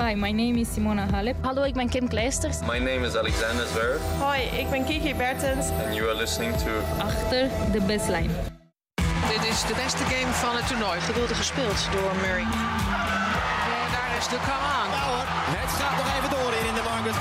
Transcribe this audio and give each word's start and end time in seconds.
Hi, 0.00 0.14
my 0.14 0.32
name 0.32 0.56
is 0.56 0.68
Simona 0.74 1.06
Halep. 1.10 1.36
Hallo, 1.42 1.62
ik 1.62 1.74
ben 1.74 1.88
Kim 1.88 2.08
Kleisters. 2.08 2.60
My 2.60 2.78
name 2.78 3.06
is 3.06 3.16
Alexander 3.16 3.66
Zverev. 3.66 4.00
Hoi, 4.18 4.40
ik 4.40 4.70
ben 4.70 4.84
Kiki 4.84 5.14
Bertens. 5.14 5.66
And 5.84 5.94
you 5.94 6.08
are 6.08 6.16
listening 6.16 6.56
to... 6.56 6.70
Achter 6.98 7.48
de 7.72 7.80
baseline. 7.80 8.32
Dit 9.34 9.42
is 9.52 9.60
de 9.70 9.74
beste 9.84 10.04
game 10.12 10.32
van 10.32 10.56
het 10.56 10.66
toernooi. 10.66 11.00
Geweldig 11.00 11.36
gespeeld 11.36 11.88
door 11.92 12.12
Murray. 12.24 12.48
En 13.78 13.88
daar 13.94 14.12
is 14.20 14.28
de 14.32 14.38
come 14.48 14.66
on. 14.80 14.88
Nou 14.94 15.04
hoor, 15.10 15.24
het 15.58 15.70
gaat 15.80 15.96
nog 16.00 16.08
even 16.16 16.30
door 16.34 16.39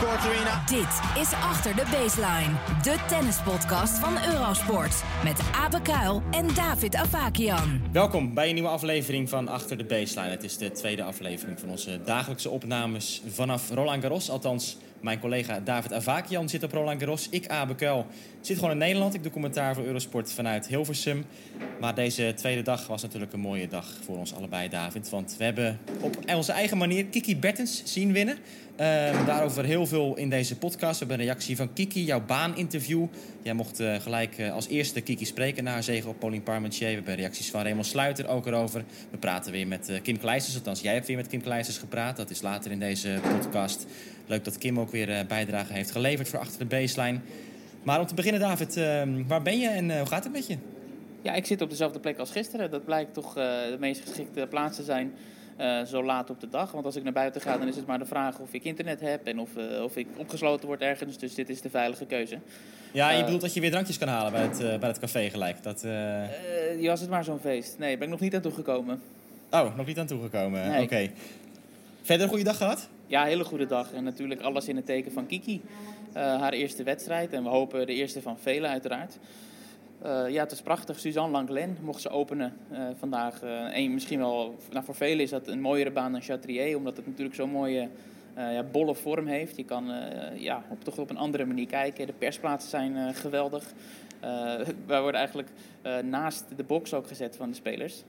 Arena. 0.07 0.63
Dit 0.65 1.21
is 1.21 1.33
Achter 1.33 1.75
de 1.75 1.83
Baseline. 1.91 2.55
De 2.81 2.97
tennispodcast 3.07 3.99
van 3.99 4.13
Eurosport. 4.33 5.03
Met 5.23 5.39
Abe 5.55 5.81
Kuil 5.81 6.21
en 6.31 6.47
David 6.53 6.95
Avakian. 6.95 7.81
Welkom 7.91 8.33
bij 8.33 8.47
een 8.47 8.53
nieuwe 8.53 8.69
aflevering 8.69 9.29
van 9.29 9.47
Achter 9.47 9.77
de 9.77 9.83
Baseline. 9.83 10.29
Het 10.29 10.43
is 10.43 10.57
de 10.57 10.71
tweede 10.71 11.03
aflevering 11.03 11.59
van 11.59 11.69
onze 11.69 11.99
dagelijkse 12.05 12.49
opnames 12.49 13.21
vanaf 13.27 13.69
Roland 13.69 14.01
Garros. 14.01 14.29
Althans, 14.29 14.77
mijn 15.01 15.19
collega 15.19 15.59
David 15.59 15.93
Avakian 15.93 16.49
zit 16.49 16.63
op 16.63 16.71
Roland 16.71 16.99
Garros. 16.99 17.27
Ik, 17.29 17.47
Abe 17.47 17.75
Kuil, 17.75 18.05
zit 18.41 18.57
gewoon 18.57 18.71
in 18.71 18.77
Nederland. 18.77 19.13
Ik 19.13 19.23
doe 19.23 19.31
commentaar 19.31 19.75
voor 19.75 19.83
Eurosport 19.83 20.31
vanuit 20.31 20.67
Hilversum. 20.67 21.25
Maar 21.79 21.95
deze 21.95 22.33
tweede 22.35 22.61
dag 22.61 22.87
was 22.87 23.01
natuurlijk 23.01 23.33
een 23.33 23.39
mooie 23.39 23.67
dag 23.67 23.97
voor 24.05 24.17
ons 24.17 24.33
allebei, 24.33 24.69
David. 24.69 25.09
Want 25.09 25.35
we 25.37 25.43
hebben 25.43 25.79
op 26.01 26.17
onze 26.35 26.51
eigen 26.51 26.77
manier 26.77 27.05
Kiki 27.05 27.37
Bertens 27.37 27.81
zien 27.85 28.13
winnen. 28.13 28.37
Uh, 28.79 28.85
daarover 29.25 29.65
heel 29.65 29.85
veel 29.85 30.15
in 30.15 30.29
deze 30.29 30.57
podcast. 30.57 30.99
We 30.99 31.05
hebben 31.05 31.19
een 31.19 31.31
reactie 31.31 31.55
van 31.55 31.73
Kiki, 31.73 32.03
jouw 32.03 32.25
baaninterview. 32.25 33.05
Jij 33.43 33.53
mocht 33.53 33.79
uh, 33.79 33.95
gelijk 33.95 34.37
uh, 34.37 34.53
als 34.53 34.67
eerste 34.67 35.01
Kiki 35.01 35.25
spreken 35.25 35.63
na 35.63 35.71
haar 35.71 35.83
zegen 35.83 36.09
op 36.09 36.19
Pauline 36.19 36.43
Parmentier. 36.43 36.87
We 36.87 36.93
hebben 36.93 37.15
reacties 37.15 37.51
van 37.51 37.61
Raymond 37.61 37.85
Sluiter 37.85 38.27
ook 38.27 38.45
erover. 38.45 38.83
We 39.11 39.17
praten 39.17 39.51
weer 39.51 39.67
met 39.67 39.89
uh, 39.89 40.01
Kim 40.01 40.17
Kleisters. 40.17 40.55
Althans, 40.55 40.81
jij 40.81 40.93
hebt 40.93 41.07
weer 41.07 41.15
met 41.15 41.27
Kim 41.27 41.41
Kleisters 41.41 41.77
gepraat. 41.77 42.17
Dat 42.17 42.29
is 42.29 42.41
later 42.41 42.71
in 42.71 42.79
deze 42.79 43.19
podcast. 43.39 43.85
Leuk 44.29 44.43
dat 44.43 44.57
Kim 44.57 44.79
ook 44.79 44.91
weer 44.91 45.25
bijdrage 45.27 45.73
heeft 45.73 45.91
geleverd 45.91 46.29
voor 46.29 46.39
Achter 46.39 46.59
de 46.59 46.65
Baseline. 46.65 47.19
Maar 47.83 47.99
om 47.99 48.05
te 48.05 48.13
beginnen, 48.13 48.41
David, 48.41 48.77
ehm, 48.77 49.27
waar 49.27 49.41
ben 49.41 49.59
je 49.59 49.67
en 49.67 49.97
hoe 49.97 50.07
gaat 50.07 50.23
het 50.23 50.33
met 50.33 50.47
je? 50.47 50.57
Ja, 51.21 51.33
ik 51.33 51.45
zit 51.45 51.61
op 51.61 51.69
dezelfde 51.69 51.99
plek 51.99 52.17
als 52.17 52.31
gisteren. 52.31 52.71
Dat 52.71 52.85
blijkt 52.85 53.13
toch 53.13 53.33
de 53.33 53.77
meest 53.79 54.01
geschikte 54.07 54.47
plaats 54.49 54.75
te 54.75 54.83
zijn. 54.83 55.13
Uh, 55.59 55.83
zo 55.85 56.03
laat 56.03 56.29
op 56.29 56.39
de 56.39 56.49
dag. 56.49 56.71
Want 56.71 56.85
als 56.85 56.95
ik 56.95 57.03
naar 57.03 57.13
buiten 57.13 57.41
ga, 57.41 57.57
dan 57.57 57.67
is 57.67 57.75
het 57.75 57.85
maar 57.85 57.99
de 57.99 58.05
vraag 58.05 58.39
of 58.39 58.53
ik 58.53 58.63
internet 58.63 58.99
heb 58.99 59.27
en 59.27 59.39
of, 59.39 59.49
uh, 59.57 59.83
of 59.83 59.97
ik 59.97 60.07
opgesloten 60.17 60.67
word 60.67 60.81
ergens. 60.81 61.17
Dus 61.17 61.33
dit 61.33 61.49
is 61.49 61.61
de 61.61 61.69
veilige 61.69 62.05
keuze. 62.05 62.39
Ja, 62.91 63.11
je 63.11 63.23
bedoelt 63.23 63.41
dat 63.41 63.53
je 63.53 63.59
weer 63.59 63.71
drankjes 63.71 63.97
kan 63.97 64.07
halen 64.07 64.31
bij 64.31 64.41
het, 64.41 64.79
bij 64.79 64.89
het 64.89 64.99
café 64.99 65.29
gelijk? 65.29 65.63
Dat, 65.63 65.85
was 66.81 66.99
het 66.99 67.09
maar 67.09 67.23
zo'n 67.23 67.39
feest. 67.39 67.75
Nee, 67.77 67.97
ben 67.97 68.05
ik 68.05 68.13
nog 68.13 68.19
niet 68.19 68.35
aan 68.35 68.41
toegekomen. 68.41 69.01
Oh, 69.51 69.75
nog 69.77 69.85
niet 69.85 69.99
aan 69.99 70.07
toegekomen. 70.07 70.61
Nee. 70.61 70.73
Oké. 70.73 70.83
Okay. 70.83 71.11
Verder 72.01 72.23
een 72.23 72.29
goede 72.29 72.43
dag 72.43 72.57
gehad? 72.57 72.89
Ja, 73.07 73.23
hele 73.23 73.43
goede 73.43 73.65
dag. 73.65 73.93
En 73.93 74.03
natuurlijk 74.03 74.41
alles 74.41 74.67
in 74.67 74.75
het 74.75 74.85
teken 74.85 75.11
van 75.11 75.25
Kiki. 75.25 75.61
haar 76.13 76.53
eerste 76.53 76.83
wedstrijd. 76.83 77.33
En 77.33 77.43
we 77.43 77.49
hopen 77.49 77.87
de 77.87 77.93
eerste 77.93 78.21
van 78.21 78.37
velen 78.39 78.69
uiteraard. 78.69 79.17
Uh, 80.05 80.29
ja, 80.29 80.43
het 80.43 80.51
is 80.51 80.61
prachtig. 80.61 80.99
Suzanne 80.99 81.31
Langlen 81.31 81.77
mocht 81.81 82.01
ze 82.01 82.09
openen 82.09 82.53
uh, 82.71 82.79
vandaag. 82.99 83.41
En 83.41 83.93
misschien 83.93 84.19
wel, 84.19 84.55
nou, 84.71 84.85
voor 84.85 84.95
velen 84.95 85.23
is 85.23 85.29
dat 85.29 85.47
een 85.47 85.61
mooiere 85.61 85.91
baan 85.91 86.11
dan 86.11 86.21
Chatrier, 86.21 86.77
omdat 86.77 86.97
het 86.97 87.07
natuurlijk 87.07 87.35
zo'n 87.35 87.49
mooie 87.49 87.89
ja, 88.35 88.63
bolle 88.63 88.95
vorm 88.95 89.27
heeft. 89.27 89.55
Je 89.55 89.65
kan 89.65 89.91
ja, 90.35 90.63
op, 90.69 90.83
toch 90.83 90.97
op 90.97 91.09
een 91.09 91.17
andere 91.17 91.45
manier 91.45 91.67
kijken. 91.67 92.07
De 92.07 92.13
persplaatsen 92.13 92.69
zijn 92.69 93.15
geweldig. 93.15 93.63
Wij 94.85 95.01
worden 95.01 95.13
eigenlijk 95.13 95.49
naast 96.03 96.45
de 96.55 96.63
box 96.63 96.93
ook 96.93 97.07
gezet 97.07 97.35
van 97.35 97.49
de 97.49 97.55
spelers. 97.55 98.03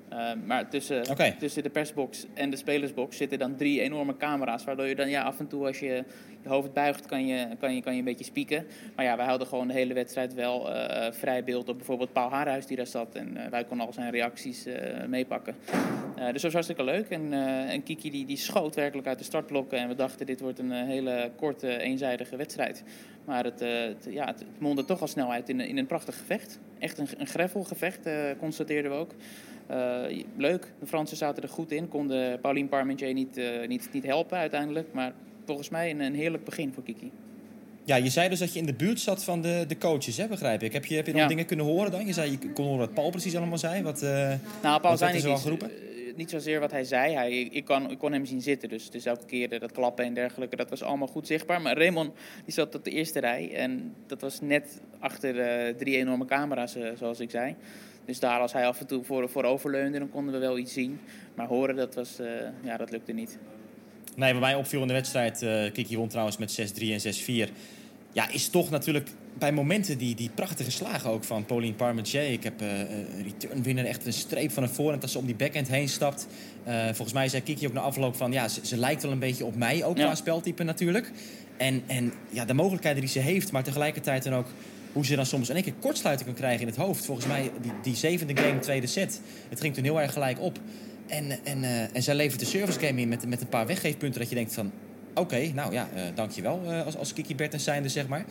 maar 0.45 0.69
tussen, 0.69 1.11
okay. 1.11 1.37
tussen 1.39 1.63
de 1.63 1.71
persbox 1.71 2.27
en 2.35 2.51
de 2.51 2.57
spelersbox 2.57 3.17
zitten 3.17 3.39
dan 3.39 3.57
drie 3.57 3.81
enorme 3.81 4.17
camera's. 4.17 4.65
Waardoor 4.65 4.87
je 4.87 4.95
dan 4.95 5.11
ja, 5.11 5.23
af 5.23 5.39
en 5.39 5.47
toe 5.47 5.67
als 5.67 5.79
je 5.79 6.05
je 6.43 6.49
hoofd 6.49 6.73
buigt, 6.73 7.07
kan 7.07 7.27
je, 7.27 7.47
kan, 7.59 7.75
je, 7.75 7.83
kan 7.83 7.93
je 7.93 7.99
een 7.99 8.05
beetje 8.05 8.25
spieken. 8.25 8.67
Maar 8.95 9.05
ja, 9.05 9.17
wij 9.17 9.27
houden 9.27 9.47
gewoon 9.47 9.69
de 9.69 9.73
hele 9.73 9.95
wedstrijd 9.95 10.35
wel 10.35 10.71
uh, 10.71 11.07
vrij 11.11 11.45
beeld 11.45 11.69
op 11.69 11.77
bijvoorbeeld 11.77 12.13
Paul 12.13 12.31
Haarhuis 12.31 12.67
die 12.67 12.77
daar 12.77 12.87
zat. 12.87 13.15
En 13.15 13.37
uh, 13.37 13.47
wij 13.47 13.65
konden 13.65 13.87
al 13.87 13.93
zijn 13.93 14.11
reacties 14.11 14.67
uh, 14.67 14.75
meepakken. 15.07 15.55
dus 16.15 16.33
dat 16.33 16.43
was 16.43 16.53
hartstikke 16.53 16.85
leuk. 16.85 17.09
En, 17.09 17.33
en 17.69 17.83
Kiki 17.83 18.11
die, 18.11 18.27
die 18.27 18.37
schoot 18.37 18.75
werkelijk 18.75 19.09
uit 19.09 19.19
de 19.19 19.25
startblokken. 19.25 19.79
En 19.79 19.89
we 19.89 19.95
dachten 19.95 20.27
dit 20.27 20.41
wordt 20.41 20.59
een 20.59 20.73
hele 20.73 21.31
korte, 21.37 21.79
eenzijdige 21.79 22.37
wedstrijd. 22.37 22.83
Maar 23.31 23.45
het, 23.45 23.61
het 23.61 24.07
ja, 24.13 24.27
het 24.27 24.45
mondde 24.59 24.85
toch 24.85 25.01
al 25.01 25.07
snel 25.07 25.33
uit 25.33 25.49
in, 25.49 25.61
in 25.61 25.79
een 25.79 25.87
prachtig 25.87 26.19
gevecht. 26.19 26.59
Echt 26.79 26.99
een, 26.99 27.07
een 27.19 27.27
greffelgevecht, 27.27 28.09
constateerden 28.39 28.91
we 28.91 28.97
ook. 28.97 29.15
leuk, 30.37 30.73
de 30.81 30.87
Fransen 30.87 31.17
zaten 31.17 31.43
er 31.43 31.49
goed 31.49 31.73
in. 31.73 31.89
Konden 31.89 32.41
Pauline 32.41 32.69
Parmentier 32.69 33.13
niet, 33.13 33.41
niet, 33.69 33.89
niet 33.93 34.05
helpen 34.05 34.39
uiteindelijk. 34.39 34.93
Maar 34.93 35.13
volgens 35.47 35.69
mij 35.69 35.91
een, 35.91 36.01
een 36.01 36.15
heerlijk 36.15 36.45
begin 36.45 36.73
voor 36.75 36.83
Kiki. 36.83 37.11
Ja, 37.85 37.97
je 37.97 38.11
zei 38.11 38.29
dus 38.29 38.39
dat 38.39 38.53
je 38.53 38.59
in 38.59 38.67
de 38.67 38.73
buurt 38.75 39.01
zat 39.01 39.25
van 39.25 39.43
de, 39.43 39.65
de 39.69 39.79
coaches, 39.79 40.17
hè, 40.17 40.27
begrijp 40.29 40.63
ik. 40.63 40.73
Heb 40.73 40.85
je, 40.85 40.95
heb 40.97 41.07
je 41.07 41.13
nog 41.13 41.21
Ja. 41.21 41.29
dingen 41.29 41.47
kunnen 41.47 41.67
horen 41.67 41.91
dan? 41.91 42.07
Je 42.07 42.13
zei, 42.13 42.31
je 42.31 42.53
kon 42.53 42.65
horen 42.65 42.79
wat 42.79 42.95
Paul 42.95 43.11
precies 43.11 43.37
allemaal 43.37 43.59
zei. 43.59 43.83
Wat, 43.83 44.03
eh, 44.03 44.11
Nou, 44.11 44.39
Paul 44.63 44.81
wat 44.81 44.99
zei 44.99 45.13
niet, 45.13 45.25
iets, 45.25 45.43
geroepen? 45.43 45.71
Niet 46.17 46.31
zozeer 46.31 46.61
wat 46.61 46.71
hij 46.71 46.85
zei. 46.85 47.15
Hij, 47.15 47.41
ik, 47.41 47.65
kon, 47.65 47.97
kon 47.97 48.13
hem 48.13 48.25
zien 48.25 48.41
zitten, 48.41 48.69
dus, 48.69 49.05
elke 49.05 49.27
keer 49.27 49.53
eh, 49.53 49.61
dat 49.61 49.73
klappen 49.73 50.05
en 50.05 50.15
dergelijke, 50.15 50.57
dat 50.57 50.71
was 50.71 50.83
allemaal 50.83 51.07
goed 51.07 51.27
zichtbaar. 51.27 51.61
Maar 51.61 51.77
Raymond 51.77 52.15
die 52.45 52.53
zat 52.55 52.75
op 52.75 52.85
de 52.85 52.91
eerste 52.91 53.21
rij 53.21 53.55
en 53.55 53.95
dat 54.07 54.21
was 54.21 54.41
net 54.41 54.81
achter 54.99 55.41
eh, 55.41 55.75
drie 55.75 55.97
enorme 55.97 56.25
camera's, 56.25 56.75
eh, 56.75 56.89
zoals 56.99 57.21
ik 57.21 57.31
zei. 57.31 57.55
Dus 58.05 58.21
daar, 58.21 58.41
als 58.41 58.53
hij 58.53 58.67
af 58.67 58.81
en 58.81 58.87
toe 58.87 59.05
voor, 59.05 59.29
voor 59.29 59.45
overleunde, 59.45 59.99
dan 59.99 60.11
konden 60.11 60.35
we 60.35 60.41
wel 60.41 60.59
iets 60.59 60.73
zien. 60.73 61.01
Maar 61.35 61.47
horen, 61.47 61.77
dat, 61.77 61.95
was, 61.95 62.19
ja, 62.63 62.77
dat 62.77 62.91
lukte 62.91 63.13
niet. 63.13 63.39
Nee, 64.17 64.33
wat 64.33 64.41
mij 64.41 64.55
opviel 64.55 64.81
in 64.81 64.87
de 64.87 64.93
wedstrijd, 64.93 65.39
Kiki 65.73 65.97
won 65.97 66.09
trouwens 66.09 66.37
met 66.37 66.73
6-3 66.81 66.83
en 66.83 67.49
6-4. 67.49 67.53
Ja, 68.13 68.29
is 68.31 68.49
toch 68.49 68.71
natuurlijk 68.71 69.09
bij 69.39 69.53
momenten 69.53 69.99
die, 69.99 70.15
die 70.15 70.31
prachtige 70.35 70.71
slagen 70.71 71.11
ook 71.11 71.25
van 71.25 71.45
Pauline 71.45 71.75
Parmentier. 71.75 72.33
Ik 72.33 72.43
heb 72.43 72.61
eh, 72.61 72.79
een 72.79 73.23
return 73.23 73.63
winner, 73.63 73.85
echt 73.85 74.07
een 74.07 74.13
streep 74.13 74.51
van 74.53 74.63
een 74.63 74.69
voorhand 74.69 75.03
als 75.03 75.13
ze 75.13 75.19
om 75.19 75.27
die 75.27 75.35
backhand 75.35 75.69
heen 75.69 75.89
stapt. 75.89 76.27
Eh, 76.65 76.85
volgens 76.85 77.13
mij 77.13 77.29
zei 77.29 77.43
Kiki 77.43 77.67
ook 77.67 77.73
na 77.73 77.81
afloop 77.81 78.17
van, 78.17 78.33
ja, 78.33 78.49
ze, 78.49 78.61
ze 78.67 78.77
lijkt 78.77 79.03
wel 79.03 79.13
een 79.13 79.19
beetje 79.19 79.45
op 79.45 79.57
mij, 79.57 79.85
ook 79.85 79.97
Ja. 79.97 80.05
qua 80.05 80.15
speltype 80.15 80.63
natuurlijk. 80.63 81.11
En, 81.57 81.83
en 81.87 82.13
ja, 82.31 82.45
de 82.45 82.55
mogelijkheden 82.55 83.01
die 83.01 83.11
ze 83.11 83.19
heeft, 83.19 83.53
maar 83.53 83.63
tegelijkertijd 83.63 84.23
dan 84.23 84.35
ook 84.35 84.47
hoe 84.93 85.07
ze 85.07 85.17
dan 85.17 85.27
soms 85.27 85.49
in 85.49 85.55
één 85.55 85.65
keer 85.65 85.75
kortsluiting 85.81 86.29
kan 86.29 86.39
krijgen 86.39 86.61
in 86.61 86.67
het 86.67 86.77
hoofd. 86.77 87.05
Volgens 87.05 87.27
mij 87.27 87.51
die, 87.63 87.73
die 87.83 87.95
zevende 87.95 88.37
game, 88.37 88.59
tweede 88.59 88.87
set, 88.87 89.21
het 89.49 89.61
ging 89.61 89.75
toen 89.75 89.85
heel 89.85 90.01
erg 90.01 90.13
gelijk 90.13 90.41
op. 90.41 90.59
En, 91.07 91.45
en, 91.45 91.65
eh, 91.65 91.97
en 91.97 92.03
zij 92.03 92.15
levert 92.15 92.41
de 92.41 92.47
service 92.47 92.79
game 92.81 93.01
in 93.01 93.09
met, 93.09 93.27
met 93.29 93.41
een 93.41 93.49
paar 93.49 93.67
weggeefpunten 93.67 94.21
dat 94.21 94.29
je 94.29 94.35
denkt 94.35 94.55
van... 94.55 94.73
Oké, 95.15 95.53
nou 95.55 95.73
ja, 95.73 95.89
eh 95.95 96.03
dankjewel 96.15 96.61
uh, 96.65 96.85
als, 96.85 96.97
als 96.97 97.13
Kiki 97.13 97.35
Bertens 97.35 97.65
zijnde, 97.65 97.89
zeg 97.89 98.09
maar. 98.09 98.25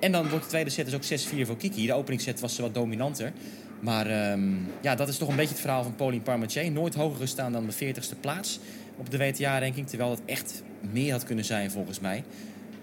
En 0.00 0.12
dan 0.12 0.28
wordt 0.28 0.44
de 0.44 0.50
tweede 0.50 0.70
set 0.70 0.90
dus 0.90 0.94
ook 0.94 1.20
6-4 1.44 1.46
voor 1.46 1.56
Kiki. 1.56 1.86
De 1.86 1.92
openingsset 1.92 2.40
was 2.40 2.54
ze 2.54 2.62
wat 2.62 2.74
dominanter. 2.74 3.32
Maar 3.80 4.06
ehm, 4.06 4.52
ja, 4.80 4.94
dat 4.94 5.08
is 5.08 5.18
toch 5.18 5.28
een 5.28 5.36
beetje 5.36 5.52
het 5.52 5.60
verhaal 5.60 5.82
van 5.82 5.94
Pauline 5.94 6.22
Parmentier. 6.22 6.70
Nooit 6.70 6.94
hoger 6.94 7.20
gestaan 7.20 7.52
dan 7.52 7.66
de 7.66 7.94
40ste 7.94 8.20
plaats 8.20 8.60
op 8.96 9.10
de 9.10 9.18
WTA-ranking. 9.18 9.88
Terwijl 9.88 10.10
het 10.10 10.20
echt 10.24 10.62
meer 10.92 11.12
had 11.12 11.24
kunnen 11.24 11.44
zijn, 11.44 11.70
volgens 11.70 12.00
mij. 12.00 12.24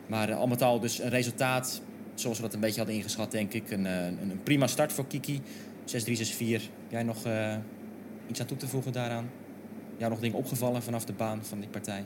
Maar 0.07 0.29
uh, 0.29 0.37
al 0.37 0.47
met 0.47 0.61
al 0.61 0.79
dus 0.79 0.99
een 0.99 1.09
resultaat 1.09 1.81
zoals 2.15 2.37
we 2.37 2.43
dat 2.43 2.53
een 2.53 2.59
beetje 2.59 2.77
hadden 2.77 2.95
ingeschat, 2.95 3.31
denk 3.31 3.53
ik. 3.53 3.71
Een, 3.71 3.85
uh, 3.85 4.05
een, 4.05 4.29
een 4.29 4.43
prima 4.43 4.67
start 4.67 4.93
voor 4.93 5.07
Kiki. 5.07 5.41
6-3, 5.85 5.91
6-4. 6.59 6.61
Jij 6.89 7.03
nog 7.03 7.25
uh, 7.25 7.55
iets 8.27 8.39
aan 8.39 8.45
toe 8.45 8.57
te 8.57 8.67
voegen 8.67 8.91
daaraan? 8.91 9.29
Jou 9.97 10.11
nog 10.11 10.19
dingen 10.19 10.37
opgevallen 10.37 10.83
vanaf 10.83 11.05
de 11.05 11.13
baan 11.13 11.45
van 11.45 11.59
die 11.59 11.69
partij? 11.69 12.05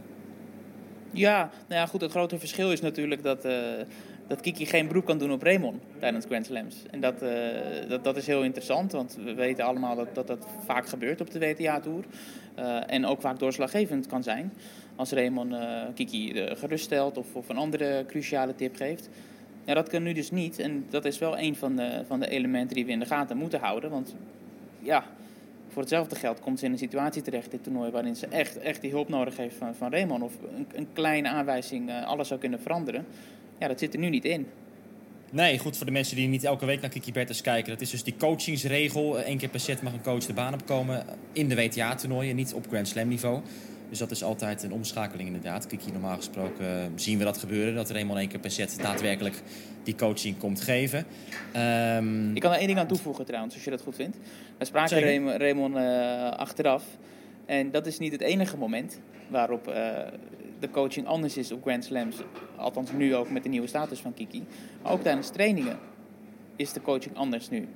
Ja, 1.11 1.49
nou 1.67 1.81
ja, 1.81 1.85
goed. 1.85 2.01
Het 2.01 2.11
grote 2.11 2.39
verschil 2.39 2.71
is 2.71 2.81
natuurlijk 2.81 3.23
dat, 3.23 3.45
uh, 3.45 3.53
dat 4.27 4.41
Kiki 4.41 4.65
geen 4.65 4.87
beroep 4.87 5.05
kan 5.05 5.17
doen 5.17 5.31
op 5.31 5.41
Raymond 5.41 5.81
tijdens 5.99 6.25
Grand 6.25 6.45
Slams. 6.45 6.75
En 6.91 6.99
dat, 6.99 7.23
uh, 7.23 7.29
dat, 7.87 8.03
dat 8.03 8.17
is 8.17 8.27
heel 8.27 8.43
interessant, 8.43 8.91
want 8.91 9.17
we 9.23 9.33
weten 9.33 9.65
allemaal 9.65 9.95
dat 10.13 10.27
dat, 10.27 10.47
vaak 10.65 10.87
gebeurt 10.87 11.21
op 11.21 11.31
de 11.31 11.39
WTA-tour. 11.39 12.03
Uh, 12.59 12.93
en 12.93 13.05
ook 13.05 13.21
vaak 13.21 13.39
doorslaggevend 13.39 14.07
kan 14.07 14.23
zijn. 14.23 14.53
Als 14.95 15.11
Raymond 15.11 15.55
Kiki 15.95 16.33
geruststelt 16.55 17.17
of, 17.17 17.35
of 17.35 17.49
een 17.49 17.57
andere 17.57 18.05
cruciale 18.07 18.55
tip 18.55 18.75
geeft. 18.75 19.09
Ja, 19.65 19.73
dat 19.73 19.89
kan 19.89 20.03
nu 20.03 20.13
dus 20.13 20.31
niet. 20.31 20.59
En 20.59 20.85
dat 20.89 21.05
is 21.05 21.17
wel 21.17 21.37
een 21.37 21.55
van 21.55 21.75
de, 21.75 22.03
van 22.07 22.19
de 22.19 22.29
elementen 22.29 22.75
die 22.75 22.85
we 22.85 22.91
in 22.91 22.99
de 22.99 23.05
gaten 23.05 23.37
moeten 23.37 23.59
houden. 23.59 23.89
Want 23.89 24.15
ja, 24.79 25.05
voor 25.69 25.81
hetzelfde 25.81 26.15
geld 26.15 26.39
komt 26.39 26.59
ze 26.59 26.65
in 26.65 26.71
een 26.71 26.77
situatie 26.77 27.21
terecht, 27.21 27.51
dit 27.51 27.63
toernooi, 27.63 27.91
waarin 27.91 28.15
ze 28.15 28.27
echt, 28.27 28.57
echt 28.57 28.81
die 28.81 28.91
hulp 28.91 29.09
nodig 29.09 29.37
heeft 29.37 29.55
van, 29.55 29.75
van 29.75 29.91
Raymond. 29.91 30.23
Of 30.23 30.33
een, 30.55 30.67
een 30.73 30.87
kleine 30.93 31.29
aanwijzing 31.29 31.89
uh, 31.89 32.05
alles 32.05 32.27
zou 32.27 32.39
kunnen 32.39 32.61
veranderen. 32.61 33.05
Ja, 33.59 33.67
dat 33.67 33.79
zit 33.79 33.93
er 33.93 33.99
nu 33.99 34.09
niet 34.09 34.25
in. 34.25 34.47
Nee, 35.31 35.59
goed 35.59 35.77
voor 35.77 35.85
de 35.85 35.91
mensen 35.91 36.15
die 36.15 36.27
niet 36.27 36.43
elke 36.43 36.65
week 36.65 36.81
naar 36.81 36.89
Kiki 36.89 37.11
Bertens 37.11 37.41
kijken. 37.41 37.71
Dat 37.71 37.81
is 37.81 37.89
dus 37.89 38.03
die 38.03 38.15
coachingsregel. 38.17 39.27
Eén 39.27 39.37
keer 39.37 39.49
per 39.49 39.59
set 39.59 39.81
mag 39.81 39.93
een 39.93 40.01
coach 40.01 40.25
de 40.25 40.33
baan 40.33 40.53
opkomen 40.53 41.05
in 41.33 41.49
de 41.49 41.55
WTA-toernooien, 41.55 42.35
niet 42.35 42.53
op 42.53 42.67
Grand 42.67 42.87
Slam 42.87 43.07
niveau. 43.07 43.41
Dus 43.89 43.99
dat 43.99 44.11
is 44.11 44.23
altijd 44.23 44.63
een 44.63 44.71
omschakeling 44.71 45.27
inderdaad. 45.27 45.67
Kiki, 45.67 45.91
normaal 45.91 46.15
gesproken 46.15 46.65
uh, 46.65 46.85
zien 46.95 47.17
we 47.17 47.23
dat 47.23 47.37
gebeuren. 47.37 47.75
Dat 47.75 47.89
Raymond 47.89 48.19
één 48.19 48.27
keer 48.27 48.39
per 48.39 48.51
set 48.51 48.77
daadwerkelijk 48.81 49.41
die 49.83 49.95
coaching 49.95 50.37
komt 50.37 50.61
geven. 50.61 51.05
Um, 51.55 52.35
Ik 52.35 52.41
kan 52.41 52.51
er 52.51 52.57
één 52.57 52.67
ding 52.67 52.79
aan 52.79 52.87
toevoegen 52.87 53.25
trouwens, 53.25 53.53
als 53.53 53.63
je 53.63 53.69
dat 53.69 53.81
goed 53.81 53.95
vindt. 53.95 54.17
We 54.57 54.65
spraken 54.65 54.99
Raymond, 54.99 55.37
Raymond 55.37 55.75
uh, 55.75 56.29
achteraf. 56.29 56.83
En 57.45 57.71
dat 57.71 57.85
is 57.85 57.99
niet 57.99 58.11
het 58.11 58.21
enige 58.21 58.57
moment 58.57 58.99
waarop 59.27 59.67
uh, 59.67 59.73
de 60.59 60.69
coaching 60.71 61.07
anders 61.07 61.37
is 61.37 61.51
op 61.51 61.61
Grand 61.61 61.85
Slams. 61.85 62.15
Althans 62.55 62.91
nu 62.91 63.15
ook 63.15 63.29
met 63.29 63.43
de 63.43 63.49
nieuwe 63.49 63.67
status 63.67 63.99
van 63.99 64.13
Kiki. 64.13 64.43
Maar 64.81 64.91
ook 64.91 65.01
tijdens 65.01 65.29
trainingen 65.29 65.77
is 66.55 66.73
de 66.73 66.81
coaching 66.81 67.15
anders 67.15 67.49
nu. 67.49 67.67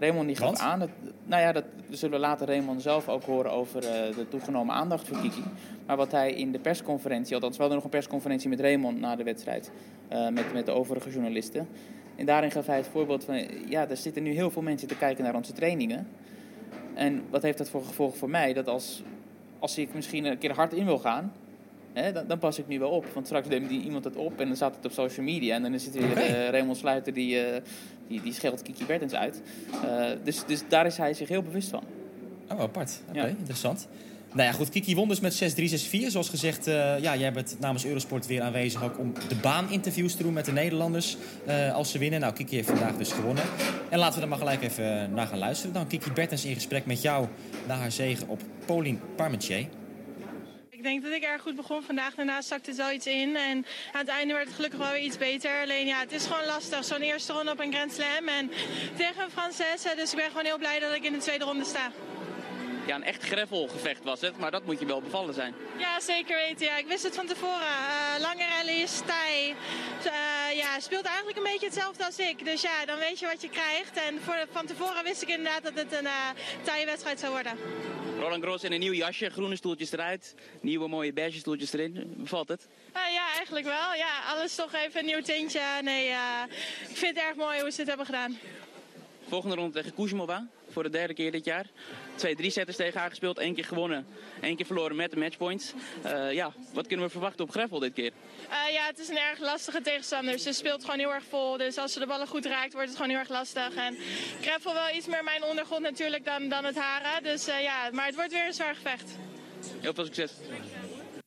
Raymond 0.00 0.26
die 0.26 0.36
gaf 0.36 0.58
aan, 0.58 0.78
dat, 0.78 0.88
nou 1.24 1.42
ja, 1.42 1.52
dat 1.52 1.64
zullen 1.90 2.20
we 2.20 2.26
later 2.26 2.46
Raymond 2.46 2.82
zelf 2.82 3.08
ook 3.08 3.22
horen 3.22 3.52
over 3.52 3.84
eh, 3.84 4.16
de 4.16 4.28
toegenomen 4.28 4.74
aandacht 4.74 5.08
voor 5.08 5.20
Kiki. 5.20 5.42
Maar 5.86 5.96
wat 5.96 6.12
hij 6.12 6.32
in 6.32 6.52
de 6.52 6.58
persconferentie, 6.58 7.34
althans 7.34 7.54
we 7.54 7.60
hadden 7.60 7.76
nog 7.76 7.84
een 7.84 7.98
persconferentie 7.98 8.48
met 8.48 8.60
Raymond 8.60 9.00
na 9.00 9.16
de 9.16 9.22
wedstrijd, 9.22 9.70
eh, 10.08 10.28
met, 10.28 10.52
met 10.52 10.66
de 10.66 10.72
overige 10.72 11.10
journalisten. 11.10 11.68
En 12.16 12.26
daarin 12.26 12.50
gaf 12.50 12.66
hij 12.66 12.76
het 12.76 12.86
voorbeeld 12.86 13.24
van, 13.24 13.46
ja, 13.68 13.88
er 13.88 13.96
zitten 13.96 14.22
nu 14.22 14.30
heel 14.30 14.50
veel 14.50 14.62
mensen 14.62 14.88
te 14.88 14.96
kijken 14.96 15.24
naar 15.24 15.34
onze 15.34 15.52
trainingen. 15.52 16.08
En 16.94 17.22
wat 17.30 17.42
heeft 17.42 17.58
dat 17.58 17.68
voor 17.68 17.84
gevolg 17.84 18.16
voor 18.16 18.30
mij? 18.30 18.52
Dat 18.52 18.68
als, 18.68 19.02
als 19.58 19.78
ik 19.78 19.94
misschien 19.94 20.24
een 20.24 20.38
keer 20.38 20.54
hard 20.54 20.72
in 20.72 20.84
wil 20.84 20.98
gaan, 20.98 21.32
hè, 21.92 22.12
dan, 22.12 22.24
dan 22.26 22.38
pas 22.38 22.58
ik 22.58 22.68
nu 22.68 22.78
wel 22.78 22.90
op. 22.90 23.04
Want 23.14 23.26
straks 23.26 23.48
neemt 23.48 23.68
die 23.68 23.82
iemand 23.82 24.04
het 24.04 24.16
op 24.16 24.40
en 24.40 24.46
dan 24.46 24.56
staat 24.56 24.74
het 24.76 24.84
op 24.84 24.92
social 24.92 25.26
media. 25.26 25.54
En 25.54 25.62
dan 25.62 25.74
is 25.74 25.84
het 25.84 25.94
weer 25.94 26.10
Oké. 26.10 26.20
eh, 26.20 26.48
Raymond 26.50 26.76
Sluiter 26.76 27.12
die, 27.14 27.40
eh, 27.40 27.62
die, 28.08 28.22
die 28.22 28.32
scheldt 28.32 28.62
Kiki 28.62 28.84
Bertens 28.86 29.14
uit. 29.14 29.42
Eh, 29.84 30.04
dus, 30.24 30.44
dus 30.46 30.62
daar 30.68 30.86
is 30.86 30.96
hij 30.96 31.14
zich 31.14 31.28
heel 31.28 31.42
bewust 31.42 31.68
van. 31.68 31.82
Oh, 32.52 32.60
apart. 32.60 33.00
Oké, 33.08 33.18
Ja. 33.20 33.26
interessant. 33.26 33.88
Nou 34.32 34.42
ja, 34.48 34.52
goed. 34.52 34.68
Kiki 34.68 34.94
won 34.94 35.08
dus 35.08 35.20
met 35.20 35.34
6-3, 35.34 35.68
6-4. 35.68 36.10
Zoals 36.10 36.28
gezegd, 36.28 36.64
ja, 37.00 37.16
jij 37.16 37.32
bent 37.32 37.56
namens 37.60 37.86
Eurosport 37.86 38.26
weer 38.26 38.42
aanwezig 38.42 38.82
ook 38.84 38.98
om 38.98 39.12
de 39.28 39.34
baaninterviews 39.42 40.14
te 40.14 40.22
doen 40.22 40.32
met 40.32 40.44
de 40.44 40.52
Nederlanders 40.52 41.16
als 41.72 41.90
ze 41.90 41.98
winnen. 41.98 42.20
Nou, 42.20 42.32
Kiki 42.32 42.54
heeft 42.54 42.68
vandaag 42.68 42.96
dus 42.96 43.12
gewonnen. 43.12 43.44
En 43.90 43.98
laten 43.98 44.14
we 44.16 44.22
er 44.22 44.28
maar 44.28 44.38
gelijk 44.38 44.62
even 44.62 45.12
naar 45.14 45.26
gaan 45.26 45.38
luisteren. 45.38 45.72
Dan 45.74 45.86
Kiki 45.86 46.12
Bertens 46.12 46.44
in 46.44 46.54
gesprek 46.54 46.86
met 46.86 47.02
jou 47.02 47.26
na 47.66 47.74
haar 47.76 47.92
zege 47.92 48.24
op 48.26 48.40
Pauline 48.66 48.98
Parmentier. 49.16 49.66
Ik 50.78 50.84
denk 50.84 51.02
dat 51.02 51.12
ik 51.12 51.22
erg 51.22 51.42
goed 51.42 51.56
begon 51.56 51.82
vandaag. 51.82 52.14
Daarna 52.14 52.42
zakte 52.42 52.70
het 52.70 52.78
wel 52.78 52.90
iets 52.90 53.06
in. 53.06 53.36
En 53.36 53.66
aan 53.92 54.00
het 54.00 54.08
einde 54.08 54.34
werd 54.34 54.46
het 54.46 54.54
gelukkig 54.54 54.78
wel 54.78 54.90
weer 54.90 55.00
iets 55.00 55.16
beter. 55.16 55.60
Alleen 55.62 55.86
ja, 55.86 56.00
het 56.00 56.12
is 56.12 56.26
gewoon 56.26 56.44
lastig. 56.44 56.84
Zo'n 56.84 57.00
eerste 57.00 57.32
ronde 57.32 57.50
op 57.50 57.60
een 57.60 57.72
Grand 57.72 57.92
Slam. 57.92 58.28
En 58.28 58.50
tegen 58.96 59.22
een 59.22 59.30
Française. 59.30 59.96
Dus 59.96 60.10
ik 60.10 60.16
ben 60.16 60.26
gewoon 60.26 60.44
heel 60.44 60.58
blij 60.58 60.78
dat 60.78 60.94
ik 60.94 61.04
in 61.04 61.12
de 61.12 61.18
tweede 61.18 61.44
ronde 61.44 61.64
sta. 61.64 61.90
Ja, 62.86 62.94
een 62.94 63.02
echt 63.02 63.22
greffelgevecht 63.22 64.04
was 64.04 64.20
het, 64.20 64.38
maar 64.38 64.50
dat 64.50 64.64
moet 64.64 64.78
je 64.78 64.86
wel 64.86 65.00
bevallen 65.00 65.34
zijn. 65.34 65.54
Ja, 65.78 66.00
zeker 66.00 66.36
weten. 66.36 66.66
Ja, 66.66 66.76
ik 66.76 66.86
wist 66.86 67.02
het 67.02 67.14
van 67.14 67.26
tevoren. 67.26 67.60
Eh, 67.60 68.20
lange 68.20 68.44
rallies, 68.56 69.00
tij. 69.06 69.54
Eh, 70.04 70.56
ja, 70.56 70.80
speelt 70.80 71.04
eigenlijk 71.04 71.36
een 71.36 71.52
beetje 71.52 71.66
hetzelfde 71.66 72.04
als 72.04 72.18
ik. 72.18 72.44
Dus 72.44 72.62
ja, 72.62 72.84
dan 72.86 72.98
weet 72.98 73.18
je 73.18 73.26
wat 73.26 73.42
je 73.42 73.48
krijgt. 73.48 73.96
En 74.08 74.20
voor, 74.24 74.46
van 74.52 74.66
tevoren 74.66 75.04
wist 75.04 75.22
ik 75.22 75.28
inderdaad 75.28 75.62
dat 75.62 75.74
het 75.74 75.92
een 75.92 76.08
uh, 76.78 76.84
wedstrijd 76.84 77.20
zou 77.20 77.32
worden. 77.32 77.52
Roland 78.18 78.42
Gros 78.42 78.64
in 78.64 78.72
een 78.72 78.80
nieuw 78.80 78.92
jasje, 78.92 79.30
groene 79.30 79.56
stoeltjes 79.56 79.92
eruit, 79.92 80.34
nieuwe 80.60 80.88
mooie 80.88 81.12
beige 81.12 81.38
stoeltjes 81.38 81.72
erin. 81.72 82.14
Bevalt 82.16 82.48
het? 82.48 82.68
Uh, 82.96 83.12
ja, 83.12 83.34
eigenlijk 83.36 83.66
wel. 83.66 83.94
Ja, 83.94 84.20
alles 84.26 84.54
toch 84.54 84.74
even 84.74 85.00
een 85.00 85.06
nieuw 85.06 85.20
tintje. 85.20 85.60
Nee, 85.82 86.08
uh, 86.08 86.42
ik 86.88 86.96
vind 86.96 87.16
het 87.16 87.24
erg 87.24 87.36
mooi 87.36 87.60
hoe 87.60 87.70
ze 87.70 87.78
het 87.78 87.88
hebben 87.88 88.06
gedaan. 88.06 88.38
Volgende 89.28 89.54
ronde 89.54 89.72
tegen 89.72 89.94
Kuzmova, 89.94 90.46
voor 90.78 90.90
de 90.90 90.98
derde 90.98 91.14
keer 91.14 91.32
dit 91.32 91.44
jaar. 91.44 91.66
Twee 92.14 92.36
drie-setters 92.36 92.76
tegen 92.76 93.00
haar 93.00 93.08
gespeeld, 93.08 93.38
één 93.38 93.54
keer 93.54 93.64
gewonnen, 93.64 94.06
één 94.40 94.56
keer 94.56 94.66
verloren 94.66 94.96
met 94.96 95.10
de 95.10 95.16
matchpoints. 95.16 95.72
Uh, 96.06 96.32
ja, 96.32 96.52
wat 96.72 96.86
kunnen 96.86 97.06
we 97.06 97.12
verwachten 97.12 97.44
op 97.44 97.50
Greffel 97.50 97.78
dit 97.78 97.92
keer? 97.92 98.12
Uh, 98.50 98.72
ja, 98.72 98.86
het 98.86 98.98
is 98.98 99.08
een 99.08 99.18
erg 99.18 99.38
lastige 99.40 99.80
tegenstander. 99.80 100.38
Ze 100.38 100.52
speelt 100.52 100.84
gewoon 100.84 100.98
heel 100.98 101.12
erg 101.12 101.24
vol, 101.28 101.56
dus 101.56 101.78
als 101.78 101.92
ze 101.92 101.98
de 101.98 102.06
ballen 102.06 102.26
goed 102.26 102.46
raakt, 102.46 102.72
wordt 102.72 102.88
het 102.88 102.96
gewoon 102.96 103.10
heel 103.10 103.18
erg 103.20 103.28
lastig. 103.28 103.74
En 103.74 103.96
Greffel 104.40 104.72
wel 104.74 104.94
iets 104.94 105.06
meer 105.06 105.24
mijn 105.24 105.44
ondergrond 105.44 105.82
natuurlijk 105.82 106.24
dan, 106.24 106.48
dan 106.48 106.64
het 106.64 106.76
haren. 106.76 107.22
Dus 107.22 107.48
uh, 107.48 107.62
ja, 107.62 107.90
maar 107.92 108.06
het 108.06 108.14
wordt 108.14 108.32
weer 108.32 108.46
een 108.46 108.52
zwaar 108.52 108.74
gevecht. 108.74 109.10
Heel 109.80 109.94
veel 109.94 110.04
succes. 110.04 110.32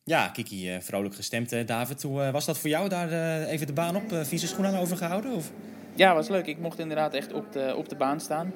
Ja, 0.04 0.28
Kiki, 0.28 0.82
vrolijk 0.82 1.16
gestemd. 1.16 1.68
David, 1.68 2.02
hoe 2.02 2.32
was 2.32 2.46
dat 2.46 2.58
voor 2.58 2.70
jou 2.70 2.90
daar 2.90 3.44
even 3.44 3.68
de 3.68 3.74
baan 3.74 3.96
op? 3.96 4.04
Vieze 4.24 4.48
schoen 4.48 4.66
aan 4.66 4.78
overgehouden? 4.78 5.32
Of? 5.32 5.52
Ja, 5.96 6.14
was 6.14 6.30
leuk. 6.30 6.46
Ik 6.46 6.58
mocht 6.58 6.80
inderdaad 6.80 7.14
echt 7.14 7.34
op 7.34 7.52
de, 7.52 7.74
op 7.76 7.90
de 7.90 7.96
baan 7.96 8.20
staan. 8.20 8.54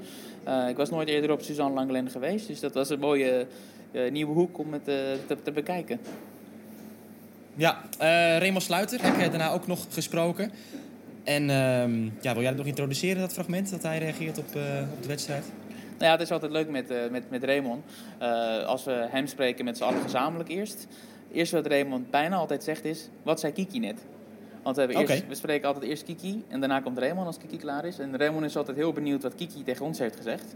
Uh, 0.48 0.70
ik 0.70 0.78
was 0.78 0.90
nooit 0.90 1.08
eerder 1.08 1.32
op 1.32 1.42
Suzanne 1.42 1.74
Langlen 1.74 2.10
geweest, 2.10 2.48
dus 2.48 2.60
dat 2.60 2.74
was 2.74 2.90
een 2.90 3.00
mooie 3.00 3.48
uh, 3.92 4.12
nieuwe 4.12 4.34
hoek 4.34 4.58
om 4.58 4.74
het 4.74 4.88
uh, 4.88 4.96
te, 5.28 5.38
te, 5.44 5.52
bekijken. 5.52 6.00
Ja, 7.56 7.82
Raymond 8.38 8.64
Sluiter 8.64 9.04
heb 9.04 9.16
jij 9.18 9.30
daarna 9.30 9.52
ook 9.52 9.68
nog 9.68 9.86
gesproken. 9.90 10.52
En 11.24 11.44
uh, 11.44 12.12
ja, 12.22 12.34
wil 12.34 12.42
jij 12.42 12.50
dat 12.50 12.58
nog 12.58 12.66
introduceren, 12.66 13.22
dat 13.22 13.34
fragment, 13.34 13.72
dat 13.72 13.84
hij 13.84 13.98
reageert 13.98 14.38
op, 14.38 14.46
op 14.94 15.02
de 15.02 15.08
wedstrijd? 15.08 15.44
Nou 15.68 16.06
ja, 16.06 16.12
het 16.12 16.22
is 16.22 16.32
altijd 16.32 16.52
leuk 16.52 16.70
met, 16.70 17.12
met, 17.12 17.30
met 17.30 17.44
Raymond. 17.44 17.84
als 18.66 18.84
we 18.84 19.08
hem 19.10 19.28
spreken 19.28 19.66
met 19.66 19.78
z'n 19.78 19.84
allen 19.84 20.02
gezamenlijk 20.02 20.50
eerst. 20.50 20.88
Eerst 21.32 21.52
wat 21.52 21.68
Raymond 21.68 22.12
bijna 22.12 22.36
altijd 22.36 22.64
zegt 22.64 22.86
is, 22.86 23.10
wat 23.24 23.40
zei 23.40 23.54
Kiki 23.54 23.80
net? 23.80 24.00
Want 24.66 24.78
we, 24.78 24.82
hebben 24.82 25.02
eerst, 25.02 25.14
okay. 25.14 25.30
we 25.30 25.36
spreken 25.36 25.68
altijd 25.68 25.86
eerst 25.86 26.04
Kiki 26.04 26.44
en 26.48 26.60
daarna 26.60 26.80
komt 26.80 26.98
Raymond 26.98 27.28
als 27.28 27.38
Kiki 27.38 27.58
klaar 27.58 27.86
is. 27.86 28.00
En 28.00 28.18
Raymond 28.18 28.46
is 28.46 28.58
altijd 28.58 28.78
heel 28.78 28.94
benieuwd 28.94 29.24
wat 29.24 29.36
Kiki 29.36 29.64
tegen 29.64 29.86
ons 29.86 30.00
heeft 30.00 30.16
gezegd. 30.16 30.56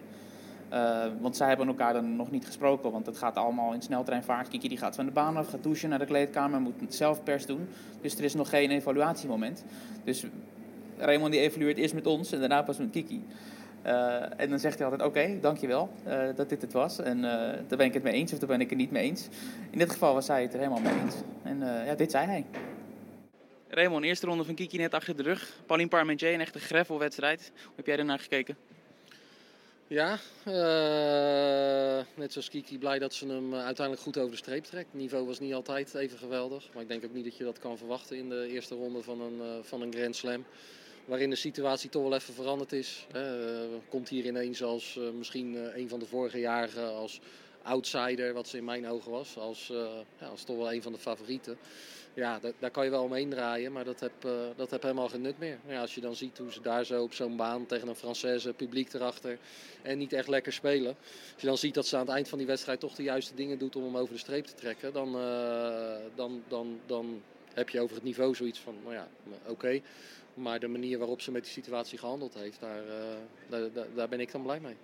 Uh, 0.74 1.06
want 1.20 1.38
zij 1.38 1.48
hebben 1.48 1.68
elkaar 1.68 1.94
dan 1.94 2.16
nog 2.16 2.32
niet 2.32 2.46
gesproken, 2.46 2.92
want 2.92 3.06
het 3.06 3.18
gaat 3.18 3.36
allemaal 3.36 3.74
in 3.74 3.82
sneltreinvaart. 3.82 4.48
Kiki 4.48 4.68
die 4.68 4.78
gaat 4.78 4.96
van 4.96 5.06
de 5.06 5.12
baan 5.12 5.38
af, 5.38 5.50
gaat 5.50 5.64
douchen 5.64 5.90
naar 5.90 6.00
de 6.00 6.06
kleedkamer, 6.06 6.62
moet 6.62 6.74
zelf 6.88 7.24
pers 7.24 7.46
doen. 7.46 7.68
Dus 8.02 8.18
er 8.18 8.24
is 8.24 8.34
nog 8.34 8.50
geen 8.50 8.72
evaluatiemoment. 8.72 9.64
Dus 10.04 10.26
Raymond 10.98 11.32
die 11.32 11.42
evalueert 11.42 11.78
eerst 11.78 11.94
met 11.94 12.08
ons 12.08 12.32
en 12.32 12.40
daarna 12.40 12.62
pas 12.62 12.78
met 12.78 12.90
Kiki. 12.90 13.24
Uh, 13.86 14.40
en 14.40 14.50
dan 14.50 14.60
zegt 14.60 14.80
hij 14.80 14.88
altijd, 14.88 15.10
oké, 15.10 15.20
okay, 15.20 15.40
dankjewel 15.42 15.90
uh, 16.08 16.20
dat 16.36 16.50
dit 16.50 16.62
het 16.62 16.74
was. 16.74 17.00
En 17.00 17.22
daar 17.22 17.78
ben 17.78 17.86
ik 17.86 17.94
het 17.94 18.04
mee 18.04 18.14
eens 18.14 18.34
of 18.34 18.40
daar 18.40 18.48
ben 18.48 18.62
ik 18.62 18.70
het 18.70 18.78
niet 18.78 18.92
mee 18.92 19.04
eens. 19.04 19.28
In 19.70 19.80
dit 19.80 19.92
geval 19.92 20.14
was 20.14 20.26
zij 20.26 20.42
het 20.42 20.54
er 20.54 20.60
helemaal 20.60 20.82
mee 20.82 21.00
eens. 21.04 21.16
En 21.44 21.60
ja, 21.86 21.96
dit 21.96 22.12
zei 22.12 22.26
hij. 22.26 22.46
Raymond, 23.71 24.06
eerste 24.06 24.25
ronde 24.25 24.44
van 24.44 24.56
Kiki 24.56 24.77
net 24.77 24.94
achter 24.94 25.16
de 25.16 25.24
rug. 25.24 25.50
Pauline 25.66 25.89
Parmentier, 25.89 26.33
een 26.33 26.42
echte 26.42 26.60
greffelwedstrijd. 26.60 27.51
Hoe 27.63 27.74
heb 27.75 27.86
jij 27.86 27.98
ernaar 27.98 28.19
gekeken? 28.19 28.57
Ja, 29.88 30.19
uh, 30.48 32.06
net 32.16 32.31
zoals 32.31 32.50
Kiki, 32.50 32.77
blij 32.77 33.00
dat 33.00 33.13
ze 33.13 33.27
hem 33.27 33.54
uiteindelijk 33.54 34.01
goed 34.01 34.18
over 34.18 34.31
de 34.31 34.38
streep 34.38 34.63
trekt. 34.63 34.92
Het 34.92 35.01
niveau 35.01 35.25
was 35.25 35.39
niet 35.39 35.54
altijd 35.54 35.94
even 35.94 36.18
geweldig. 36.18 36.69
Maar 36.74 36.81
ik 36.81 36.88
denk 36.88 37.06
ook 37.06 37.13
niet 37.13 37.24
dat 37.24 37.38
je 37.38 37.44
dat 37.44 37.60
kan 37.60 37.77
verwachten 37.77 38.18
in 38.18 38.30
de 38.30 38.48
eerste 38.48 38.75
ronde 38.75 39.04
van 39.04 39.21
een, 39.21 39.38
uh, 39.38 39.63
van 39.63 39.81
een 39.81 39.94
Grand 39.94 40.16
Slam. 40.16 40.45
Waarin 41.06 41.30
de 41.30 41.36
situatie 41.36 41.89
toch 41.89 42.04
wel 42.04 42.16
even 42.16 42.33
veranderd 42.33 42.71
is. 42.71 43.07
Uh, 43.16 43.21
komt 43.89 44.10
hier 44.10 44.25
ineens 44.25 44.63
als 44.63 45.00
misschien 45.18 45.77
een 45.80 45.89
van 45.89 46.00
de 46.00 46.06
vorige 46.06 46.39
jaren 46.39 46.94
als 46.94 47.19
outsider, 47.62 48.33
wat 48.33 48.48
ze 48.48 48.57
in 48.57 48.66
mijn 48.66 48.88
ogen 48.88 49.12
was. 49.12 49.38
Als, 49.38 49.68
ja, 50.19 50.27
als 50.27 50.44
toch 50.44 50.57
wel 50.57 50.73
een 50.73 50.81
van 50.81 50.92
de 50.92 50.99
favorieten 50.99 51.57
ja, 52.19 52.40
daar, 52.59 52.71
kan 52.71 52.83
je 52.83 52.90
wel 52.90 53.04
omheen 53.04 53.30
draaien, 53.30 53.71
maar 53.71 53.83
dat 53.83 53.99
heb, 53.99 54.26
uh, 54.26 54.31
dat 54.56 54.71
heb 54.71 54.81
helemaal 54.81 55.09
geen 55.09 55.21
nut 55.21 55.40
meer. 55.40 55.59
Als 55.80 55.95
je 55.95 56.02
dan 56.02 56.16
ziet 56.16 56.38
hoe 56.38 56.52
ze 56.52 56.61
daar 56.61 56.85
zo 56.85 57.04
op 57.04 57.14
zo'n 57.14 57.35
baan 57.35 57.66
tegen 57.66 57.88
een 57.88 57.95
Française 57.95 58.56
publiek 58.56 58.94
erachter 58.94 59.38
en 59.81 59.97
niet 59.97 60.14
echt 60.14 60.28
lekker 60.28 60.54
spelen. 60.54 60.95
Als 61.33 61.42
je 61.42 61.47
dan 61.47 61.57
ziet 61.57 61.73
dat 61.73 61.88
ze 61.88 61.95
aan 61.95 62.06
het 62.06 62.16
eind 62.16 62.28
van 62.30 62.38
die 62.38 62.47
wedstrijd 62.47 62.80
toch 62.80 62.95
de 62.95 63.04
juiste 63.04 63.35
dingen 63.35 63.57
doet 63.57 63.76
om 63.76 63.83
hem 63.83 63.97
over 63.97 64.14
de 64.14 64.19
streep 64.19 64.45
te 64.45 64.54
trekken, 64.54 64.94
dan, 64.94 65.16
uh, 65.16 65.95
dan, 66.16 66.44
dan, 66.47 66.80
dan 66.85 67.21
heb 67.54 67.69
je 67.69 67.80
over 67.80 67.95
het 67.95 68.04
niveau 68.04 68.35
zoiets 68.35 68.59
van, 68.59 68.76
nou 68.83 68.94
ja, 68.94 69.07
oké. 69.42 69.52
Okay. 69.52 69.83
Maar 70.33 70.59
de 70.59 70.68
manier 70.68 70.97
waarop 70.97 71.21
ze 71.21 71.31
met 71.31 71.44
die 71.44 71.52
situatie 71.52 71.97
gehandeld 71.97 72.33
heeft, 72.33 72.59
daar, 72.59 72.83
daar, 73.49 73.88
daar 73.95 74.09
ben 74.09 74.19
ik 74.19 74.31
dan 74.31 74.44
blij 74.44 74.59
mee. 74.59 74.76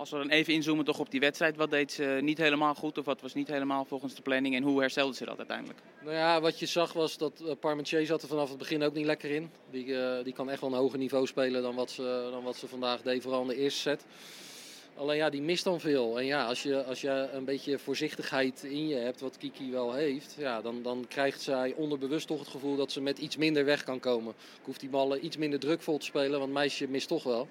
Als 0.00 0.10
we 0.10 0.16
dan 0.16 0.28
even 0.28 0.52
inzoomen 0.52 0.84
toch 0.84 0.98
op 0.98 1.10
die 1.10 1.20
wedstrijd, 1.20 1.56
wat 1.56 1.70
deed 1.70 1.92
ze 1.92 2.18
niet 2.22 2.38
helemaal 2.38 2.74
goed 2.74 2.98
of 2.98 3.04
wat 3.04 3.20
was 3.20 3.34
niet 3.34 3.48
helemaal 3.48 3.84
volgens 3.84 4.14
de 4.14 4.22
planning 4.22 4.54
en 4.54 4.62
hoe 4.62 4.80
herstelde 4.80 5.14
ze 5.14 5.24
dat 5.24 5.38
uiteindelijk? 5.38 5.78
Nou 6.02 6.14
ja, 6.14 6.40
wat 6.40 6.58
je 6.58 6.66
zag 6.66 6.92
was 6.92 7.18
dat 7.18 7.42
uh, 7.42 7.52
Parmentier 7.60 8.06
zat 8.06 8.22
er 8.22 8.28
vanaf 8.28 8.48
het 8.48 8.58
begin 8.58 8.82
ook 8.82 8.94
niet 8.94 9.06
lekker 9.06 9.30
in. 9.30 9.50
Die, 9.70 9.86
uh, 9.86 10.24
die 10.24 10.32
kan 10.32 10.50
echt 10.50 10.60
wel 10.60 10.70
een 10.70 10.78
hoger 10.78 10.98
niveau 10.98 11.26
spelen 11.26 11.62
dan 11.62 11.74
wat, 11.74 11.90
ze, 11.90 12.28
dan 12.30 12.42
wat 12.42 12.56
ze 12.56 12.68
vandaag 12.68 13.02
deed, 13.02 13.22
vooral 13.22 13.42
in 13.42 13.48
de 13.48 13.56
eerste 13.56 13.80
set. 13.80 14.04
Alleen 14.96 15.16
ja, 15.16 15.30
die 15.30 15.42
mist 15.42 15.64
dan 15.64 15.80
veel. 15.80 16.18
En 16.18 16.24
ja, 16.24 16.46
als 16.46 16.62
je, 16.62 16.84
als 16.84 17.00
je 17.00 17.28
een 17.32 17.44
beetje 17.44 17.78
voorzichtigheid 17.78 18.62
in 18.62 18.88
je 18.88 18.96
hebt, 18.96 19.20
wat 19.20 19.36
Kiki 19.36 19.70
wel 19.70 19.92
heeft, 19.92 20.34
ja, 20.38 20.60
dan, 20.60 20.82
dan 20.82 21.04
krijgt 21.08 21.40
zij 21.40 21.74
onderbewust 21.76 22.26
toch 22.26 22.38
het 22.38 22.48
gevoel 22.48 22.76
dat 22.76 22.92
ze 22.92 23.00
met 23.00 23.18
iets 23.18 23.36
minder 23.36 23.64
weg 23.64 23.84
kan 23.84 24.00
komen. 24.00 24.32
Ik 24.32 24.64
hoef 24.64 24.78
die 24.78 24.88
ballen 24.88 25.24
iets 25.24 25.36
minder 25.36 25.58
drukvol 25.58 25.98
te 25.98 26.06
spelen, 26.06 26.38
want 26.38 26.52
meisje 26.52 26.88
mist 26.88 27.08
toch 27.08 27.22
wel. 27.22 27.48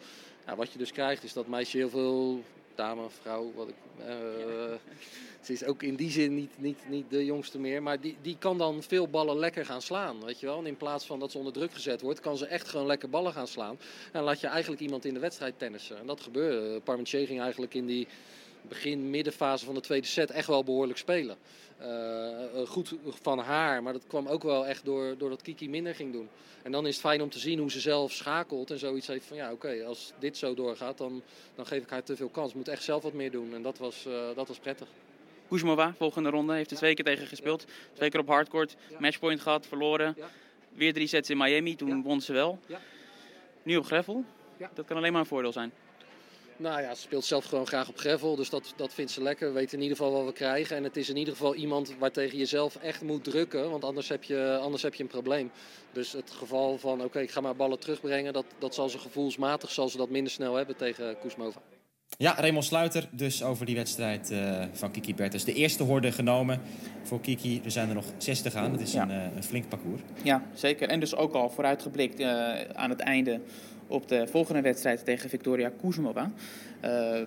Ja, 0.50 0.56
wat 0.56 0.72
je 0.72 0.78
dus 0.78 0.92
krijgt 0.92 1.24
is 1.24 1.34
dat 1.34 1.48
meisje 1.48 1.78
heel 1.78 1.90
veel 1.90 2.44
dame, 2.76 3.10
vrouw, 3.10 3.52
wat 3.56 3.68
ik. 3.68 3.76
Uh, 4.00 4.06
ze 5.42 5.54
is 5.54 5.64
ook 5.64 5.84
in 5.84 5.96
die 5.96 6.12
zin 6.12 6.36
niet, 6.36 6.52
niet, 6.58 6.78
niet 6.88 7.10
de 7.10 7.26
jongste 7.26 7.60
meer. 7.60 7.84
Maar 7.84 8.02
die, 8.02 8.18
die 8.22 8.38
kan 8.40 8.58
dan 8.58 8.84
veel 8.84 9.08
ballen 9.08 9.38
lekker 9.40 9.66
gaan 9.66 9.82
slaan. 9.82 10.26
Weet 10.26 10.40
je 10.40 10.46
wel? 10.46 10.60
En 10.60 10.66
in 10.66 10.78
plaats 10.78 11.06
van 11.06 11.20
dat 11.20 11.32
ze 11.32 11.38
onder 11.38 11.54
druk 11.54 11.74
gezet 11.74 12.02
wordt, 12.02 12.20
kan 12.20 12.38
ze 12.38 12.46
echt 12.46 12.68
gewoon 12.68 12.86
lekker 12.86 13.10
ballen 13.10 13.34
gaan 13.34 13.48
slaan. 13.48 13.80
En 14.12 14.24
laat 14.24 14.40
je 14.40 14.48
eigenlijk 14.48 14.82
iemand 14.82 15.06
in 15.06 15.14
de 15.14 15.20
wedstrijd 15.20 15.60
tennissen. 15.60 15.98
En 15.98 16.06
dat 16.06 16.22
gebeurde. 16.22 16.80
Parmentier 16.80 17.28
ging 17.28 17.42
eigenlijk 17.42 17.74
in 17.74 17.86
die 17.86 18.08
begin-middenfase 18.62 19.66
van 19.66 19.74
de 19.74 19.82
tweede 19.82 20.08
set 20.08 20.32
echt 20.32 20.48
wel 20.48 20.64
behoorlijk 20.64 21.00
spelen. 21.00 21.38
Uh, 21.82 22.68
goed 22.68 22.94
van 23.22 23.40
haar, 23.40 23.84
maar 23.84 23.94
dat 23.94 24.08
kwam 24.08 24.28
ook 24.28 24.44
wel 24.44 24.68
echt 24.68 24.86
door, 24.86 25.18
doordat 25.18 25.42
Kiki 25.42 25.70
minder 25.70 25.96
ging 25.96 26.12
doen. 26.12 26.30
En 26.62 26.72
dan 26.72 26.88
is 26.88 26.94
het 26.94 27.06
fijn 27.06 27.22
om 27.22 27.30
te 27.30 27.40
zien 27.40 27.60
hoe 27.60 27.72
ze 27.72 27.80
zelf 27.80 28.12
schakelt 28.12 28.72
en 28.72 28.80
zoiets 28.80 29.08
heeft 29.08 29.26
van 29.26 29.38
ja, 29.38 29.52
oké, 29.52 29.68
okay, 29.68 29.84
als 29.84 30.14
dit 30.20 30.38
zo 30.38 30.54
doorgaat, 30.54 30.98
dan, 30.98 31.22
dan 31.56 31.66
geef 31.66 31.84
ik 31.84 31.90
haar 31.90 32.04
te 32.04 32.16
veel 32.16 32.30
kans. 32.30 32.54
Moet 32.54 32.68
echt 32.68 32.84
zelf 32.84 33.04
wat 33.04 33.14
meer 33.14 33.32
doen 33.32 33.54
en 33.54 33.62
dat 33.62 33.78
was, 33.78 34.06
uh, 34.08 34.14
dat 34.36 34.48
was 34.48 34.58
prettig. 34.58 34.88
Kuzmova, 35.50 35.94
volgende 35.98 36.30
ronde, 36.30 36.54
heeft 36.54 36.72
er 36.72 36.78
twee 36.78 36.94
keer 36.94 37.06
tegen 37.06 37.28
gespeeld. 37.28 37.66
Twee 37.94 38.10
keer 38.10 38.20
op 38.20 38.28
hardcourt, 38.28 38.76
matchpoint 39.00 39.42
gehad, 39.42 39.68
verloren. 39.68 40.16
Weer 40.74 40.94
drie 40.94 41.08
sets 41.08 41.30
in 41.30 41.38
Miami, 41.38 41.76
toen 41.76 42.04
won 42.04 42.22
ze 42.22 42.34
wel. 42.34 42.60
Nu 43.64 43.78
op 43.78 43.86
gravel, 43.86 44.24
dat 44.74 44.86
kan 44.86 44.98
alleen 44.98 45.12
maar 45.12 45.22
een 45.22 45.28
voordeel 45.28 45.52
zijn. 45.52 45.72
Nou 46.60 46.82
ja, 46.82 46.96
ze 46.96 47.02
speelt 47.02 47.26
zelf 47.26 47.46
gewoon 47.46 47.68
graag 47.68 47.90
op 47.90 47.98
gravel, 47.98 48.36
dus 48.36 48.50
dat, 48.50 48.74
dat 48.76 48.94
vindt 48.94 49.12
ze 49.12 49.22
lekker. 49.22 49.48
We 49.48 49.54
weten 49.54 49.78
in 49.78 49.84
ieder 49.84 49.98
geval 49.98 50.12
wat 50.14 50.26
we 50.26 50.34
krijgen. 50.34 50.76
En 50.78 50.84
het 50.84 50.98
is 50.98 51.10
in 51.10 51.18
ieder 51.18 51.34
geval 51.34 51.56
iemand 51.56 51.94
waar 52.00 52.12
tegen 52.12 52.38
je 52.38 52.46
zelf 52.46 52.76
echt 52.76 53.02
moet 53.02 53.24
drukken, 53.24 53.70
want 53.70 53.84
anders 53.84 54.10
heb 54.10 54.24
je, 54.24 54.58
anders 54.62 54.84
heb 54.84 54.94
je 54.94 55.04
een 55.04 55.10
probleem. 55.10 55.52
Dus 55.92 56.12
het 56.12 56.32
geval 56.32 56.78
van, 56.78 57.04
oké, 57.04 57.20
ik 57.20 57.32
ga 57.32 57.42
maar 57.42 57.56
ballen 57.56 57.80
terugbrengen, 57.80 58.34
dat, 58.34 58.46
dat 58.58 58.76
zal 58.76 58.90
ze 58.90 58.98
gevoelsmatig 59.00 59.72
zal 59.72 59.90
ze 59.90 59.98
dat 59.98 60.10
minder 60.10 60.32
snel 60.32 60.56
hebben 60.56 60.76
tegen 60.76 61.18
Kuzmova. 61.22 61.62
Ja, 62.18 62.36
Raymond 62.38 62.66
Sluiter 62.66 63.10
dus 63.12 63.44
over 63.44 63.66
die 63.66 63.76
wedstrijd 63.76 64.32
uh, 64.32 64.64
van 64.72 64.92
Kiki 64.92 65.16
Bertens. 65.16 65.44
De 65.44 65.54
eerste 65.54 65.84
horde 65.84 66.12
genomen 66.12 66.62
voor 67.04 67.22
Kiki. 67.22 67.62
Er 67.64 67.72
zijn 67.72 67.90
er 67.90 67.96
nog 67.96 68.06
60 68.18 68.54
aan. 68.56 68.72
Dat 68.72 68.82
is 68.82 68.92
Ja. 68.92 69.02
een, 69.02 69.10
uh, 69.10 69.36
een 69.36 69.44
flink 69.44 69.70
parcours. 69.70 70.02
Ja, 70.24 70.44
zeker. 70.54 70.88
En 70.90 71.00
dus 71.00 71.16
ook 71.16 71.34
al 71.34 71.50
vooruitgeblikt 71.50 72.20
eh, 72.20 72.28
aan 72.74 72.90
het 72.90 73.00
einde 73.00 73.42
op 73.90 74.08
de 74.08 74.28
volgende 74.28 74.62
wedstrijd 74.62 75.06
tegen 75.06 75.30
Victoria 75.30 75.72
Kuzmova. 75.82 76.32
Eh, 76.80 77.22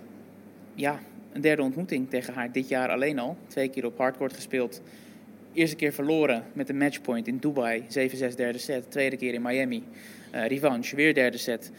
ja, 0.74 1.00
een 1.32 1.40
derde 1.40 1.62
ontmoeting 1.62 2.10
tegen 2.10 2.34
haar 2.34 2.52
dit 2.52 2.68
jaar 2.68 2.88
alleen 2.88 3.18
al. 3.18 3.36
Twee 3.46 3.68
keer 3.68 3.86
op 3.86 3.98
hardcourt 3.98 4.32
gespeeld. 4.32 4.82
Eerste 5.52 5.76
keer 5.76 5.92
verloren 5.92 6.44
met 6.52 6.68
een 6.68 6.76
matchpoint 6.76 7.26
in 7.26 7.36
Dubai. 7.36 7.84
7-6 7.88 8.34
derde 8.36 8.58
set. 8.58 8.90
Tweede 8.90 9.16
keer 9.16 9.34
in 9.34 9.42
Miami. 9.42 9.84
Eh, 10.30 10.46
revanche, 10.46 10.96
weer 10.96 11.14
derde 11.14 11.38
set. 11.38 11.70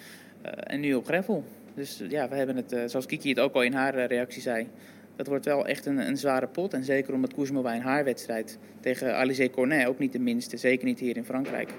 Eh, 0.41 0.51
en 0.55 0.79
nu 0.79 0.93
op 0.93 1.05
gravel. 1.05 1.43
Dus 1.75 2.01
ja, 2.09 2.29
we 2.29 2.35
hebben 2.35 2.55
het, 2.55 2.91
zoals 2.91 3.05
Kiki 3.05 3.29
het 3.29 3.39
ook 3.39 3.53
al 3.53 3.63
in 3.63 3.73
haar 3.73 4.05
reactie 4.05 4.41
zei... 4.41 4.67
Dat 5.15 5.27
wordt 5.27 5.45
wel 5.45 5.67
echt 5.67 5.85
een, 5.85 6.07
een 6.07 6.17
zware 6.17 6.47
pot. 6.47 6.73
En 6.73 6.83
zeker 6.83 7.13
omdat 7.13 7.33
Kuzmova 7.33 7.73
in 7.73 7.81
haar 7.81 8.03
wedstrijd 8.03 8.57
tegen 8.79 9.15
Alizé 9.15 9.49
Cornet, 9.49 9.87
ook 9.87 9.99
niet 9.99 10.11
de 10.11 10.19
minste, 10.19 10.57
zeker 10.57 10.85
niet 10.85 10.99
hier 10.99 11.17
in 11.17 11.25
Frankrijk, 11.25 11.73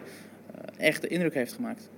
echt 0.76 1.02
de 1.02 1.08
indruk 1.08 1.34
heeft 1.34 1.52
gemaakt. 1.52 1.88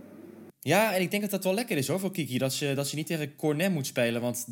Ja, 0.67 0.95
en 0.95 1.01
ik 1.01 1.11
denk 1.11 1.23
dat 1.23 1.31
dat 1.31 1.45
wel 1.45 1.55
lekker 1.55 1.77
is 1.77 1.89
hoor 1.89 2.01
voor 2.01 2.13
Kiki. 2.13 2.39
Dat 2.39 2.55
ze, 2.55 2.73
dat 2.75 2.89
ze 2.89 2.97
niet 2.97 3.07
tegen 3.07 3.37
Cornet 3.37 3.73
moet 3.73 3.87
spelen. 3.87 4.21
Want 4.21 4.47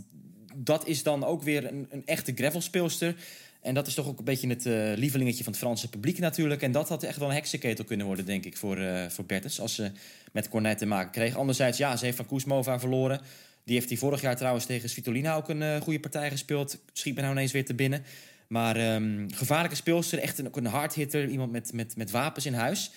dat 0.54 0.86
is 0.86 1.02
dan 1.02 1.24
ook 1.24 1.42
weer 1.42 1.66
een, 1.66 1.86
een 1.90 2.02
echte 2.06 2.32
gravelspeelster. 2.34 3.14
En 3.62 3.74
dat 3.74 3.86
is 3.86 3.94
toch 3.94 4.06
ook 4.06 4.18
een 4.18 4.24
beetje 4.24 4.48
het 4.48 4.66
eh, 4.66 4.92
lievelingetje 4.96 5.44
van 5.44 5.52
het 5.52 5.62
Franse 5.62 5.88
publiek 5.88 6.18
natuurlijk. 6.18 6.62
En 6.62 6.72
dat 6.72 6.88
had 6.88 7.02
echt 7.02 7.18
wel 7.18 7.28
een 7.28 7.34
heksenketel 7.34 7.84
kunnen 7.84 8.06
worden, 8.06 8.24
denk 8.24 8.44
ik, 8.44 8.56
voor, 8.56 8.78
eh 8.78 9.08
voor 9.08 9.24
Bertens. 9.24 9.60
Als 9.60 9.74
ze 9.74 9.90
met 10.32 10.48
Cornet 10.48 10.78
te 10.78 10.86
maken 10.86 11.10
kreeg. 11.10 11.36
Anderzijds, 11.36 11.78
ja, 11.78 11.96
ze 11.96 12.04
heeft 12.04 12.16
van 12.16 12.26
Kuzmova 12.26 12.78
verloren. 12.78 13.20
Die 13.64 13.74
heeft 13.74 13.88
hij 13.88 13.98
vorig 13.98 14.20
jaar 14.20 14.36
trouwens 14.36 14.66
tegen 14.66 14.88
Svitolina 14.88 15.36
ook 15.36 15.48
een 15.48 15.62
eh, 15.62 15.80
goede 15.80 16.00
partij 16.00 16.30
gespeeld. 16.30 16.78
Schiet 16.92 17.14
me 17.14 17.20
nou 17.20 17.32
ineens 17.32 17.52
weer 17.52 17.64
te 17.64 17.74
binnen. 17.74 18.04
Maar 18.46 18.76
ehm, 18.76 19.28
gevaarlijke 19.28 19.76
speelster, 19.76 20.18
echt 20.18 20.38
een, 20.38 20.46
ook 20.46 20.56
een 20.56 20.66
hardhitter. 20.66 21.28
Iemand 21.28 21.52
met, 21.52 21.72
met, 21.72 21.96
met 21.96 22.10
wapens 22.10 22.46
in 22.46 22.54
huis. 22.54 22.90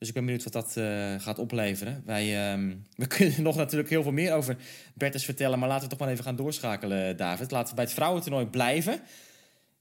Dus 0.00 0.08
ik 0.08 0.14
ben 0.14 0.24
benieuwd 0.24 0.44
wat 0.44 0.52
dat 0.52 0.76
eh, 0.76 1.14
gaat 1.18 1.38
opleveren. 1.38 2.02
Wij, 2.06 2.50
ehm, 2.52 2.74
we 3.02 3.06
kunnen 3.06 3.42
nog 3.42 3.56
natuurlijk 3.56 3.90
heel 3.90 4.02
veel 4.02 4.12
meer 4.12 4.34
over 4.34 4.56
Bertens 4.94 5.24
vertellen. 5.24 5.58
Maar 5.58 5.68
laten 5.68 5.84
we 5.84 5.90
toch 5.90 5.98
maar 5.98 6.08
even 6.08 6.24
gaan 6.24 6.36
doorschakelen, 6.36 7.16
David. 7.16 7.50
Laten 7.50 7.68
we 7.68 7.74
bij 7.74 7.84
het 7.84 7.92
vrouwentoernooi 7.94 8.46
blijven. 8.46 9.00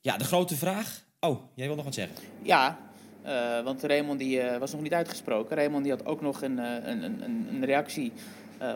Ja, 0.01 0.17
de 0.17 0.23
grote 0.23 0.55
vraag... 0.55 1.03
Oh, 1.19 1.41
jij 1.53 1.67
wil 1.67 1.75
nog 1.75 1.85
wat 1.85 1.93
zeggen? 1.93 2.15
Ja, 2.41 2.79
eh, 3.21 3.63
want 3.63 3.83
Raymond 3.83 4.19
die, 4.19 4.39
eh, 4.41 4.59
was 4.59 4.71
nog 4.71 4.81
niet 4.81 4.93
uitgesproken. 4.93 5.55
Raymond 5.55 5.83
die 5.83 5.91
had 5.91 6.05
ook 6.05 6.21
nog 6.21 6.41
een, 6.41 6.57
een, 6.57 7.03
een, 7.03 7.23
een- 7.49 7.65
reactie 7.65 8.11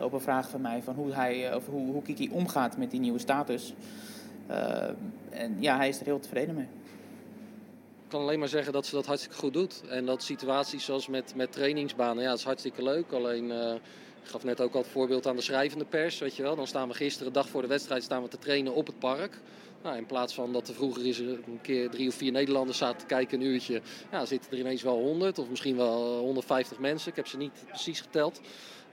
op 0.02 0.12
een 0.12 0.20
vraag 0.20 0.50
van 0.50 0.60
mij 0.60 0.82
van 0.82 0.94
hoe, 0.94 1.14
hij, 1.14 1.54
of 1.54 1.66
hoe, 1.66 1.92
hoe 1.92 2.02
Kiki 2.02 2.28
omgaat 2.30 2.76
met 2.76 2.90
die 2.90 3.00
nieuwe 3.00 3.18
status. 3.18 3.74
En 5.30 5.56
ja, 5.58 5.76
hij 5.76 5.88
is 5.88 5.98
er 5.98 6.04
heel 6.04 6.20
tevreden 6.20 6.54
mee. 6.54 6.66
Kan 8.08 8.20
alleen 8.20 8.38
maar 8.38 8.48
zeggen 8.48 8.72
dat 8.72 8.86
ze 8.86 8.94
dat 8.94 9.06
hartstikke 9.06 9.36
goed 9.36 9.52
doet. 9.52 9.82
En 9.88 10.06
dat 10.06 10.22
situaties 10.22 10.84
zoals 10.84 11.08
met, 11.08 11.34
met 11.36 11.52
trainingsbanen, 11.52 12.22
ja, 12.22 12.28
dat 12.28 12.38
is 12.38 12.44
hartstikke 12.44 12.82
leuk. 12.82 13.12
Alleen, 13.12 13.50
eh, 13.50 13.74
ik 14.22 14.30
gaf 14.30 14.44
net 14.44 14.60
ook 14.60 14.74
al 14.74 14.80
het 14.80 14.90
voorbeeld 14.90 15.26
aan 15.26 15.36
de 15.36 15.42
schrijvende 15.42 15.84
pers, 15.84 16.18
weet 16.18 16.36
je 16.36 16.42
wel. 16.42 16.56
Dan 16.56 16.66
staan 16.66 16.88
we 16.88 16.94
gisteren, 16.94 17.32
dag 17.32 17.48
voor 17.48 17.62
de 17.62 17.68
wedstrijd, 17.68 18.02
staan 18.02 18.22
we 18.22 18.28
te 18.28 18.38
trainen 18.38 18.74
op 18.74 18.86
het 18.86 18.98
park. 18.98 19.40
Nou, 19.82 19.96
in 19.96 20.06
plaats 20.06 20.34
van 20.34 20.52
dat 20.52 20.68
er 20.68 20.74
vroeger 20.74 21.06
is 21.06 21.18
een 21.18 21.58
keer 21.62 21.90
drie 21.90 22.08
of 22.08 22.14
vier 22.14 22.32
Nederlanders 22.32 22.78
zaten 22.78 22.98
te 22.98 23.06
kijken, 23.06 23.40
een 23.40 23.46
uurtje. 23.46 23.80
Ja, 24.10 24.26
zitten 24.26 24.50
er 24.50 24.58
ineens 24.58 24.82
wel 24.82 24.98
100 24.98 25.38
of 25.38 25.48
misschien 25.48 25.76
wel 25.76 26.18
150 26.18 26.78
mensen. 26.78 27.10
Ik 27.10 27.16
heb 27.16 27.26
ze 27.26 27.36
niet 27.36 27.52
precies 27.66 28.00
geteld. 28.00 28.40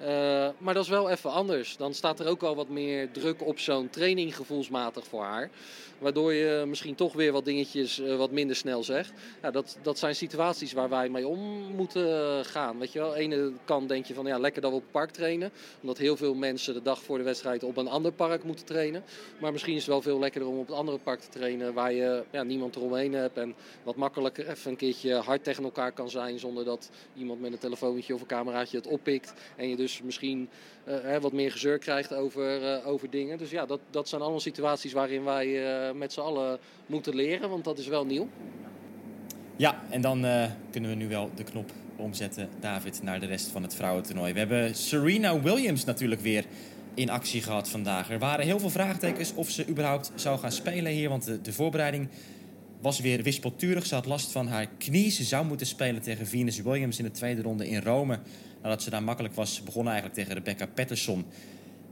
Eh, 0.02 0.48
maar 0.58 0.74
dat 0.74 0.84
is 0.84 0.90
wel 0.90 1.10
even 1.10 1.32
anders. 1.32 1.78
Dan 1.78 1.94
staat 1.94 2.20
er 2.20 2.28
ook 2.28 2.42
wel 2.42 2.56
wat 2.56 2.70
meer 2.70 3.12
druk 3.12 3.46
op 3.46 3.60
zo'n 3.60 3.90
training 3.90 4.36
gevoelsmatig 4.36 5.08
voor 5.08 5.24
haar. 5.24 5.50
Waardoor 5.98 6.34
je 6.34 6.64
misschien 6.68 6.96
toch 6.96 7.14
weer 7.14 7.32
wat 7.32 7.46
dingetjes 7.46 8.00
eh, 8.00 8.16
wat 8.16 8.32
minder 8.32 8.56
snel 8.56 8.84
zegt. 8.84 9.12
Dat, 9.52 9.78
dat 9.82 10.00
zijn 10.00 10.16
situaties 10.16 10.74
waar 10.74 10.90
wij 10.90 11.10
mee 11.10 11.28
om 11.28 11.40
moeten 11.76 12.46
gaan. 12.46 12.80
Weet 12.80 12.92
je 12.92 13.00
wel, 13.00 13.16
ene 13.16 13.52
kant 13.66 13.90
denk 13.90 14.06
je 14.06 14.14
van 14.14 14.26
ja, 14.26 14.38
lekker 14.38 14.62
dat 14.62 14.72
we 14.72 14.78
op 14.78 14.84
het 14.84 14.92
park 14.92 15.12
trainen. 15.12 15.52
Omdat 15.82 15.98
heel 15.98 16.18
veel 16.18 16.34
mensen 16.34 16.74
de 16.74 16.82
dag 16.82 17.02
voor 17.02 17.18
de 17.18 17.24
wedstrijd 17.24 17.64
op 17.64 17.78
een 17.78 17.88
ander 17.88 18.12
park 18.12 18.44
moeten 18.44 18.66
trainen. 18.66 19.04
Maar 19.40 19.52
misschien 19.52 19.74
is 19.76 19.82
het 19.82 19.90
wel 19.90 20.02
veel 20.02 20.20
lekkerder 20.20 20.50
om 20.50 20.60
op 20.60 20.68
het 20.68 20.76
andere 20.76 20.98
park 20.98 21.20
te 21.20 21.30
trainen. 21.30 21.74
Waar 21.74 21.94
je 21.94 22.24
ja, 22.32 22.44
niemand 22.44 22.76
eromheen 22.76 23.14
hebt. 23.14 23.38
En 23.38 23.56
wat 23.84 23.96
makkelijker 23.96 24.50
even 24.50 24.72
een 24.72 24.78
keertje 24.78 25.14
hard 25.14 25.44
tegen 25.44 25.64
elkaar 25.64 25.92
kan 25.92 26.10
zijn. 26.10 26.40
Zonder 26.40 26.66
dat 26.66 26.90
iemand 27.18 27.42
met 27.42 27.52
een 27.52 27.60
telefoontje 27.60 28.14
of 28.14 28.22
een 28.22 28.28
cameraatje 28.28 28.78
het 28.78 28.88
oppikt. 28.88 29.34
En 29.56 29.70
je 29.70 29.76
dus 29.76 29.91
misschien 30.04 30.50
eh, 30.84 30.96
hè, 31.02 31.20
wat 31.20 31.34
meer 31.34 31.52
gezeur 31.52 31.78
krijgt 31.78 32.14
over, 32.14 32.74
eh, 32.74 32.88
over 32.88 33.10
dingen. 33.10 33.38
Dus 33.38 33.50
ja, 33.50 33.66
dat, 33.66 33.80
dat 33.90 34.10
zijn 34.10 34.22
allemaal 34.22 34.40
situaties 34.40 34.94
waarin 34.94 35.24
wij 35.24 35.66
eh, 35.88 35.94
met 35.94 36.14
z'n 36.14 36.20
allen 36.20 36.60
moeten 36.86 37.16
leren. 37.16 37.50
Want 37.50 37.64
dat 37.64 37.78
is 37.78 37.88
wel 37.88 38.06
nieuw. 38.06 38.28
Ja, 39.56 39.82
en 39.90 40.02
dan 40.02 40.26
kunnen 40.72 40.90
we 40.90 40.96
nu 40.96 41.08
wel 41.08 41.30
de 41.36 41.44
knop 41.44 41.72
omzetten, 41.96 42.50
David, 42.60 43.04
naar 43.04 43.20
de 43.20 43.26
rest 43.26 43.48
van 43.48 43.64
het 43.64 43.76
vrouwentoernooi. 43.76 44.34
We 44.34 44.40
hebben 44.40 44.76
Serena 44.76 45.42
Williams 45.42 45.86
natuurlijk 45.86 46.22
weer 46.22 46.46
in 46.94 47.10
actie 47.10 47.42
gehad 47.42 47.70
vandaag. 47.70 48.10
Er 48.10 48.20
waren 48.20 48.46
heel 48.46 48.60
veel 48.60 48.70
vraagtekens 48.70 49.34
of 49.34 49.50
ze 49.50 49.68
überhaupt 49.68 50.12
zou 50.16 50.40
gaan 50.40 50.52
spelen 50.52 50.92
hier, 50.92 51.10
want 51.10 51.26
de, 51.26 51.42
de 51.42 51.54
voorbereiding 51.54 52.08
was 52.82 53.00
weer 53.00 53.24
wispelturig. 53.24 53.86
Ze 53.86 53.96
had 53.96 54.06
last 54.06 54.32
van 54.32 54.48
haar 54.48 54.68
knie. 54.78 55.12
Ze 55.12 55.24
zou 55.24 55.46
moeten 55.46 55.68
spelen 55.68 56.02
tegen 56.02 56.28
Venus 56.28 56.62
Williams 56.62 56.98
in 56.98 57.04
de 57.04 57.12
tweede 57.12 57.42
ronde 57.42 57.70
in 57.70 57.82
Rome. 57.82 58.20
Nadat 58.62 58.82
ze 58.82 58.90
daar 58.90 59.04
makkelijk 59.04 59.34
was 59.34 59.64
begonnen 59.64 59.94
eigenlijk 59.94 60.22
tegen 60.22 60.38
Rebecca 60.38 60.66
Patterson. 60.66 61.26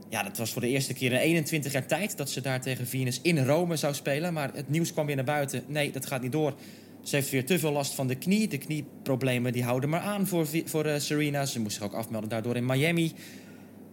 Ja, 0.08 0.22
dat 0.22 0.36
was 0.36 0.52
voor 0.52 0.62
de 0.62 0.68
eerste 0.68 0.92
keer 0.92 1.12
in 1.12 1.18
21 1.18 1.72
jaar 1.72 1.86
tijd 1.86 2.16
dat 2.16 2.30
ze 2.30 2.40
daar 2.40 2.60
tegen 2.60 2.86
Venus 2.86 3.20
in 3.22 3.44
Rome 3.44 3.76
zou 3.76 3.94
spelen. 3.94 4.32
Maar 4.32 4.50
het 4.54 4.68
nieuws 4.68 4.92
kwam 4.92 5.06
weer 5.06 5.16
naar 5.16 5.24
buiten. 5.24 5.62
Nee, 5.66 5.92
dat 5.92 6.06
gaat 6.06 6.22
niet 6.22 6.32
door. 6.32 6.54
Ze 7.02 7.16
heeft 7.16 7.30
weer 7.30 7.46
te 7.46 7.58
veel 7.58 7.72
last 7.72 7.94
van 7.94 8.06
de 8.06 8.14
knie. 8.14 8.48
De 8.48 8.58
knieproblemen 8.58 9.52
die 9.52 9.64
houden 9.64 9.90
maar 9.90 10.00
aan 10.00 10.26
voor, 10.26 10.46
voor 10.64 10.84
eh, 10.84 10.98
Serena. 10.98 11.46
Ze 11.46 11.60
moest 11.60 11.74
zich 11.74 11.84
ook 11.84 11.92
afmelden 11.92 12.28
daardoor 12.28 12.56
in 12.56 12.66
Miami. 12.66 13.12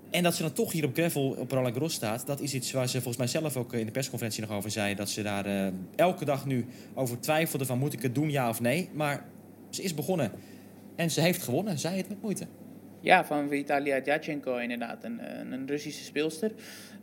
En 0.10 0.24
dat 0.24 0.36
ze 0.36 0.42
dan 0.42 0.54
toch 0.54 0.72
hier 0.72 0.86
op 0.86 0.94
gravel 0.94 1.36
op 1.40 1.52
Roland 1.52 1.74
Garros 1.74 1.94
staat... 1.94 2.26
dat 2.26 2.42
is 2.42 2.54
iets 2.54 2.72
waar 2.72 2.88
ze 2.88 3.02
volgens 3.02 3.18
mij 3.18 3.28
zelf 3.28 3.58
ook 3.58 3.74
in 3.74 3.86
de 3.86 3.92
persconferentie 3.92 4.42
nog 4.42 4.52
over 4.52 4.72
zei... 4.72 4.96
dat 4.96 5.10
ze 5.10 5.22
daar 5.22 5.46
eh, 5.46 5.68
elke 5.96 6.26
dag 6.26 6.46
nu 6.46 6.66
over 6.94 7.20
twijfelde 7.20 7.66
van 7.66 7.78
moet 7.80 7.94
ik 7.94 8.02
het 8.02 8.16
doen, 8.16 8.30
ja 8.30 8.50
of 8.50 8.62
nee. 8.62 8.90
Maar 8.94 9.26
ze 9.70 9.84
is 9.84 9.94
begonnen. 9.94 10.32
En 10.96 11.12
ze 11.12 11.22
heeft 11.22 11.44
gewonnen, 11.44 11.80
zij 11.80 11.98
het 11.98 12.10
met 12.10 12.22
moeite. 12.22 12.48
Ja, 13.02 13.26
van 13.26 13.50
Vitalia 13.50 14.00
Djachenko 14.00 14.56
inderdaad. 14.58 15.04
Een, 15.04 15.20
eh, 15.20 15.40
een, 15.52 15.68
Russische 15.68 16.04
speelster 16.04 16.52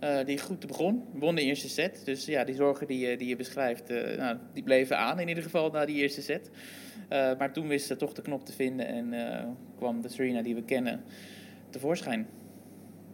eh, 0.00 0.16
die 0.26 0.38
goed 0.38 0.66
begon. 0.66 1.02
Won 1.12 1.34
de 1.34 1.42
eerste 1.42 1.68
set. 1.68 2.02
Dus 2.04 2.24
ja, 2.24 2.44
die 2.44 2.54
zorgen 2.54 2.86
die, 2.86 2.98
je- 3.08 3.16
die 3.16 3.28
je 3.28 3.36
beschrijft, 3.36 3.90
eh, 3.90 4.18
nou, 4.18 4.36
die 4.52 4.62
bleven 4.62 4.98
aan 4.98 5.20
in 5.20 5.28
ieder 5.28 5.42
geval 5.42 5.70
na 5.70 5.84
die 5.86 5.96
eerste 5.96 6.22
set. 6.22 6.50
Eh, 7.08 7.30
maar 7.38 7.52
toen 7.52 7.68
wist 7.68 7.86
ze 7.86 7.96
toch 7.96 8.12
de 8.12 8.22
knop 8.22 8.46
te 8.46 8.52
vinden 8.52 8.86
en 8.86 9.12
eh, 9.12 9.44
kwam 9.76 10.00
de 10.02 10.08
Serena 10.08 10.42
die 10.42 10.54
we 10.54 10.62
kennen 10.64 11.02
tevoorschijn. 11.70 12.26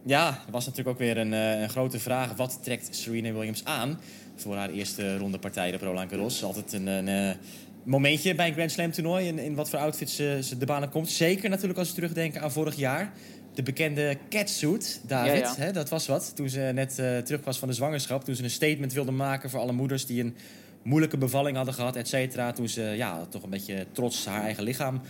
Ja, 0.05 0.27
er 0.45 0.51
was 0.51 0.65
natuurlijk 0.65 0.95
ook 0.95 1.01
weer 1.05 1.17
een, 1.17 1.33
eh, 1.33 1.61
een 1.61 1.69
grote 1.69 1.99
vraag. 1.99 2.35
Wat 2.35 2.63
trekt 2.63 2.95
Serena 2.95 3.31
Williams 3.31 3.65
aan 3.65 3.99
voor 4.35 4.55
haar 4.55 4.69
eerste 4.69 5.17
ronde 5.17 5.39
partij 5.39 5.73
op 5.75 5.81
Roland 5.81 6.09
Garros? 6.09 6.43
Altijd 6.43 6.73
een, 6.73 6.87
een 6.87 7.07
eh, 7.07 7.35
momentje 7.83 8.35
bij 8.35 8.47
een 8.47 8.53
Grand 8.53 8.71
Slam 8.71 8.91
toernooi. 8.91 9.27
In, 9.27 9.39
in 9.39 9.55
wat 9.55 9.69
voor 9.69 9.79
outfits 9.79 10.15
ze, 10.15 10.39
ze 10.43 10.57
de 10.57 10.65
banen 10.65 10.89
komt. 10.89 11.09
Zeker 11.09 11.49
natuurlijk 11.49 11.79
als 11.79 11.87
we 11.87 11.95
terugdenken 11.95 12.41
aan 12.41 12.51
vorig 12.51 12.75
jaar. 12.75 13.13
De 13.53 13.63
bekende 13.63 14.17
catsuit, 14.29 15.01
David. 15.07 15.31
Ja, 15.31 15.37
ja. 15.37 15.55
Hè, 15.57 15.71
dat 15.71 15.89
was 15.89 16.07
wat. 16.07 16.35
Toen 16.35 16.49
ze 16.49 16.71
net 16.73 16.99
eh, 16.99 17.17
terug 17.17 17.43
was 17.43 17.59
van 17.59 17.67
de 17.67 17.73
zwangerschap. 17.73 18.23
Toen 18.23 18.35
ze 18.35 18.43
een 18.43 18.49
statement 18.49 18.93
wilde 18.93 19.11
maken 19.11 19.49
voor 19.49 19.59
alle 19.59 19.71
moeders 19.71 20.05
die 20.05 20.23
een 20.23 20.35
moeilijke 20.83 21.17
bevalling 21.17 21.55
hadden 21.55 21.73
gehad, 21.73 21.95
et 21.95 22.07
cetera. 22.07 22.51
Toen 22.51 22.69
ze 22.69 22.81
ja, 22.81 23.25
toch 23.25 23.43
een 23.43 23.49
beetje 23.49 23.85
trots 23.91 24.25
haar 24.25 24.43
eigen 24.43 24.63
lichaam 24.63 25.01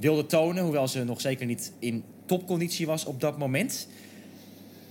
wilde 0.00 0.26
tonen. 0.26 0.62
Hoewel 0.62 0.88
ze 0.88 1.04
nog 1.04 1.20
zeker 1.20 1.46
niet 1.46 1.72
in 1.78 2.04
topconditie 2.26 2.86
was 2.86 3.04
op 3.04 3.20
dat 3.20 3.38
moment 3.38 3.88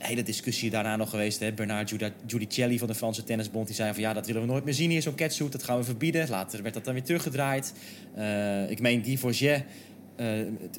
hele 0.06 0.24
discussie 0.24 0.70
daarna 0.70 0.96
nog 0.96 1.10
geweest. 1.10 1.40
Hè? 1.40 1.52
Bernard 1.54 1.94
Giudicelli 2.28 2.80
van 2.80 2.88
de 2.88 2.96
Franse 2.96 3.24
Tennisbond 3.24 3.68
die 3.68 3.76
zei 3.76 3.94
van 3.94 4.02
ja, 4.02 4.14
dat 4.14 4.26
willen 4.26 4.42
we 4.42 4.48
nooit 4.48 4.64
meer 4.64 4.74
zien 4.74 4.90
hier, 4.90 5.02
zo'n 5.02 5.16
catsuit. 5.16 5.52
Dat 5.52 5.64
gaan 5.64 5.78
we 5.78 5.84
verbieden. 5.84 6.30
Later 6.30 6.62
werd 6.62 6.74
dat 6.74 6.86
dan 6.86 6.94
weer 6.94 7.04
teruggedraaid. 7.04 7.74
Eh, 8.16 8.70
ik 8.70 8.80
meen 8.80 9.04
Guy 9.04 9.18
Forget, 9.18 9.64
eh 10.16 10.28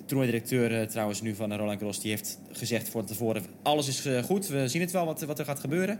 toernooidirecteur 0.06 0.80
eh, 0.80 0.86
trouwens 0.86 1.20
nu 1.20 1.34
van 1.34 1.54
Roland 1.56 1.78
Garros, 1.78 2.00
die 2.00 2.10
heeft 2.10 2.38
gezegd 2.52 2.88
voor 2.88 3.04
tevoren 3.04 3.42
alles 3.62 3.88
is 3.88 4.24
goed. 4.24 4.46
We 4.46 4.68
zien 4.68 4.80
het 4.80 4.90
wel 4.90 5.04
wat, 5.06 5.20
wat 5.20 5.38
er 5.38 5.44
gaat 5.44 5.60
gebeuren. 5.60 5.98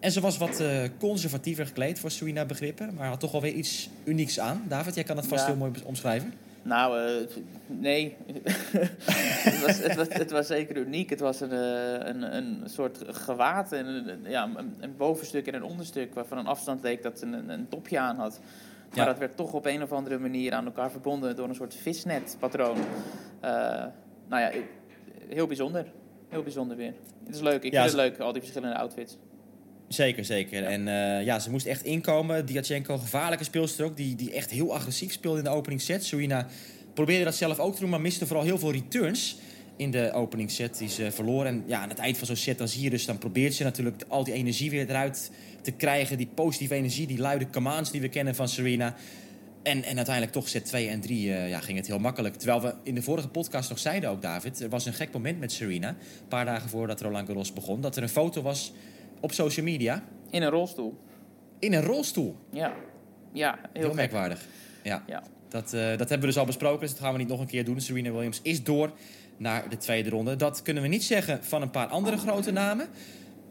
En 0.00 0.12
ze 0.12 0.20
was 0.20 0.36
wat 0.36 0.62
conservatiever 0.98 1.66
gekleed 1.66 1.98
voor 1.98 2.10
Serena 2.10 2.44
begrippen. 2.44 2.94
Maar 2.94 3.08
had 3.08 3.20
toch 3.20 3.34
alweer 3.34 3.52
iets 3.52 3.88
unieks 4.04 4.40
aan. 4.40 4.64
David, 4.68 4.94
jij 4.94 5.04
kan 5.04 5.16
het 5.16 5.26
vast 5.26 5.40
Ja. 5.40 5.46
heel 5.46 5.56
mooi 5.56 5.72
omschrijven. 5.84 6.32
Nou, 6.66 7.00
eh, 7.00 7.26
nee. 7.66 8.16
het, 9.46 9.60
was, 9.66 9.78
het, 9.78 9.94
was, 9.94 10.08
het 10.08 10.30
was 10.30 10.46
zeker 10.46 10.76
uniek. 10.76 11.10
Het 11.10 11.20
was 11.20 11.40
een, 11.40 11.52
eh, 11.52 12.08
een, 12.08 12.36
een 12.36 12.62
soort 12.64 12.98
gewaad. 13.06 13.72
En 13.72 13.86
een, 13.86 14.20
ja, 14.30 14.50
een, 14.56 14.74
een 14.80 14.96
bovenstuk 14.96 15.46
en 15.46 15.54
een 15.54 15.62
onderstuk 15.62 16.14
waarvan 16.14 16.38
een 16.38 16.46
afstand 16.46 16.82
leek 16.82 17.02
dat 17.02 17.18
ze 17.18 17.26
een, 17.26 17.48
een 17.48 17.68
topje 17.68 17.98
aan 17.98 18.16
had. 18.16 18.40
Maar 18.88 18.98
Ja. 18.98 19.04
dat 19.04 19.18
werd 19.18 19.36
toch 19.36 19.52
op 19.52 19.66
een 19.66 19.82
of 19.82 19.92
andere 19.92 20.18
manier 20.18 20.52
aan 20.52 20.64
elkaar 20.64 20.90
verbonden 20.90 21.36
door 21.36 21.48
een 21.48 21.54
soort 21.54 21.74
visnetpatroon. 21.74 22.76
Eh 23.40 23.84
nou 24.28 24.42
ja, 24.42 24.50
heel 25.28 25.46
bijzonder. 25.46 25.86
Heel 26.28 26.42
bijzonder 26.42 26.76
weer. 26.76 26.94
Het 27.26 27.34
is 27.34 27.40
leuk. 27.40 27.62
Ik 27.62 27.72
Ja, 27.72 27.80
vind 27.88 27.92
het 27.96 28.00
leuk, 28.00 28.18
al 28.18 28.32
die 28.32 28.42
verschillende 28.42 28.76
outfits. 28.76 29.16
Zeker, 29.88 30.24
zeker. 30.24 30.64
En 30.64 30.88
eh, 30.88 31.24
ja, 31.24 31.38
ze 31.38 31.50
moest 31.50 31.66
echt 31.66 31.84
inkomen. 31.84 32.46
Diachenko, 32.46 32.98
gevaarlijke 32.98 33.44
speelster 33.44 33.84
ook, 33.84 33.96
die, 33.96 34.14
die 34.14 34.32
echt 34.32 34.50
heel 34.50 34.74
agressief 34.74 35.12
speelde 35.12 35.38
in 35.38 35.44
de 35.44 35.50
opening 35.50 35.80
set. 35.80 36.04
Serena 36.04 36.46
probeerde 36.94 37.24
dat 37.24 37.34
zelf 37.34 37.58
ook 37.58 37.74
te 37.74 37.80
doen, 37.80 37.90
maar 37.90 38.00
miste 38.00 38.26
vooral 38.26 38.44
heel 38.44 38.58
veel 38.58 38.72
returns 38.72 39.36
in 39.76 39.90
de 39.90 40.12
opening 40.12 40.50
set 40.50 40.78
die 40.78 40.88
ze 40.88 41.10
verloor. 41.10 41.44
En 41.44 41.64
ja, 41.66 41.80
aan 41.80 41.88
het 41.88 41.98
eind 41.98 42.18
van 42.18 42.26
zo'n 42.26 42.36
set 42.36 42.58
dan 42.58 42.68
zie 42.68 42.82
je 42.82 42.90
dus, 42.90 43.06
dan 43.06 43.18
probeert 43.18 43.54
ze 43.54 43.62
natuurlijk 43.62 44.02
al 44.08 44.24
die 44.24 44.34
energie 44.34 44.70
weer 44.70 44.88
eruit 44.88 45.30
te 45.62 45.70
krijgen. 45.70 46.16
Die 46.16 46.28
positieve 46.34 46.74
energie, 46.74 47.06
die 47.06 47.18
luide 47.18 47.50
commands 47.50 47.90
die 47.90 48.00
we 48.00 48.08
kennen 48.08 48.34
van 48.34 48.48
Serena. 48.48 48.94
En, 49.62 49.82
en 49.82 49.96
uiteindelijk 49.96 50.32
toch 50.34 50.48
set 50.48 50.64
2 50.64 50.88
en 50.88 51.00
3 51.00 51.32
eh, 51.32 51.48
ja, 51.48 51.60
ging 51.60 51.78
het 51.78 51.86
heel 51.86 51.98
makkelijk. 51.98 52.34
Terwijl 52.34 52.60
we 52.60 52.74
in 52.82 52.94
de 52.94 53.02
vorige 53.02 53.28
podcast 53.28 53.68
nog 53.68 53.78
zeiden 53.78 54.10
ook, 54.10 54.22
David... 54.22 54.60
er 54.60 54.68
was 54.68 54.86
een 54.86 54.92
gek 54.92 55.12
moment 55.12 55.40
met 55.40 55.52
Serena. 55.52 55.88
Een 55.88 56.28
paar 56.28 56.44
dagen 56.44 56.68
voordat 56.68 57.00
Roland 57.00 57.26
Garros 57.26 57.52
begon. 57.52 57.80
Dat 57.80 57.96
er 57.96 58.02
een 58.02 58.08
foto 58.08 58.42
was 58.42 58.72
op 59.26 59.32
social 59.32 59.64
media 59.66 60.02
In 60.30 60.42
een 60.42 60.50
rolstoel. 60.50 60.98
in 61.58 61.72
een 61.72 61.82
rolstoel. 61.82 62.36
Ja, 62.50 62.72
ja 63.32 63.58
heel, 63.72 63.94
merkwaardig. 63.94 64.46
Ja. 64.82 65.02
Ja. 65.06 65.22
Dat, 65.48 65.72
eh, 65.72 65.80
dat 65.88 65.98
hebben 65.98 66.20
we 66.20 66.26
dus 66.26 66.36
al 66.36 66.44
besproken, 66.44 66.80
dus 66.80 66.90
dat 66.90 67.00
gaan 67.00 67.12
we 67.12 67.18
niet 67.18 67.28
nog 67.28 67.40
een 67.40 67.46
keer 67.46 67.64
doen. 67.64 67.80
Serena 67.80 68.10
Williams 68.10 68.40
is 68.42 68.62
door 68.62 68.92
naar 69.36 69.68
de 69.68 69.76
tweede 69.76 70.10
ronde. 70.10 70.36
Dat 70.36 70.62
kunnen 70.62 70.82
we 70.82 70.88
niet 70.88 71.04
zeggen 71.04 71.44
van 71.44 71.62
een 71.62 71.70
paar 71.70 71.86
andere 71.86 72.16
grote 72.16 72.50
namen. 72.50 72.86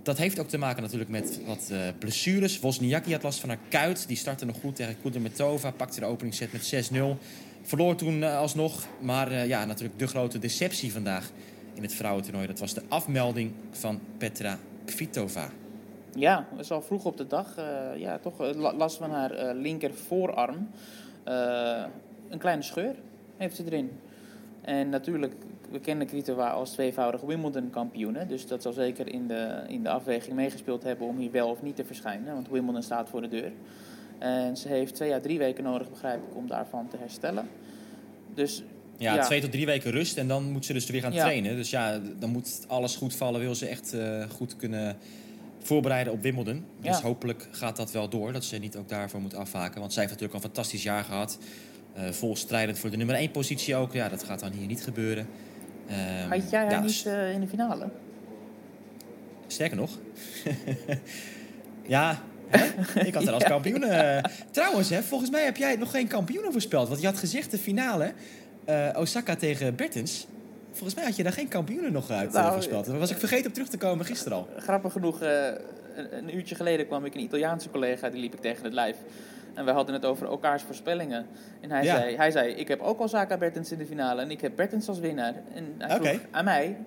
Dat 0.03 0.17
heeft 0.17 0.39
ook 0.39 0.48
te 0.48 0.58
maken 0.58 0.82
natuurlijk 0.82 1.10
met 1.10 1.39
wat 1.46 1.70
eh, 1.72 1.79
blessures. 2.00 2.60
Wozniacki 2.60 3.12
had 3.12 3.24
last 3.24 3.39
van 3.39 3.50
haar 3.50 3.60
kuit. 3.70 4.08
Die 4.08 4.17
startte 4.17 4.46
nog 4.46 4.60
goed 4.60 4.75
tegen 4.75 4.96
Kudermetova. 5.01 5.72
Pakte 5.72 6.00
de 6.00 6.05
openingsset 6.05 6.51
met 6.51 6.89
6-0. 6.91 7.17
Verloor 7.62 7.96
toen 7.96 8.24
eh, 8.24 8.38
alsnog. 8.38 8.86
Maar 9.01 9.48
ja, 9.48 9.65
natuurlijk 9.65 10.00
de 10.00 10.08
grote 10.08 10.39
deceptie 10.39 10.91
vandaag 10.91 11.32
in 11.74 11.82
het 11.82 11.94
vrouwentoernooi. 11.94 12.48
Dat 12.48 12.60
was 12.60 12.74
de 12.74 12.82
afmelding 12.88 13.51
van 13.72 14.00
Petra 14.17 14.60
Kvitova. 14.86 15.50
Ja, 16.15 16.48
dat 16.51 16.60
is 16.60 16.72
al 16.72 16.81
vroeg 16.81 17.05
op 17.05 17.17
de 17.17 17.27
dag. 17.27 17.57
eh, 17.57 18.00
ja, 18.00 18.17
toch 18.17 18.41
eh, 18.41 18.55
la- 18.55 18.74
last 18.74 18.98
van 18.98 19.12
haar 19.12 19.31
eh, 19.31 19.55
linker 19.55 19.93
voorarm. 19.93 20.69
Een 22.29 22.38
kleine 22.38 22.62
scheur 22.62 22.95
heeft 23.38 23.55
ze 23.55 23.63
erin. 23.65 23.91
En 24.62 24.89
natuurlijk, 24.89 25.34
we 25.72 25.79
kennen 25.79 26.07
Kvitova 26.07 26.50
als 26.50 26.72
tweevoudig 26.72 27.22
Wimbledon-kampioene. 27.22 28.25
Dus 28.25 28.48
dat 28.48 28.62
zal 28.62 28.74
zeker 28.74 29.07
in 29.07 29.27
de, 29.27 29.63
in 29.67 29.84
de 29.84 29.89
afweging 29.89 30.36
meegespeeld 30.36 30.84
hebben 30.84 31.07
om 31.07 31.17
hier 31.17 31.31
wel 31.31 31.50
of 31.50 31.62
niet 31.62 31.75
te 31.75 31.86
verschijnen. 31.86 32.34
Want 32.34 32.50
Wimbledon 32.50 32.84
staat 32.84 33.10
voor 33.10 33.22
de 33.22 33.27
deur. 33.27 33.51
En 34.19 34.57
ze 34.57 34.67
heeft 34.67 34.95
twee 34.95 35.13
à 35.13 35.19
drie 35.19 35.38
weken 35.38 35.63
nodig, 35.63 35.89
begrijp 35.89 36.19
ik, 36.29 36.36
om 36.36 36.48
daarvan 36.48 36.88
te 36.88 36.98
herstellen. 36.98 37.48
Dus 38.34 38.63
Ja, 38.98 39.13
Ja. 39.13 39.24
twee 39.25 39.41
tot 39.41 39.51
drie 39.51 39.65
weken 39.65 39.91
rust 39.91 40.17
en 40.17 40.27
dan 40.27 40.51
moet 40.51 40.65
ze 40.65 40.74
dus 40.74 40.89
weer 40.89 41.01
gaan 41.01 41.13
Ja. 41.13 41.22
trainen. 41.24 41.55
Dus 41.55 41.69
ja, 41.69 42.00
dan 42.19 42.29
moet 42.29 42.63
alles 42.67 42.95
goed 42.95 43.15
vallen. 43.15 43.39
Wil 43.41 43.55
ze 43.55 43.67
echt 43.67 43.95
goed 44.36 44.55
kunnen 44.55 44.98
voorbereiden 45.65 46.13
op 46.13 46.22
Wimbledon. 46.22 46.65
Dus 46.81 46.98
Ja. 46.98 47.01
hopelijk 47.03 47.48
gaat 47.51 47.75
dat 47.75 47.91
wel 47.91 48.10
door. 48.10 48.34
Dat 48.34 48.43
ze 48.43 48.57
niet 48.57 48.75
ook 48.75 48.89
daarvoor 48.89 49.22
moet 49.22 49.36
afhaken. 49.36 49.79
Want 49.79 49.93
zij 49.93 50.01
heeft 50.03 50.13
natuurlijk 50.15 50.43
al 50.43 50.50
een 50.50 50.55
fantastisch 50.55 50.84
jaar 50.84 51.03
gehad. 51.03 51.38
Eh 51.93 52.10
vol 52.12 52.36
strijdend 52.36 52.79
voor 52.79 52.89
de 52.89 52.98
nummer 52.98 53.15
één 53.15 53.31
positie 53.31 53.75
ook. 53.75 53.93
Ja, 53.93 54.10
dat 54.10 54.23
gaat 54.23 54.39
dan 54.39 54.51
hier 54.51 54.67
niet 54.67 54.82
gebeuren. 54.84 55.28
Ehm, 55.88 56.30
had 56.30 56.49
jij 56.49 56.60
haar 56.62 56.71
ja, 56.71 56.80
niet 56.80 57.06
eh, 57.06 57.32
in 57.32 57.39
de 57.39 57.47
finale? 57.47 57.89
Sterker 59.47 59.78
nog. 59.78 59.91
ja, 61.88 62.21
hè? 62.47 62.65
ik 63.06 63.13
had 63.13 63.23
haar 63.23 63.34
als 63.34 63.43
kampioen. 63.56 63.84
eh, 63.84 64.23
trouwens, 64.51 64.89
hè, 64.89 65.04
volgens 65.04 65.30
mij 65.30 65.43
heb 65.43 65.58
jij 65.58 65.75
nog 65.75 65.91
geen 65.91 66.08
kampioen 66.08 66.51
voorspeld. 66.51 66.88
Want 66.88 67.01
je 67.01 67.08
had 67.08 67.17
gezegd 67.17 67.51
de 67.51 67.58
finale, 67.58 68.13
Osaka 68.95 69.36
tegen 69.36 69.75
Bertens. 69.75 70.28
Volgens 70.76 70.96
mij 70.96 71.04
had 71.04 71.16
je 71.16 71.24
daar 71.24 71.32
geen 71.32 71.48
kampioenen 71.48 71.92
nog 71.92 72.10
uit 72.10 72.28
eh, 72.36 72.42
Nou, 72.42 72.54
voorspeld. 72.54 72.86
Daar 72.86 73.00
was 73.00 73.12
ik 73.12 73.18
vergeten 73.18 73.48
op 73.48 73.54
terug 73.54 73.70
te 73.70 73.78
komen 73.78 74.06
gisteren 74.06 74.38
al. 74.38 74.48
Grappig 74.58 74.92
genoeg, 74.92 75.22
eh, 75.22 75.46
een, 75.96 76.18
een 76.18 76.36
uurtje 76.36 76.56
geleden 76.56 76.88
kwam 76.88 77.06
ik 77.06 77.16
een 77.16 77.22
Italiaanse 77.22 77.70
collega, 77.70 78.10
die 78.10 78.20
liep 78.22 78.34
ik 78.34 78.42
tegen 78.42 78.64
het 78.64 78.74
lijf. 78.74 78.98
En 79.54 79.66
wij 79.66 79.74
hadden 79.74 79.94
het 79.96 80.06
over 80.06 80.28
elkaars 80.28 80.64
voorspellingen. 80.64 81.26
En 81.62 81.72
hij, 81.72 81.84
Ja. 81.84 81.96
zei, 81.96 82.16
hij 82.16 82.32
zei, 82.32 82.54
ik 82.54 82.68
heb 82.68 82.82
ook 82.82 83.00
Osaka 83.00 83.38
Bertens 83.38 83.72
in 83.72 83.78
de 83.78 83.86
finale 83.86 84.22
en 84.22 84.32
ik 84.32 84.42
heb 84.42 84.56
Bertens 84.56 84.88
als 84.88 85.00
winnaar. 85.00 85.34
En 85.54 85.76
hij 85.78 85.96
vroeg 86.00 86.20
aan 86.32 86.46
mij. 86.46 86.78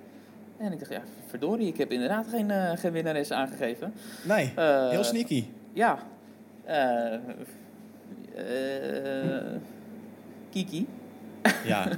En 0.58 0.72
ik 0.72 0.78
dacht, 0.78 0.90
ja, 0.92 1.02
verdorie, 1.26 1.66
ik 1.66 1.76
heb 1.78 1.90
inderdaad 1.92 2.26
geen, 2.30 2.50
eh, 2.50 2.70
geen 2.76 2.92
winnares 2.92 3.30
aangegeven. 3.32 3.92
Nee, 4.22 4.52
Eh, 4.56 4.88
heel 4.88 5.04
sneaky. 5.04 5.44
Ja. 5.72 5.98
Eh, 6.64 7.14
eh, 7.14 7.20
Kiki. 10.50 10.86
Ja, 11.64 11.88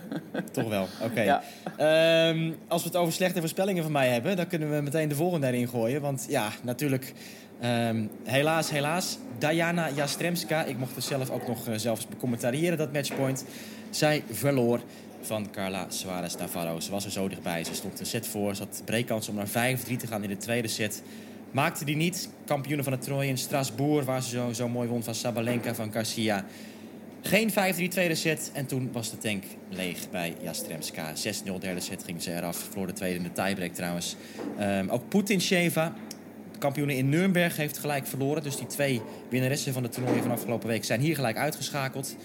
toch 0.52 0.68
wel. 0.68 0.88
Oké. 1.02 1.20
Ja. 1.20 1.42
Ehm, 1.76 2.52
als 2.68 2.82
we 2.82 2.88
het 2.88 2.96
over 2.96 3.12
slechte 3.12 3.40
voorspellingen 3.40 3.82
van 3.82 3.92
mij 3.92 4.08
hebben, 4.08 4.36
dan 4.36 4.46
kunnen 4.46 4.74
we 4.74 4.80
meteen 4.80 5.08
de 5.08 5.14
volgende 5.14 5.46
erin 5.46 5.68
gooien. 5.68 6.00
Want 6.00 6.26
ja, 6.28 6.48
natuurlijk, 6.62 7.12
ehm, 7.60 8.04
helaas, 8.24 8.70
helaas. 8.70 9.18
Diana 9.38 9.90
Jastremska, 9.90 10.64
ik 10.64 10.78
mocht 10.78 10.94
het 10.94 11.04
zelf 11.04 11.30
ook 11.30 11.46
nog 11.46 11.68
eh, 11.68 11.74
zelfs 11.76 12.06
becommentariëren, 12.08 12.78
dat 12.78 12.92
matchpoint. 12.92 13.44
Zij 13.90 14.22
verloor 14.30 14.80
van 15.22 15.50
Carla 15.50 15.86
Suarez 15.88 16.34
Navarro. 16.34 16.80
Ze 16.80 16.90
was 16.90 17.04
er 17.04 17.10
zo 17.10 17.28
dichtbij. 17.28 17.64
Ze 17.64 17.74
stond 17.74 18.00
een 18.00 18.06
set 18.06 18.26
voor. 18.26 18.54
Ze 18.54 18.62
had 18.62 18.82
breekkans 18.84 19.28
om 19.28 19.34
naar 19.34 19.48
5-3 19.48 19.96
te 19.96 20.06
gaan 20.06 20.22
in 20.22 20.28
de 20.28 20.36
tweede 20.36 20.68
set. 20.68 21.02
Maakte 21.50 21.84
die 21.84 21.96
niet. 21.96 22.28
Kampioenen 22.44 22.84
van 22.84 22.92
het 22.92 23.02
toernooi 23.02 23.28
in 23.28 23.38
Strasbourg, 23.38 24.04
waar 24.04 24.22
ze 24.22 24.28
zo, 24.28 24.52
zo 24.52 24.68
mooi 24.68 24.88
won 24.88 25.02
van 25.02 25.14
Sabalenka, 25.14 25.74
van 25.74 25.92
Garcia. 25.92 26.44
Geen 27.22 27.50
5-3 27.50 27.88
tweede 27.88 28.14
set. 28.14 28.50
En 28.54 28.66
toen 28.66 28.88
was 28.92 29.10
de 29.10 29.18
tank 29.18 29.44
leeg 29.68 30.10
bij 30.10 30.34
Jastremska. 30.42 31.12
6-0 31.14 31.58
derde 31.60 31.80
set 31.80 32.04
ging 32.04 32.22
ze 32.22 32.32
eraf. 32.36 32.56
Verloor 32.56 32.86
de 32.86 32.92
tweede 32.92 33.16
in 33.16 33.22
de 33.22 33.32
tiebreak 33.32 33.72
trouwens. 33.72 34.16
Ehm, 34.58 34.88
ook 34.88 35.08
Poetin 35.08 35.40
Sheva, 35.40 35.92
kampioen 36.58 36.90
in 36.90 37.08
Nuremberg, 37.08 37.56
heeft 37.56 37.78
gelijk 37.78 38.06
verloren. 38.06 38.42
Dus 38.42 38.56
die 38.56 38.66
twee 38.66 39.02
winnaressen 39.28 39.72
van 39.72 39.82
de 39.82 39.88
toernooien 39.88 40.22
van 40.22 40.30
afgelopen 40.30 40.68
week 40.68 40.84
zijn 40.84 41.00
hier 41.00 41.14
gelijk 41.14 41.36
uitgeschakeld. 41.36 42.16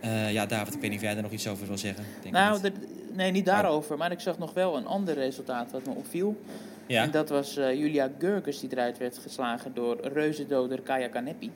Eh, 0.00 0.32
ja, 0.32 0.46
David, 0.46 0.74
ik 0.74 0.80
weet 0.80 0.90
niet 0.90 0.98
of 0.98 1.04
jij 1.04 1.14
daar 1.14 1.22
nog 1.22 1.32
iets 1.32 1.48
over 1.48 1.66
wil 1.66 1.78
zeggen. 1.78 2.04
Denk 2.22 2.34
Nou, 2.34 2.62
niet. 2.62 2.72
nee, 3.16 3.30
niet 3.30 3.46
daarover. 3.46 3.96
Maar 3.96 4.12
ik 4.12 4.20
zag 4.20 4.38
nog 4.38 4.54
wel 4.54 4.76
een 4.76 4.86
ander 4.86 5.14
resultaat 5.14 5.70
wat 5.70 5.86
me 5.86 5.92
opviel. 5.92 6.40
ja. 6.86 7.02
En 7.02 7.10
dat 7.10 7.28
was 7.28 7.56
eh, 7.56 7.74
Julia 7.74 8.10
Gurkes 8.18 8.60
die 8.60 8.68
eruit 8.72 8.98
werd 8.98 9.18
geslagen 9.18 9.74
door 9.74 10.00
reuzendoder 10.12 10.80
Kaya 10.80 11.08
Kanepi. 11.08 11.50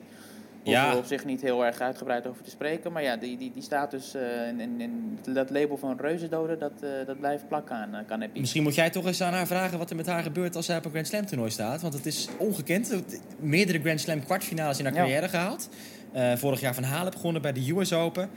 Ja. 0.71 0.91
we 0.91 0.97
op 0.97 1.05
zich 1.05 1.25
niet 1.25 1.41
heel 1.41 1.65
erg 1.65 1.79
uitgebreid 1.79 2.27
over 2.27 2.43
te 2.43 2.49
spreken. 2.49 2.91
Maar 2.91 3.03
ja, 3.03 3.15
die, 3.17 3.37
die, 3.37 3.51
die 3.51 3.63
status 3.63 4.13
eh, 4.13 4.47
en, 4.47 4.59
en, 4.59 4.71
en 4.79 5.19
dat 5.33 5.49
label 5.49 5.77
van 5.77 5.97
reuzendoder, 6.01 6.59
dat, 6.59 6.71
eh, 6.81 6.89
dat 7.05 7.19
blijft 7.19 7.47
plakken 7.47 7.75
aan 7.75 7.93
uh, 7.95 7.99
Kanepi. 8.07 8.39
Misschien 8.39 8.63
moet 8.63 8.75
jij 8.75 8.89
toch 8.89 9.05
eens 9.05 9.21
aan 9.21 9.33
haar 9.33 9.47
vragen 9.47 9.77
wat 9.77 9.89
er 9.89 9.95
met 9.95 10.05
haar 10.07 10.23
gebeurt 10.23 10.55
als 10.55 10.65
zij 10.65 10.77
op 10.77 10.85
een 10.85 10.91
Grand 10.91 11.07
Slam 11.07 11.25
toernooi 11.25 11.49
staat. 11.51 11.81
Want 11.81 11.93
het 11.93 12.05
is 12.05 12.27
ongekend. 12.37 12.95
Meerdere 13.39 13.79
Grand 13.79 13.99
Slam 14.01 14.23
kwartfinales 14.25 14.79
in 14.79 14.85
haar 14.85 14.93
Ja. 14.93 14.99
carrière 14.99 15.29
gehaald. 15.29 15.69
Eh, 16.11 16.35
vorig 16.35 16.59
jaar 16.59 16.73
van 16.73 16.83
Halen 16.83 17.11
begonnen 17.11 17.41
bij 17.41 17.53
de 17.53 17.71
US 17.71 17.93
Open. 17.93 18.29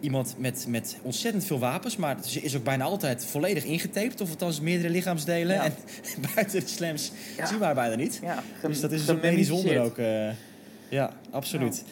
Iemand 0.00 0.34
met, 0.38 0.64
met 0.68 0.96
ontzettend 1.02 1.44
veel 1.44 1.58
wapens, 1.58 1.96
maar 1.96 2.16
ze 2.24 2.40
is 2.40 2.56
ook 2.56 2.64
bijna 2.64 2.84
altijd 2.84 3.24
volledig 3.24 3.64
ingetaped. 3.64 4.20
Of 4.20 4.30
althans 4.30 4.60
meerdere 4.60 4.90
lichaamsdelen. 4.90 5.54
Ja. 5.56 5.64
En 5.64 5.72
buiten 6.34 6.60
de 6.60 6.66
slams 6.66 7.12
zien 7.44 7.58
we 7.58 7.64
haar 7.64 7.74
bijna 7.74 7.94
niet. 7.94 8.18
Ja, 8.22 8.42
Dus 8.62 8.80
dat 8.80 8.92
is 8.92 9.06
dus 9.06 9.14
ook 9.16 9.22
medisch 9.22 9.48
wonder 9.48 9.80
ook. 9.80 9.96
Ja, 10.88 11.12
absoluut. 11.30 11.84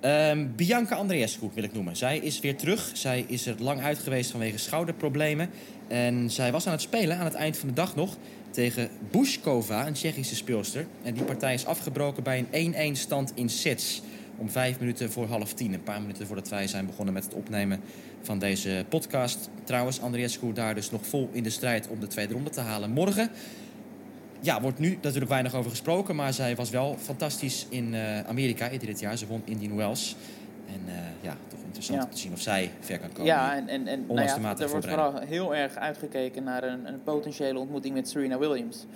Ehm, 0.00 0.46
Bianca 0.56 0.94
Andreescu 0.94 1.50
wil 1.54 1.64
ik 1.64 1.72
noemen. 1.72 1.96
Zij 1.96 2.18
is 2.18 2.40
weer 2.40 2.56
terug. 2.56 2.90
Zij 2.92 3.24
is 3.28 3.46
er 3.46 3.54
lang 3.58 3.80
uit 3.80 3.98
geweest 3.98 4.30
vanwege 4.30 4.58
schouderproblemen. 4.58 5.50
En 5.88 6.30
zij 6.30 6.52
was 6.52 6.66
aan 6.66 6.72
het 6.72 6.82
spelen 6.82 7.18
aan 7.18 7.24
het 7.24 7.34
eind 7.34 7.56
van 7.56 7.68
de 7.68 7.74
dag 7.74 7.96
nog 7.96 8.16
tegen 8.50 8.90
Bushkova, 9.10 9.86
een 9.86 9.92
Tsjechische 9.92 10.36
speelster. 10.36 10.86
En 11.02 11.14
die 11.14 11.24
partij 11.24 11.54
is 11.54 11.66
afgebroken 11.66 12.22
bij 12.22 12.46
een 12.50 12.94
1-1 12.94 12.96
stand 12.96 13.32
in 13.34 13.48
sets. 13.48 14.02
Om 14.36 14.50
vijf 14.50 14.80
minuten 14.80 15.12
voor 15.12 15.26
half 15.26 15.52
tien. 15.52 15.72
Een 15.72 15.82
paar 15.82 16.00
minuten 16.00 16.26
voordat 16.26 16.48
wij 16.48 16.66
zijn 16.66 16.86
begonnen 16.86 17.14
met 17.14 17.24
het 17.24 17.34
opnemen 17.34 17.80
van 18.22 18.38
deze 18.38 18.84
podcast. 18.88 19.50
Trouwens, 19.64 20.00
Andreescu 20.00 20.52
daar 20.52 20.74
dus 20.74 20.90
nog 20.90 21.06
vol 21.06 21.28
in 21.32 21.42
de 21.42 21.50
strijd 21.50 21.88
om 21.88 22.00
de 22.00 22.06
tweede 22.06 22.32
ronde 22.32 22.50
te 22.50 22.60
halen 22.60 22.90
morgen. 22.90 23.30
Ja, 24.40 24.60
wordt 24.60 24.78
nu 24.78 24.98
natuurlijk 25.02 25.30
weinig 25.30 25.54
over 25.54 25.70
gesproken. 25.70 26.16
Maar 26.16 26.32
zij 26.32 26.56
was 26.56 26.70
wel 26.70 26.96
fantastisch 26.98 27.66
in 27.68 27.94
eh, 27.94 28.20
Amerika 28.20 28.68
eerder 28.68 28.86
dit 28.88 29.00
jaar. 29.00 29.16
Ze 29.16 29.26
won 29.26 29.42
Indian 29.44 29.76
Wells. 29.76 30.16
En 30.66 30.80
eh, 30.94 30.94
ja, 31.20 31.36
toch 31.48 31.60
interessant 31.64 31.98
Ja. 31.98 32.04
om 32.04 32.10
te 32.10 32.18
zien 32.18 32.32
of 32.32 32.40
zij 32.40 32.70
ver 32.80 32.98
kan 32.98 33.08
komen. 33.08 33.24
Ja, 33.24 33.56
en, 33.56 33.68
en, 33.68 33.86
en 33.86 34.04
nou 34.06 34.20
ja, 34.20 34.54
de 34.54 34.62
er 34.64 34.70
wordt 34.70 34.86
vooral 34.86 35.18
heel 35.18 35.54
erg 35.54 35.74
uitgekeken 35.76 36.42
naar 36.42 36.62
een, 36.64 36.86
een 36.88 37.02
potentiële 37.02 37.58
ontmoeting 37.58 37.94
met 37.94 38.08
Serena 38.08 38.38
Williams. 38.38 38.86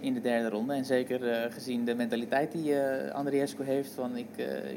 in 0.00 0.14
de 0.14 0.20
derde 0.20 0.48
ronde. 0.48 0.74
En 0.74 0.84
zeker 0.84 1.28
eh, 1.30 1.52
gezien 1.52 1.84
de 1.84 1.94
mentaliteit 1.94 2.52
die 2.52 2.78
eh 2.80 3.14
Andriescu 3.14 3.64
heeft 3.64 3.92
van 3.92 4.16
ik, 4.16 4.26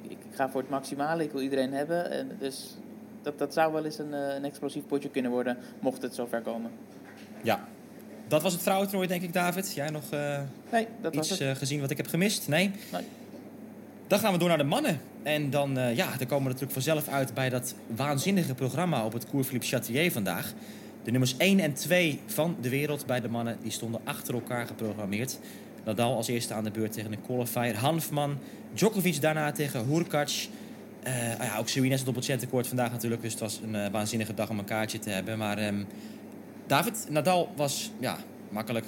ik, 0.04 0.12
ik 0.12 0.18
ga 0.32 0.50
voor 0.50 0.62
het 0.62 0.70
maximale, 0.70 1.24
ik 1.24 1.32
wil 1.32 1.42
iedereen 1.42 1.74
hebben. 1.74 2.12
En 2.12 2.32
dus 2.40 2.76
dat, 3.22 3.38
dat 3.38 3.54
zou 3.54 3.74
wel 3.74 3.86
eens 3.86 3.98
een, 4.00 4.14
een 4.14 4.44
explosief 4.44 4.86
potje 4.88 5.10
kunnen 5.10 5.32
worden, 5.32 5.58
mocht 5.80 6.02
het 6.02 6.16
zover 6.16 6.42
komen. 6.42 6.72
Ja. 7.42 7.68
Dat 8.28 8.42
was 8.42 8.54
het 8.54 8.62
vrouwentoernooi, 8.62 9.08
denk 9.08 9.22
ik, 9.22 9.34
David. 9.34 9.74
Jij 9.74 9.90
nog 9.90 10.04
eh, 10.10 10.40
Nee, 10.72 10.88
dat 11.02 11.16
was 11.16 11.30
iets 11.30 11.40
het. 11.40 11.50
eh, 11.50 11.56
gezien 11.56 11.80
wat 11.82 11.90
ik 11.92 11.98
heb 11.98 12.08
gemist? 12.08 12.48
Nee? 12.48 12.72
Nee. 12.92 13.02
Dan 14.08 14.20
gaan 14.20 14.34
we 14.34 14.40
door 14.40 14.48
naar 14.48 14.58
de 14.58 14.64
mannen. 14.64 15.00
En 15.24 15.50
dan, 15.50 15.78
eh, 15.78 15.96
ja, 15.96 16.08
dan 16.18 16.28
komen 16.28 16.38
we 16.44 16.44
natuurlijk 16.44 16.72
vanzelf 16.72 17.08
uit 17.08 17.34
bij 17.34 17.50
dat 17.50 17.76
waanzinnige 17.96 18.54
programma 18.54 19.06
op 19.06 19.14
het 19.14 19.30
Cours 19.30 19.48
Philippe 19.48 19.68
Châtrier 19.68 20.12
vandaag. 20.14 20.54
De 21.04 21.12
nummers 21.12 21.36
1 21.38 21.60
en 21.60 21.74
2 21.74 22.20
van 22.26 22.56
de 22.62 22.70
wereld 22.70 23.06
bij 23.06 23.22
de 23.22 23.30
mannen, 23.30 23.58
die 23.62 23.72
stonden 23.72 24.02
achter 24.04 24.34
elkaar 24.34 24.68
geprogrammeerd. 24.68 25.40
Nadal 25.86 26.16
als 26.16 26.28
eerste 26.28 26.54
aan 26.54 26.64
de 26.64 26.72
beurt 26.72 26.92
tegen 26.92 27.12
een 27.12 27.22
qualifier. 27.22 27.78
Hanfman, 27.78 28.38
Djokovic 28.74 29.22
daarna 29.22 29.52
tegen 29.52 29.86
Hurkacz. 29.86 30.48
Ah 31.40 31.46
ja, 31.46 31.58
ook 31.58 31.68
Serena 31.68 31.94
stond 31.94 32.10
op 32.10 32.16
het 32.16 32.24
centenkort 32.26 32.68
vandaag 32.68 32.92
natuurlijk. 32.92 33.22
Dus 33.22 33.32
het 33.32 33.40
was 33.42 33.60
een 33.64 33.92
waanzinnige 33.92 34.34
dag 34.34 34.50
om 34.50 34.60
een 34.60 34.66
kaartje 34.66 35.00
te 35.00 35.10
hebben. 35.10 35.38
Maar 35.38 35.58
ehm, 35.58 35.84
David, 36.68 37.06
Nadal 37.10 37.50
was 37.56 37.92
ja, 38.00 38.18
makkelijk. 38.50 38.86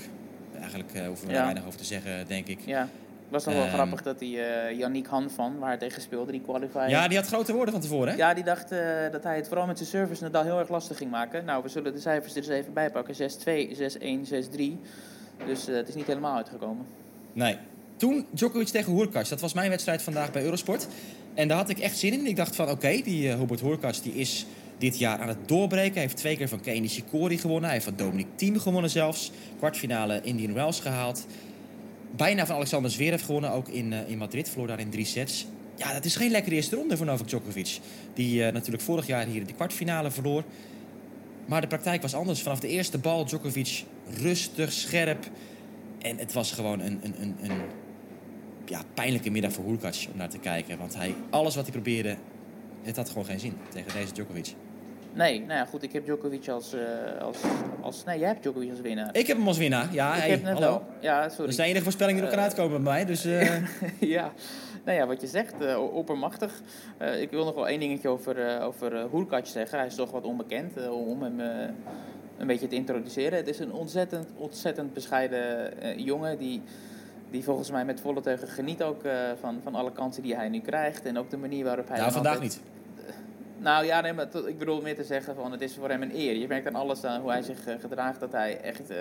Eigenlijk 0.60 0.94
eh, 0.94 1.08
hoeven 1.08 1.28
we 1.28 1.34
er 1.34 1.42
weinig 1.42 1.66
over 1.66 1.80
te 1.80 1.86
zeggen, 1.86 2.28
denk 2.28 2.48
ik. 2.48 2.60
Ja, 2.66 2.80
het 2.82 2.90
was 3.30 3.46
nog 3.46 3.54
wel 3.54 3.64
Ehm. 3.64 3.74
grappig 3.74 4.02
dat 4.02 4.20
die 4.20 4.42
eh 4.42 4.78
Yannick 4.78 5.06
Hanfman, 5.08 5.60
waar 5.60 5.70
hij 5.70 5.78
tegen 5.78 6.02
speelde, 6.02 6.32
die 6.32 6.42
qualifier... 6.42 6.90
Ja, 6.90 7.08
die 7.08 7.18
had 7.18 7.28
grote 7.28 7.54
woorden 7.54 7.74
van 7.74 7.82
tevoren, 7.82 8.08
hè? 8.12 8.16
Ja, 8.18 8.34
die 8.34 8.44
dacht 8.44 8.72
eh, 8.72 8.80
dat 9.12 9.24
hij 9.24 9.36
het 9.36 9.48
vooral 9.48 9.66
met 9.66 9.78
zijn 9.78 9.90
service 9.90 10.24
Nadal 10.24 10.44
heel 10.44 10.60
erg 10.60 10.70
lastig 10.70 10.98
ging 10.98 11.12
maken. 11.12 11.46
Nou, 11.46 11.64
we 11.64 11.70
zullen 11.70 11.94
de 11.94 12.00
cijfers 12.00 12.32
er 12.36 12.38
eens 12.38 12.48
even 12.48 12.74
bij 12.74 12.92
pakken. 12.92 13.16
6-2, 13.16 13.76
6-1, 13.78 14.26
6-3. 14.26 14.80
Dus 15.46 15.66
het 15.66 15.88
is 15.88 15.96
niet 15.96 16.08
helemaal 16.08 16.36
uitgekomen. 16.36 16.86
Nee. 17.34 17.58
Toen 17.96 18.26
Djokovic 18.32 18.68
tegen 18.68 18.94
Hurkacz. 18.96 19.30
Dat 19.30 19.42
was 19.42 19.54
mijn 19.54 19.70
wedstrijd 19.70 20.02
vandaag 20.02 20.32
bij 20.32 20.44
Eurosport. 20.44 20.88
En 21.34 21.48
daar 21.48 21.58
had 21.58 21.70
ik 21.70 21.80
echt 21.80 21.98
zin 21.98 22.14
in. 22.14 22.26
Ik 22.26 22.36
dacht 22.36 22.56
van, 22.56 22.70
oké, 22.70 23.02
die 23.02 23.32
Hubert 23.32 23.60
Hurkacz 23.62 24.00
die 24.02 24.14
is 24.14 24.46
dit 24.80 24.98
jaar 24.98 25.20
aan 25.20 25.28
het 25.28 25.48
doorbreken. 25.48 25.94
Hij 25.94 26.02
heeft 26.02 26.18
twee 26.18 26.38
keer 26.38 26.48
van 26.48 26.60
Kenny 26.60 26.88
Shikori 26.88 27.38
gewonnen. 27.38 27.64
Hij 27.64 27.74
heeft 27.74 27.86
van 27.86 27.96
Dominic 27.96 28.28
Thiem 28.36 28.60
gewonnen 28.60 28.90
zelfs. 28.90 29.32
Kwartfinale 29.58 30.22
Indian 30.24 30.54
Wells 30.54 30.80
gehaald. 30.80 31.26
Bijna 32.16 32.46
van 32.46 32.56
Alexander 32.56 32.92
Zverev 32.92 33.26
gewonnen, 33.26 33.52
ook 33.52 33.68
in, 33.68 33.94
eh, 33.94 34.10
in 34.10 34.18
Madrid. 34.18 34.50
Verloor 34.50 34.68
daar 34.68 34.80
in 34.80 34.90
drie 34.90 35.06
sets. 35.06 35.48
Ja, 35.76 35.94
dat 35.94 36.06
is 36.06 36.16
geen 36.16 36.32
lekkere 36.32 36.56
eerste 36.56 36.76
ronde 36.76 36.98
voor 36.98 37.06
Novak 37.06 37.28
Djokovic. 37.28 37.80
Die 38.14 38.46
eh, 38.46 38.54
natuurlijk 38.54 38.84
vorig 38.84 39.08
jaar 39.08 39.26
hier 39.26 39.42
in 39.42 39.48
de 39.48 39.54
kwartfinale 39.54 40.12
verloor. 40.12 40.44
Maar 41.46 41.62
de 41.62 41.68
praktijk 41.68 42.02
was 42.02 42.14
anders. 42.14 42.42
Vanaf 42.42 42.60
de 42.60 42.68
eerste 42.68 42.98
bal 42.98 43.26
Djokovic 43.26 43.84
rustig, 44.22 44.72
scherp. 44.74 45.30
En 46.00 46.18
het 46.18 46.34
was 46.34 46.52
gewoon 46.52 46.80
een, 46.80 47.00
een, 47.04 47.16
een, 47.22 47.36
een 47.42 47.62
ja, 48.66 48.82
pijnlijke 48.94 49.30
middag 49.30 49.52
voor 49.52 49.66
Hurkacz 49.66 50.08
om 50.08 50.18
naar 50.18 50.30
te 50.30 50.40
kijken. 50.40 50.78
Want 50.78 50.96
hij, 50.96 51.16
alles 51.30 51.56
wat 51.56 51.64
hij 51.64 51.74
probeerde, 51.74 52.18
het 52.82 52.96
had 52.96 53.10
gewoon 53.10 53.26
geen 53.26 53.40
zin 53.40 53.54
tegen 53.70 53.94
deze 53.94 54.14
Djokovic. 54.14 54.56
Nee, 55.14 55.40
nou 55.40 55.54
ja, 55.54 55.66
goed, 55.66 55.84
ik 55.84 55.94
heb 55.94 56.04
Djokovic 56.06 56.48
als... 56.48 56.74
eh, 56.74 57.22
als, 57.22 57.38
als 57.82 58.04
nee, 58.04 58.20
jij 58.20 58.28
hebt 58.28 58.42
Djokovic 58.44 58.70
als 58.70 58.82
winnaar. 58.82 59.10
Ik 59.16 59.28
heb 59.28 59.38
hem 59.38 59.48
als 59.48 59.58
winnaar. 59.58 59.88
Ja, 59.94 60.14
Ik 60.16 60.20
hey, 60.22 60.30
heb 60.30 60.44
hallo. 60.44 60.60
wel. 60.60 60.84
Ja, 61.00 61.22
Dat 61.22 61.32
sorry. 61.34 61.50
is 61.50 61.56
de 61.56 61.64
enige 61.64 61.84
voorspelling 61.84 62.18
die 62.18 62.26
er 62.28 62.32
kan 62.34 62.40
Eh, 62.44 62.46
uitkomen 62.46 62.84
bij 62.84 62.94
mij. 62.94 63.06
Dus 63.06 63.26
eh, 63.26 63.64
ja, 64.00 64.32
nou 64.86 64.98
ja, 64.98 65.08
wat 65.08 65.22
je 65.22 65.28
zegt, 65.28 65.76
oppermachtig. 65.78 66.62
Ik 67.20 67.30
wil 67.32 67.46
nog 67.46 67.56
wel 67.56 67.68
één 67.68 67.80
dingetje 67.80 68.08
over, 68.10 68.62
over 68.62 69.08
zeggen. 69.44 69.78
Hij 69.78 69.88
is 69.88 69.96
toch 69.96 70.12
wat 70.12 70.24
onbekend 70.24 70.90
om 70.90 71.22
hem 71.24 71.40
een 72.38 72.48
beetje 72.48 72.68
te 72.68 72.76
introduceren. 72.76 73.38
Het 73.38 73.48
is 73.48 73.60
een 73.60 73.72
ontzettend, 73.74 74.28
ontzettend 74.38 74.94
bescheiden 74.94 75.72
jongen 76.04 76.38
die, 76.38 76.62
die 77.32 77.44
volgens 77.44 77.72
mij 77.72 77.86
met 77.86 78.02
volle 78.02 78.22
teugen 78.22 78.48
geniet 78.48 78.84
ook 78.84 79.02
van, 79.40 79.60
van 79.64 79.76
alle 79.76 79.92
kansen 79.92 80.24
die 80.24 80.36
hij 80.36 80.50
nu 80.50 80.60
krijgt. 80.60 81.06
En 81.06 81.18
ook 81.18 81.30
de 81.30 81.38
manier 81.38 81.64
waarop 81.64 81.88
hij... 81.88 81.98
nou, 81.98 82.12
dan 82.12 82.24
vandaag 82.24 82.34
altijd- 82.42 82.52
niet. 82.52 82.79
Nou 83.60 83.86
ja, 83.86 84.02
nee, 84.02 84.14
maar 84.14 84.28
ik 84.48 84.58
bedoel 84.58 84.82
meer 84.82 84.96
te 84.96 85.04
zeggen 85.04 85.36
van 85.36 85.52
het 85.52 85.62
is 85.62 85.76
voor 85.76 85.90
hem 85.90 86.02
een 86.02 86.16
eer. 86.16 86.36
Je 86.36 86.48
merkt 86.48 86.68
aan 86.68 86.76
alles 86.76 87.04
aan 87.04 87.22
hoe 87.22 87.32
hij 87.32 87.42
zich 87.42 87.66
eh, 87.66 87.76
gedraagt 87.80 88.20
dat 88.20 88.32
hij 88.32 88.62
echt, 88.62 88.90
eh, 88.90 88.98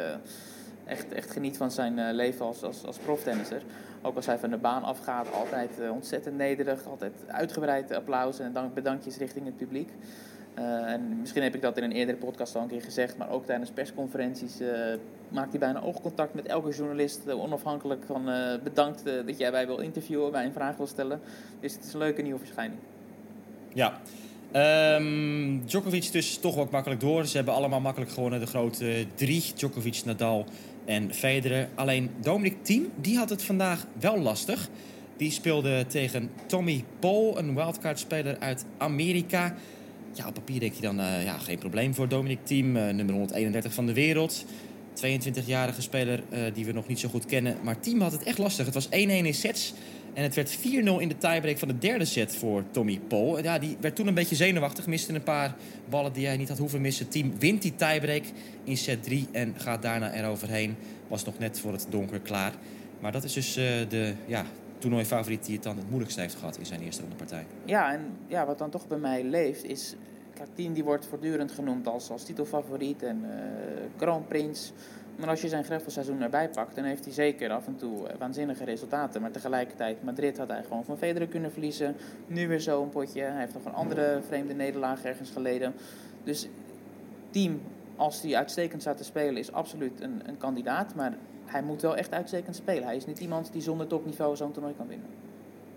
echt, 0.84 1.12
echt 1.12 1.30
geniet 1.30 1.56
van 1.56 1.70
zijn 1.70 1.98
eh, 1.98 2.14
leven 2.14 2.46
als, 2.46 2.62
als, 2.62 2.84
als 2.86 2.98
proftennisser. 2.98 3.62
Ook 4.02 4.16
als 4.16 4.26
hij 4.26 4.38
van 4.38 4.50
de 4.50 4.56
baan 4.56 4.82
afgaat, 4.82 5.32
altijd 5.32 5.70
ontzettend 5.90 6.36
nederig, 6.36 6.86
altijd 6.86 7.12
uitgebreid 7.26 7.92
applaus 7.92 8.38
en 8.38 8.52
dank, 8.52 8.74
bedankjes 8.74 9.16
richting 9.16 9.44
het 9.44 9.56
publiek. 9.56 9.90
En 10.54 11.20
misschien 11.20 11.42
heb 11.42 11.54
ik 11.54 11.62
dat 11.62 11.76
in 11.76 11.82
een 11.82 11.92
eerdere 11.92 12.18
podcast 12.18 12.56
al 12.56 12.62
een 12.62 12.68
keer 12.68 12.82
gezegd, 12.82 13.16
maar 13.16 13.30
ook 13.30 13.46
tijdens 13.46 13.70
persconferenties 13.70 14.58
maakt 15.28 15.50
hij 15.50 15.58
bijna 15.58 15.80
oogcontact 15.80 16.34
met 16.34 16.46
elke 16.46 16.70
journalist, 16.70 17.30
onafhankelijk 17.30 18.04
van 18.06 18.24
bedankt 18.62 19.04
dat 19.04 19.38
jij 19.38 19.50
mij 19.50 19.66
wil 19.66 19.78
interviewen, 19.78 20.32
mij 20.32 20.44
een 20.44 20.52
vraag 20.52 20.76
wil 20.76 20.86
stellen. 20.86 21.20
Dus 21.60 21.74
het 21.74 21.84
is 21.84 21.92
een 21.92 21.98
leuke 21.98 22.22
nieuwe 22.22 22.38
verschijning. 22.38 22.80
Ja. 23.72 24.00
Ehm, 24.52 25.58
Djokovic 25.64 26.12
dus 26.12 26.36
toch 26.36 26.56
ook 26.56 26.70
makkelijk 26.70 27.00
door. 27.00 27.26
Ze 27.26 27.36
hebben 27.36 27.54
allemaal 27.54 27.80
makkelijk 27.80 28.10
gewonnen. 28.10 28.40
De 28.40 28.46
grote 28.46 29.06
drie. 29.14 29.44
Djokovic, 29.54 30.00
Nadal 30.04 30.44
en 30.84 31.14
Federer. 31.14 31.68
Alleen 31.74 32.10
Dominic 32.20 32.56
Thiem, 32.62 32.88
die 33.00 33.16
had 33.16 33.30
het 33.30 33.42
vandaag 33.42 33.86
wel 34.00 34.18
lastig. 34.18 34.68
Die 35.16 35.30
speelde 35.30 35.86
tegen 35.86 36.30
Tommy 36.46 36.84
Paul, 36.98 37.38
een 37.38 37.54
wildcard-speler 37.54 38.38
uit 38.38 38.64
Amerika. 38.78 39.54
Ja, 40.12 40.26
op 40.26 40.34
papier 40.34 40.60
denk 40.60 40.74
je 40.74 40.80
dan, 40.80 41.00
eh, 41.00 41.24
ja, 41.24 41.38
geen 41.38 41.58
probleem 41.58 41.94
voor 41.94 42.08
Dominic 42.08 42.38
Thiem. 42.42 42.76
eh, 42.76 42.94
nummer 42.94 43.14
131 43.14 43.74
van 43.74 43.86
de 43.86 43.92
wereld. 43.92 44.44
22-jarige 44.94 45.82
speler 45.82 46.22
eh, 46.30 46.40
die 46.54 46.64
we 46.64 46.72
nog 46.72 46.86
niet 46.86 46.98
zo 46.98 47.08
goed 47.08 47.24
kennen. 47.26 47.56
Maar 47.62 47.80
Thiem 47.80 48.00
had 48.00 48.12
het 48.12 48.22
echt 48.22 48.38
lastig. 48.38 48.64
Het 48.64 48.74
was 48.74 48.88
1-1 48.90 49.26
in 49.26 49.34
sets. 49.34 49.74
En 50.18 50.24
het 50.24 50.34
werd 50.34 50.58
4-0 50.58 50.60
in 50.98 51.08
de 51.08 51.18
tiebreak 51.18 51.58
van 51.58 51.68
de 51.68 51.78
derde 51.78 52.04
set 52.04 52.36
voor 52.36 52.64
Tommy 52.70 53.00
Paul. 53.08 53.42
Ja, 53.42 53.58
die 53.58 53.76
werd 53.80 53.96
toen 53.96 54.06
een 54.06 54.14
beetje 54.14 54.36
zenuwachtig. 54.36 54.86
Miste 54.86 55.14
een 55.14 55.22
paar 55.22 55.54
ballen 55.88 56.12
die 56.12 56.26
hij 56.26 56.36
niet 56.36 56.48
had 56.48 56.58
hoeven 56.58 56.80
missen. 56.80 57.08
Team 57.08 57.38
wint 57.38 57.62
die 57.62 57.74
tiebreak 57.74 58.22
in 58.64 58.76
set 58.76 59.02
3 59.02 59.28
en 59.32 59.54
gaat 59.56 59.82
daarna 59.82 60.12
eroverheen. 60.12 60.76
Was 61.08 61.24
nog 61.24 61.38
net 61.38 61.60
voor 61.60 61.72
het 61.72 61.86
donker 61.90 62.20
klaar. 62.20 62.52
Maar 63.00 63.12
dat 63.12 63.24
is 63.24 63.32
dus 63.32 63.56
eh, 63.56 63.64
de 63.88 64.14
ja, 64.26 64.44
toernooifavoriet 64.78 65.44
die 65.44 65.54
het 65.54 65.62
dan 65.62 65.76
het 65.76 65.88
moeilijkste 65.88 66.20
heeft 66.20 66.34
gehad 66.34 66.58
in 66.58 66.66
zijn 66.66 66.82
eerste 66.82 67.00
ronde 67.00 67.16
partij. 67.16 67.46
Ja, 67.64 67.92
en 67.92 68.00
ja, 68.26 68.46
wat 68.46 68.58
dan 68.58 68.70
toch 68.70 68.88
bij 68.88 68.98
mij 68.98 69.24
leeft 69.24 69.64
is... 69.64 69.94
Kijk, 70.34 70.74
die 70.74 70.84
wordt 70.84 71.06
voortdurend 71.06 71.52
genoemd 71.52 71.86
als, 71.86 72.10
als 72.10 72.24
titelfavoriet 72.24 73.02
en 73.02 73.24
eh 73.24 73.38
kroonprins. 73.96 74.72
Maar 75.18 75.28
als 75.28 75.40
je 75.40 75.48
zijn 75.48 75.64
greffelseizoen 75.64 76.22
erbij 76.22 76.48
pakt, 76.48 76.74
dan 76.74 76.84
heeft 76.84 77.04
hij 77.04 77.14
zeker 77.14 77.50
af 77.50 77.66
en 77.66 77.76
toe 77.76 78.08
eh, 78.08 78.18
waanzinnige 78.18 78.64
resultaten. 78.64 79.20
Maar 79.20 79.30
tegelijkertijd, 79.30 80.02
Madrid 80.02 80.38
had 80.38 80.48
hij 80.48 80.62
gewoon 80.62 80.84
van 80.84 80.98
Federer 80.98 81.28
kunnen 81.28 81.52
verliezen. 81.52 81.96
Nu 82.26 82.48
weer 82.48 82.60
zo'n 82.60 82.88
potje. 82.88 83.20
Hij 83.20 83.40
heeft 83.40 83.54
nog 83.54 83.64
een 83.64 83.72
andere 83.72 84.20
vreemde 84.26 84.54
nederlaag 84.54 85.04
ergens 85.04 85.30
geleden. 85.30 85.74
Dus 86.24 86.48
team, 87.30 87.60
als 87.96 88.22
hij 88.22 88.36
uitstekend 88.36 88.80
staat 88.80 88.96
te 88.96 89.04
spelen, 89.04 89.36
is 89.36 89.52
absoluut 89.52 90.00
een, 90.00 90.22
een 90.26 90.38
kandidaat. 90.38 90.94
Maar 90.94 91.16
hij 91.44 91.62
moet 91.62 91.82
wel 91.82 91.96
echt 91.96 92.12
uitstekend 92.12 92.56
spelen. 92.56 92.84
Hij 92.84 92.96
is 92.96 93.06
niet 93.06 93.18
iemand 93.18 93.52
die 93.52 93.62
zonder 93.62 93.86
topniveau 93.86 94.36
zo'n 94.36 94.52
toernooi 94.52 94.74
kan 94.76 94.86
winnen. 94.86 95.06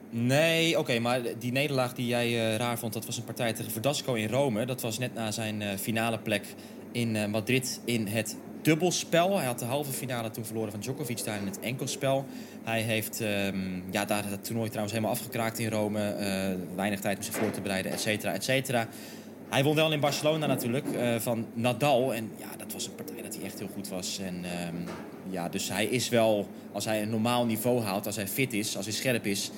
Nee, 0.10 0.80
oké, 0.80 0.99
maar 0.99 1.21
die 1.39 1.51
nederlaag 1.51 1.93
die 1.93 2.08
jij 2.08 2.27
eh, 2.27 2.56
raar 2.56 2.80
vond, 2.80 2.93
dat 2.93 3.06
was 3.06 3.17
een 3.17 3.23
partij 3.23 3.54
tegen 3.54 3.71
Verdasco 3.71 4.13
in 4.13 4.30
Rome. 4.30 4.65
Dat 4.65 4.82
was 4.82 4.97
net 4.97 5.13
na 5.13 5.32
zijn 5.32 5.62
eh, 5.62 5.77
finale 5.77 6.19
plek 6.19 6.56
in 6.91 7.30
Madrid 7.30 7.82
in 7.86 8.08
het 8.08 8.38
dubbelspel. 8.62 9.38
Hij 9.38 9.45
had 9.45 9.60
de 9.60 9.65
halve 9.65 9.91
finale 9.91 10.32
toen 10.32 10.45
verloren 10.45 10.71
van 10.71 10.80
Djokovic 10.80 11.24
daar 11.24 11.38
in 11.38 11.45
het 11.45 11.60
enkelspel. 11.60 12.26
Hij 12.63 12.82
heeft 12.82 13.21
ehm, 13.21 13.91
ja, 13.91 14.06
daar 14.06 14.24
het 14.26 14.43
toernooi 14.43 14.67
trouwens 14.67 14.93
helemaal 14.93 15.15
afgekraakt 15.15 15.60
in 15.60 15.69
Rome. 15.69 16.10
eh, 16.10 16.76
weinig 16.76 17.00
tijd 17.00 17.17
om 17.17 17.24
zich 17.24 17.36
voor 17.36 17.52
te 17.52 17.62
bereiden, 17.62 17.91
et 17.91 18.02
cetera, 18.02 18.34
et 18.34 18.43
cetera. 18.43 18.88
Hij 19.50 19.63
won 19.63 19.76
wel 19.76 19.91
in 19.91 20.00
Barcelona 20.00 20.45
natuurlijk 20.45 20.93
eh, 20.93 21.15
van 21.15 21.45
Nadal. 21.54 22.13
En 22.13 22.32
ja, 22.38 22.47
dat 22.58 22.74
was 22.74 22.86
een 22.86 22.95
partij 22.95 23.21
dat 23.21 23.36
hij 23.36 23.43
echt 23.45 23.60
heel 23.60 23.69
goed 23.74 23.89
was. 23.89 24.19
En 24.19 24.43
ehm, 24.43 24.76
ja, 25.30 25.50
dus 25.50 25.69
hij 25.69 25.86
is 25.86 26.10
wel, 26.10 26.47
als 26.71 26.86
hij 26.86 27.02
een 27.02 27.10
normaal 27.10 27.45
niveau 27.45 27.82
haalt, 27.82 28.06
als 28.06 28.15
hij 28.15 28.28
fit 28.28 28.54
is, 28.54 28.78
als 28.78 28.86
hij 28.86 28.93
scherp 28.95 29.26
is. 29.26 29.52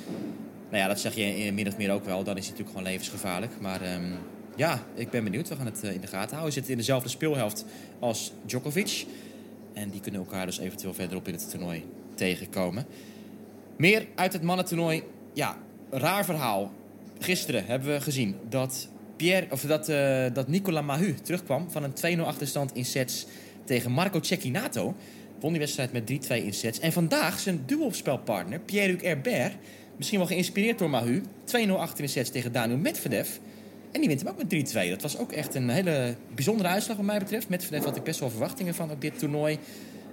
Nou 0.69 0.83
ja, 0.83 0.87
dat 0.87 0.99
zeg 0.99 1.15
je 1.15 1.37
in 1.37 1.53
min 1.53 1.67
of 1.67 1.77
meer 1.77 1.91
ook 1.91 2.05
wel. 2.05 2.23
Dan 2.23 2.37
is 2.37 2.47
hij 2.47 2.51
natuurlijk 2.51 2.77
gewoon 2.77 2.91
levensgevaarlijk. 2.91 3.51
Maar 3.59 3.81
ehm, 3.81 4.11
ja, 4.55 4.83
ik 4.95 5.09
ben 5.09 5.23
benieuwd. 5.23 5.49
We 5.49 5.55
gaan 5.55 5.65
het 5.65 5.83
eh, 5.83 5.93
in 5.93 6.01
de 6.01 6.07
gaten 6.07 6.35
houden. 6.35 6.53
Hij 6.53 6.61
zit 6.61 6.69
in 6.69 6.77
dezelfde 6.77 7.09
speelhelft 7.09 7.65
als 7.99 8.31
Djokovic. 8.45 9.05
En 9.73 9.89
die 9.89 10.01
kunnen 10.01 10.21
elkaar 10.21 10.45
dus 10.45 10.59
eventueel 10.59 10.93
verderop 10.93 11.27
in 11.27 11.33
het 11.33 11.49
toernooi 11.49 11.85
tegenkomen. 12.15 12.85
Meer 13.77 14.07
uit 14.15 14.33
het 14.33 14.41
mannentoernooi. 14.41 15.03
Ja, 15.33 15.57
raar 15.89 16.25
verhaal. 16.25 16.71
Gisteren 17.19 17.65
hebben 17.65 17.93
we 17.93 18.01
gezien 18.01 18.35
dat, 18.49 18.87
Pierre, 19.15 19.47
of 19.49 19.61
dat, 19.61 19.89
eh, 19.89 20.25
dat 20.33 20.47
Nicola 20.47 20.81
Mahu 20.81 21.13
terugkwam 21.13 21.71
van 21.71 21.83
een 21.83 21.93
2-0 21.93 22.25
achterstand 22.25 22.73
in 22.73 22.85
sets 22.85 23.25
tegen 23.63 23.91
Marco 23.91 24.19
Cecchinato. 24.21 24.95
Won 25.39 25.51
die 25.51 25.59
wedstrijd 25.61 25.91
met 25.91 26.05
3-2 26.05 26.43
in 26.43 26.53
sets. 26.53 26.79
En 26.79 26.91
vandaag 26.91 27.39
zijn 27.39 27.63
dubbelspelpartner 27.65 28.59
Pierre-Hugues 28.59 29.07
Herbert, 29.07 29.53
misschien 29.97 30.19
wel 30.19 30.27
geïnspireerd 30.27 30.79
door 30.79 30.89
Mahu, 30.89 31.21
2-0 31.45 31.79
achter 31.79 32.03
in 32.03 32.09
sets 32.09 32.29
tegen 32.29 32.51
Daniel 32.51 32.77
Medvedev. 32.77 33.29
En 33.93 33.99
die 33.99 34.08
wint 34.08 34.21
hem 34.21 34.29
ook 34.29 34.38
met 34.38 34.73
3-2. 34.88 34.89
Dat 34.89 35.01
was 35.01 35.17
ook 35.17 35.32
echt 35.32 35.56
een 35.56 35.69
hele 35.69 36.15
bijzondere 36.36 36.69
uitslag 36.69 36.97
wat 36.97 37.06
mij 37.06 37.19
betreft. 37.19 37.49
Medvedev 37.49 37.84
had 37.84 37.95
ik 37.95 38.03
best 38.03 38.19
wel 38.19 38.29
verwachtingen 38.29 38.75
van 38.75 38.91
op 38.91 39.01
dit 39.01 39.19
toernooi. 39.19 39.60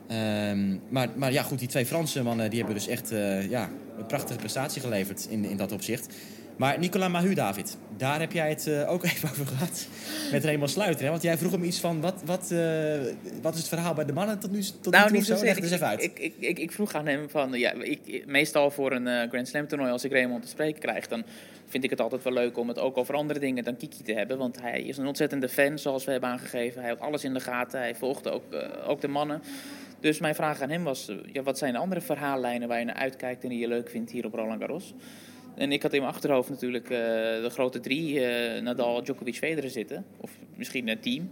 Ehm, 0.07 0.77
maar, 0.89 1.09
maar 1.17 1.33
ja, 1.33 1.43
goed, 1.43 1.59
die 1.59 1.69
twee 1.69 1.87
Franse 1.87 2.23
mannen 2.23 2.51
die 2.51 2.59
hebben 2.59 2.77
dus 2.77 2.89
echt 2.89 3.11
eh, 3.11 3.51
ja, 3.51 3.71
een 3.99 4.07
prachtige 4.07 4.39
prestatie 4.39 4.81
geleverd 4.81 5.27
in, 5.31 5.45
in 5.45 5.57
dat 5.57 5.73
opzicht. 5.73 6.15
Maar 6.61 6.79
Nicolas 6.79 7.11
Mahu, 7.11 7.35
David, 7.35 7.77
daar 7.97 8.21
heb 8.21 8.33
jij 8.33 8.49
het 8.49 8.67
eh, 8.67 8.91
ook 8.91 9.05
even 9.13 9.31
over 9.31 9.47
gehad 9.47 9.87
met 10.33 10.45
Raymond 10.45 10.71
Sluiter. 10.71 11.05
Hè? 11.05 11.11
Want 11.11 11.23
jij 11.23 11.39
vroeg 11.39 11.53
hem 11.53 11.63
iets 11.63 11.81
van, 11.81 12.01
wat, 12.01 12.23
wat, 12.25 12.51
eh, 12.51 13.01
wat 13.43 13.53
is 13.55 13.59
het 13.59 13.69
verhaal 13.69 13.95
bij 13.95 14.05
de 14.05 14.13
mannen 14.13 14.39
tot 14.39 14.51
nu, 14.51 14.63
tot 14.63 14.85
nu 14.85 14.91
nou, 14.91 15.07
toe? 15.07 15.17
niet 15.17 15.27
zo? 15.27 15.33
Leg 15.33 15.55
het 15.55 15.65
eens 15.65 15.73
even 15.73 15.87
uit. 15.87 16.03
Ik, 16.03 16.19
ik, 16.19 16.35
ik, 16.39 16.59
ik 16.59 16.73
vroeg 16.73 16.95
aan 16.95 17.07
hem 17.07 17.31
van, 17.31 17.53
ja, 17.53 17.73
ik, 17.73 18.25
meestal 18.27 18.71
voor 18.71 18.93
een 18.93 19.07
eh, 19.07 19.29
Grand 19.29 19.49
Slam 19.49 19.67
toernooi, 19.67 19.91
als 19.91 20.05
ik 20.05 20.13
Raymond 20.13 20.43
te 20.43 20.49
spreken 20.49 20.81
krijg, 20.81 21.09
dan 21.09 21.25
vind 21.67 21.85
ik 21.85 21.91
het 21.91 22.01
altijd 22.01 22.23
wel 22.23 22.33
leuk 22.33 22.59
om 22.59 22.69
het 22.69 22.79
ook 22.79 22.97
over 22.97 23.15
andere 23.15 23.39
dingen 23.39 23.65
dan 23.65 23.77
Kiki 23.77 24.03
te 24.03 24.13
hebben. 24.13 24.39
Want 24.39 24.61
hij 24.61 24.83
is 24.83 24.97
een 24.97 25.07
ontzettende 25.07 25.49
fan, 25.49 25.79
zoals 25.79 26.05
we 26.05 26.11
hebben 26.11 26.31
aangegeven. 26.31 26.81
Hij 26.81 26.91
heeft 26.91 27.03
alles 27.03 27.25
in 27.25 27.35
de 27.35 27.41
gaten, 27.41 27.81
hij 27.81 27.95
volgt 27.95 28.29
ook, 28.29 28.45
ook 28.87 29.01
de 29.01 29.09
mannen. 29.09 29.43
Dus 30.01 30.19
mijn 30.19 30.35
vraag 30.35 30.61
aan 30.61 30.71
hem 30.71 30.85
was, 30.85 31.11
ja, 31.33 31.43
wat 31.43 31.59
zijn 31.59 31.73
de 31.73 31.79
andere 31.79 32.01
verhaallijnen 32.01 32.69
waar 32.69 32.79
je 32.79 32.85
naar 32.85 32.95
uitkijkt 32.95 33.43
en 33.43 33.49
die 33.49 33.59
je 33.59 33.69
leuk 33.69 33.91
vindt 33.91 34.11
hier 34.11 34.25
op 34.25 34.35
Roland 34.35 34.61
Garros? 34.61 34.95
En 35.61 35.73
ik 35.73 35.83
had 35.83 35.93
in 35.93 36.01
mijn 36.01 36.13
achterhoofd 36.13 36.49
natuurlijk 36.51 36.85
eh, 36.85 36.99
de 37.43 37.49
grote 37.51 37.81
drie, 37.81 38.25
eh, 38.25 38.63
Nadal, 38.63 39.03
Djokovic, 39.03 39.37
Federer 39.37 39.71
zitten. 39.71 40.07
Of 40.17 40.31
misschien 40.57 40.89
een 40.89 41.01
team. 41.01 41.31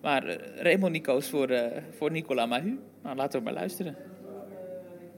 Maar 0.00 0.26
uh, 0.26 0.34
Raymond 0.56 0.92
niet 0.92 1.02
koos 1.02 1.28
voor, 1.28 1.62
voor 1.96 2.10
Nicolas 2.10 2.48
Mahu. 2.48 2.78
Nou, 3.02 3.16
laten 3.16 3.38
we 3.38 3.44
maar 3.44 3.54
luisteren. 3.54 3.96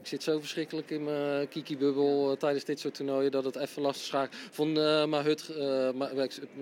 Ik 0.01 0.07
zit 0.07 0.23
zo 0.23 0.39
verschrikkelijk 0.39 0.89
in 0.89 1.03
mijn 1.03 1.47
kiki-bubbel 1.47 2.31
uh, 2.31 2.37
tijdens 2.37 2.63
dit 2.63 2.79
soort 2.79 2.93
toernooien 2.93 3.31
dat 3.31 3.43
het 3.43 3.55
even 3.55 3.81
lastig 3.81 4.05
schaak. 4.05 4.33
Vond 4.33 4.77
uh, 4.77 5.05
Mahut, 5.05 5.49
uh, 5.57 5.91
ma 5.91 6.09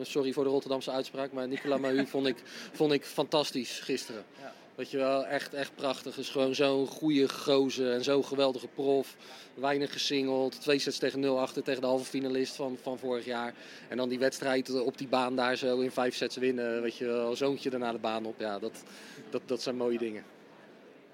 sorry 0.01 0.31
voor 0.31 0.43
de 0.43 0.49
Rotterdamse 0.49 0.91
uitspraak, 0.91 1.31
maar 1.31 1.47
Nicolas 1.47 1.79
Mahu 1.79 2.05
vond 2.05 2.27
ik, 2.27 2.37
vond 2.71 2.91
ik 2.91 3.05
fantastisch 3.05 3.79
gisteren. 3.79 4.23
Ja. 4.41 4.53
Weet 4.75 4.91
je 4.91 4.97
wel, 4.97 5.25
echt, 5.25 5.53
echt 5.53 5.75
prachtig. 5.75 6.17
Is 6.17 6.29
gewoon 6.29 6.55
zo'n 6.55 6.87
goede 6.87 7.29
gozer 7.29 7.93
en 7.93 8.03
zo'n 8.03 8.25
geweldige 8.25 8.67
prof. 8.67 9.15
Weinig 9.53 9.91
gesingeld. 9.91 10.61
Twee 10.61 10.79
sets 10.79 10.97
tegen 10.97 11.19
0 11.19 11.39
achter 11.39 11.63
tegen 11.63 11.81
de 11.81 11.87
halve 11.87 12.05
finalist 12.05 12.55
van, 12.55 12.77
van 12.81 12.99
vorig 12.99 13.25
jaar. 13.25 13.53
En 13.89 13.97
dan 13.97 14.09
die 14.09 14.19
wedstrijd 14.19 14.81
op 14.81 14.97
die 14.97 15.07
baan 15.07 15.35
daar 15.35 15.55
zo 15.55 15.79
in 15.79 15.91
vijf 15.91 16.15
sets 16.15 16.35
winnen. 16.35 16.81
Weet 16.81 16.97
je 16.97 17.05
wel, 17.05 17.35
zoontje 17.35 17.69
daarna 17.69 17.91
de 17.91 17.97
baan 17.97 18.25
op. 18.25 18.39
Ja, 18.39 18.59
dat, 18.59 18.83
dat, 19.29 19.41
dat 19.45 19.61
zijn 19.61 19.75
mooie 19.75 19.97
dingen. 19.97 20.34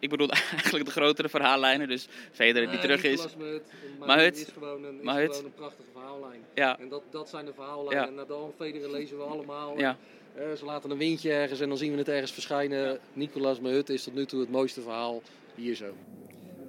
Ik 0.01 0.09
bedoel 0.09 0.29
eigenlijk 0.61 0.85
de 0.85 0.91
grotere 0.91 1.29
verhaallijnen. 1.29 1.87
Dus 1.87 2.07
Federer 2.31 2.61
die 2.69 2.69
Nee, 2.69 2.79
terug 2.79 3.03
is. 3.03 3.17
Mahut, 3.37 3.61
maar 3.99 4.07
Mahut. 4.07 4.25
het 4.37 4.47
is 4.47 4.53
gewoon 4.53 4.83
een, 4.83 4.97
is 4.97 5.03
Mahut. 5.03 5.29
gewoon 5.29 5.45
een 5.45 5.53
prachtige 5.53 5.89
verhaallijn. 5.93 6.41
Ja. 6.55 6.79
En 6.79 6.89
dat, 6.89 7.01
dat 7.09 7.29
zijn 7.29 7.45
de 7.45 7.53
verhaallijnen. 7.53 8.01
Ja. 8.01 8.07
En 8.07 8.15
Nadal 8.15 8.45
en 8.45 8.65
Federer 8.65 8.91
lezen 8.91 9.17
we 9.17 9.23
allemaal. 9.23 9.79
Ja. 9.79 9.97
Eh, 10.35 10.43
ze 10.57 10.65
laten 10.65 10.91
een 10.91 10.97
windje 10.97 11.31
ergens 11.31 11.59
en 11.59 11.67
dan 11.69 11.77
zien 11.77 11.91
we 11.91 11.97
het 11.97 12.07
ergens 12.09 12.31
verschijnen. 12.31 12.99
Nicolas 13.13 13.59
Mahut 13.59 13.89
is 13.89 14.03
tot 14.03 14.13
nu 14.13 14.25
toe 14.25 14.39
het 14.39 14.49
mooiste 14.49 14.81
verhaal 14.81 15.21
hier 15.55 15.75
zo. 15.75 15.85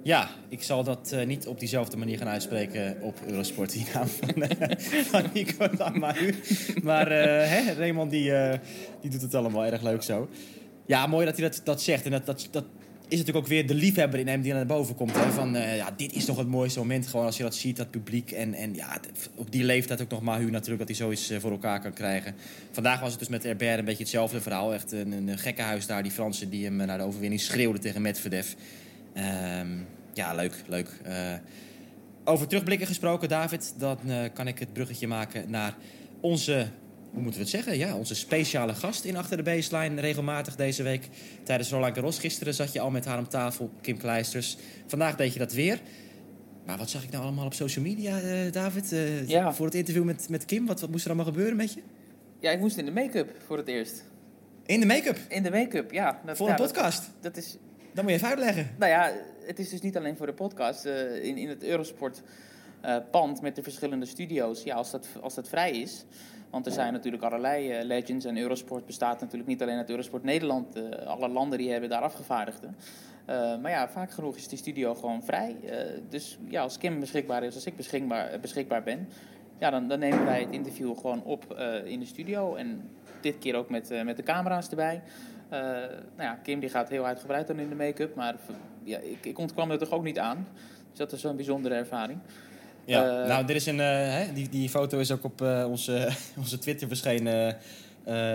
Ja, 0.03 0.29
ik 0.49 0.63
zal 0.63 0.83
dat 0.83 1.11
eh, 1.11 1.25
niet 1.25 1.47
op 1.47 1.59
diezelfde 1.59 1.97
manier 1.97 2.17
gaan 2.17 2.27
uitspreken 2.27 2.97
op 3.01 3.17
Eurosport, 3.27 3.71
die 3.71 3.85
naam 3.93 4.07
van, 4.07 4.43
eh, 4.43 4.77
van 5.11 5.23
Nicolas 5.33 5.91
Mahu. 5.97 6.33
Maar 6.83 7.07
eh, 7.11 7.49
hè, 7.49 7.73
Raymond 7.73 8.11
die, 8.11 8.33
eh, 8.33 8.59
die 9.01 9.09
doet 9.11 9.21
het 9.21 9.35
allemaal 9.35 9.65
erg 9.65 9.81
leuk 9.81 10.03
zo. 10.03 10.29
Ja, 10.85 11.07
mooi 11.07 11.25
dat 11.25 11.37
hij 11.37 11.49
dat, 11.49 11.61
dat 11.63 11.81
zegt. 11.81 12.05
En 12.05 12.11
dat, 12.11 12.25
dat, 12.25 12.47
dat 12.51 12.65
is 13.13 13.19
natuurlijk 13.19 13.45
ook 13.45 13.51
weer 13.51 13.67
de 13.67 13.73
liefhebber 13.73 14.19
in 14.19 14.27
hem 14.27 14.41
die 14.41 14.53
naar 14.53 14.65
boven 14.65 14.95
komt. 14.95 15.13
Hè? 15.15 15.31
Van, 15.31 15.55
eh, 15.55 15.77
ja, 15.77 15.91
dit 15.97 16.13
is 16.13 16.25
toch 16.25 16.37
het 16.37 16.47
mooiste 16.47 16.79
moment 16.79 17.07
gewoon 17.07 17.25
als 17.25 17.37
je 17.37 17.43
dat 17.43 17.55
ziet, 17.55 17.77
dat 17.77 17.91
publiek. 17.91 18.31
En, 18.31 18.53
en 18.53 18.75
ja, 18.75 18.99
op 19.35 19.51
die 19.51 19.63
leeftijd 19.63 20.01
ook 20.01 20.09
nog 20.09 20.21
Mahu 20.21 20.49
natuurlijk, 20.49 20.77
dat 20.77 20.87
hij 20.87 20.97
zoiets 20.97 21.29
eh, 21.29 21.39
voor 21.39 21.51
elkaar 21.51 21.81
kan 21.81 21.93
krijgen. 21.93 22.35
Vandaag 22.71 22.99
was 22.99 23.09
het 23.09 23.19
dus 23.19 23.27
met 23.27 23.43
Herbert 23.43 23.79
een 23.79 23.85
beetje 23.85 24.03
hetzelfde 24.03 24.41
verhaal. 24.41 24.73
Echt 24.73 24.91
een, 24.91 25.11
een 25.11 25.37
gekkenhuis 25.37 25.87
daar, 25.87 26.03
die 26.03 26.11
Fransen 26.11 26.49
die 26.49 26.65
hem 26.65 26.81
eh, 26.81 26.87
naar 26.87 26.97
de 26.97 27.03
overwinning 27.03 27.41
schreeuwden 27.41 27.81
tegen 27.81 28.01
Medvedev. 28.01 28.53
Ehm, 29.13 29.67
ja, 30.13 30.33
leuk, 30.33 30.63
leuk. 30.67 30.89
Over 32.23 32.47
terugblikken 32.47 32.87
gesproken, 32.87 33.29
David, 33.29 33.73
dan 33.77 33.97
kan 34.33 34.47
ik 34.47 34.59
het 34.59 34.73
bruggetje 34.73 35.07
maken 35.07 35.49
naar 35.49 35.75
onze, 36.19 36.67
hoe 37.13 37.21
moeten 37.21 37.39
we 37.41 37.47
het 37.47 37.55
zeggen? 37.55 37.77
Ja, 37.77 37.95
onze 37.95 38.15
speciale 38.15 38.73
gast 38.73 39.03
in 39.05 39.17
Achter 39.17 39.37
de 39.37 39.43
Baseline, 39.43 40.01
regelmatig 40.01 40.55
deze 40.55 40.83
week 40.83 41.07
tijdens 41.43 41.69
Roland 41.69 41.95
Garros. 41.95 42.19
Gisteren 42.19 42.53
zat 42.53 42.73
je 42.73 42.79
al 42.79 42.89
met 42.89 43.05
haar 43.05 43.17
om 43.17 43.27
tafel, 43.27 43.69
Kim 43.81 43.97
Kleisters. 43.97 44.57
Vandaag 44.87 45.15
deed 45.15 45.33
je 45.33 45.39
dat 45.39 45.53
weer. 45.53 45.79
Maar 46.65 46.77
wat 46.77 46.89
zag 46.89 47.03
ik 47.03 47.09
nou 47.11 47.23
allemaal 47.23 47.45
op 47.45 47.53
social 47.53 47.85
media, 47.85 48.19
eh, 48.19 48.51
David? 48.51 48.91
Eh, 48.91 49.27
Ja. 49.27 49.53
Voor 49.53 49.65
het 49.65 49.75
interview 49.75 50.03
met, 50.03 50.29
met 50.29 50.45
Kim, 50.45 50.65
wat, 50.65 50.81
wat 50.81 50.89
moest 50.89 51.03
er 51.03 51.11
allemaal 51.11 51.31
gebeuren 51.31 51.55
met 51.55 51.73
je? 51.73 51.81
Ja, 52.39 52.51
ik 52.51 52.59
moest 52.59 52.77
in 52.77 52.85
de 52.85 52.91
make-up 52.91 53.35
voor 53.45 53.57
het 53.57 53.67
eerst. 53.67 54.03
In 54.65 54.79
de 54.79 54.85
make-up, 54.85 55.17
In 55.27 55.43
de 55.43 55.51
make-up, 55.51 55.91
ja. 55.91 56.21
Dat, 56.25 56.37
voor 56.37 56.45
ja, 56.47 56.51
een 56.51 56.57
dat- 56.57 56.67
podcast. 56.73 57.09
Dat, 57.21 57.37
is, 57.37 57.57
Dat 57.93 58.03
moet 58.03 58.11
je 58.11 58.17
even 58.17 58.27
uitleggen. 58.29 58.69
nou 58.79 58.91
ja, 58.91 59.11
het 59.45 59.59
is 59.59 59.69
dus 59.69 59.81
niet 59.81 59.97
alleen 59.97 60.17
voor 60.17 60.25
de 60.25 60.33
podcast. 60.33 60.85
Eh, 60.85 61.23
in, 61.23 61.37
in 61.37 61.49
het 61.49 61.63
Eurosport 61.63 62.21
pand 63.11 63.41
met 63.41 63.55
de 63.55 63.63
verschillende 63.63 64.05
studio's, 64.05 64.63
ja, 64.63 64.75
als 64.75 64.91
dat, 64.91 65.07
als 65.21 65.33
dat 65.35 65.49
vrij 65.49 65.71
is. 65.71 66.03
Want 66.53 66.65
er 66.65 66.71
zijn 66.71 66.93
natuurlijk 66.93 67.23
allerlei 67.23 67.71
eh, 67.71 67.83
legends 67.85 68.25
en 68.25 68.37
Eurosport 68.37 68.85
bestaat 68.85 69.19
natuurlijk 69.19 69.49
niet 69.49 69.61
alleen 69.61 69.77
uit 69.77 69.89
Eurosport 69.89 70.23
Nederland. 70.23 70.75
eh, 70.75 71.07
alle 71.07 71.27
landen 71.27 71.57
die 71.57 71.71
hebben 71.71 71.89
daar 71.89 72.01
afgevaardigden. 72.01 72.75
Eh, 73.25 73.57
maar 73.57 73.71
ja, 73.71 73.89
vaak 73.89 74.11
genoeg 74.11 74.35
is 74.35 74.47
die 74.47 74.57
studio 74.57 74.95
gewoon 74.95 75.23
vrij. 75.23 75.55
Dus 76.09 76.37
ja, 76.47 76.61
als 76.61 76.77
Kim 76.77 76.99
beschikbaar 76.99 77.43
is, 77.43 77.55
als 77.55 77.65
ik 77.65 77.75
beschikbaar, 77.75 78.39
beschikbaar 78.39 78.83
ben, 78.83 79.09
ja, 79.57 79.69
dan, 79.69 79.87
dan 79.87 79.99
nemen 79.99 80.25
wij 80.25 80.39
het 80.41 80.51
interview 80.51 80.97
gewoon 80.97 81.23
op 81.23 81.57
in 81.85 81.99
de 81.99 82.05
studio. 82.05 82.55
En 82.55 82.89
dit 83.21 83.37
keer 83.37 83.55
ook 83.55 83.69
met, 83.69 84.03
met 84.03 84.17
de 84.17 84.23
camera's 84.23 84.69
erbij. 84.69 85.01
Nou 85.49 85.93
ja, 86.17 86.39
Kim 86.43 86.59
die 86.59 86.69
gaat 86.69 86.89
heel 86.89 87.05
uitgebreid 87.05 87.47
dan 87.47 87.59
in 87.59 87.69
de 87.69 87.75
make-up, 87.75 88.15
maar 88.15 88.35
ja, 88.83 88.99
ik, 88.99 89.25
ik 89.25 89.37
ontkwam 89.37 89.71
er 89.71 89.77
toch 89.77 89.91
ook 89.91 90.03
niet 90.03 90.19
aan. 90.19 90.47
Dus 90.89 90.97
dat 90.97 91.11
is 91.11 91.21
wel 91.21 91.31
een 91.31 91.37
bijzondere 91.37 91.75
ervaring. 91.75 92.19
Ja, 92.85 93.21
Eh, 93.21 93.27
nou, 93.27 93.45
dit 93.45 93.55
is 93.55 93.65
een, 93.65 93.79
eh, 93.79 93.87
hè, 93.87 94.33
die, 94.33 94.49
die 94.49 94.69
foto 94.69 94.99
is 94.99 95.11
ook 95.11 95.23
op 95.23 95.41
eh, 95.41 95.65
onze, 95.69 96.09
onze 96.41 96.57
Twitter 96.57 96.87
verschenen. 96.87 97.57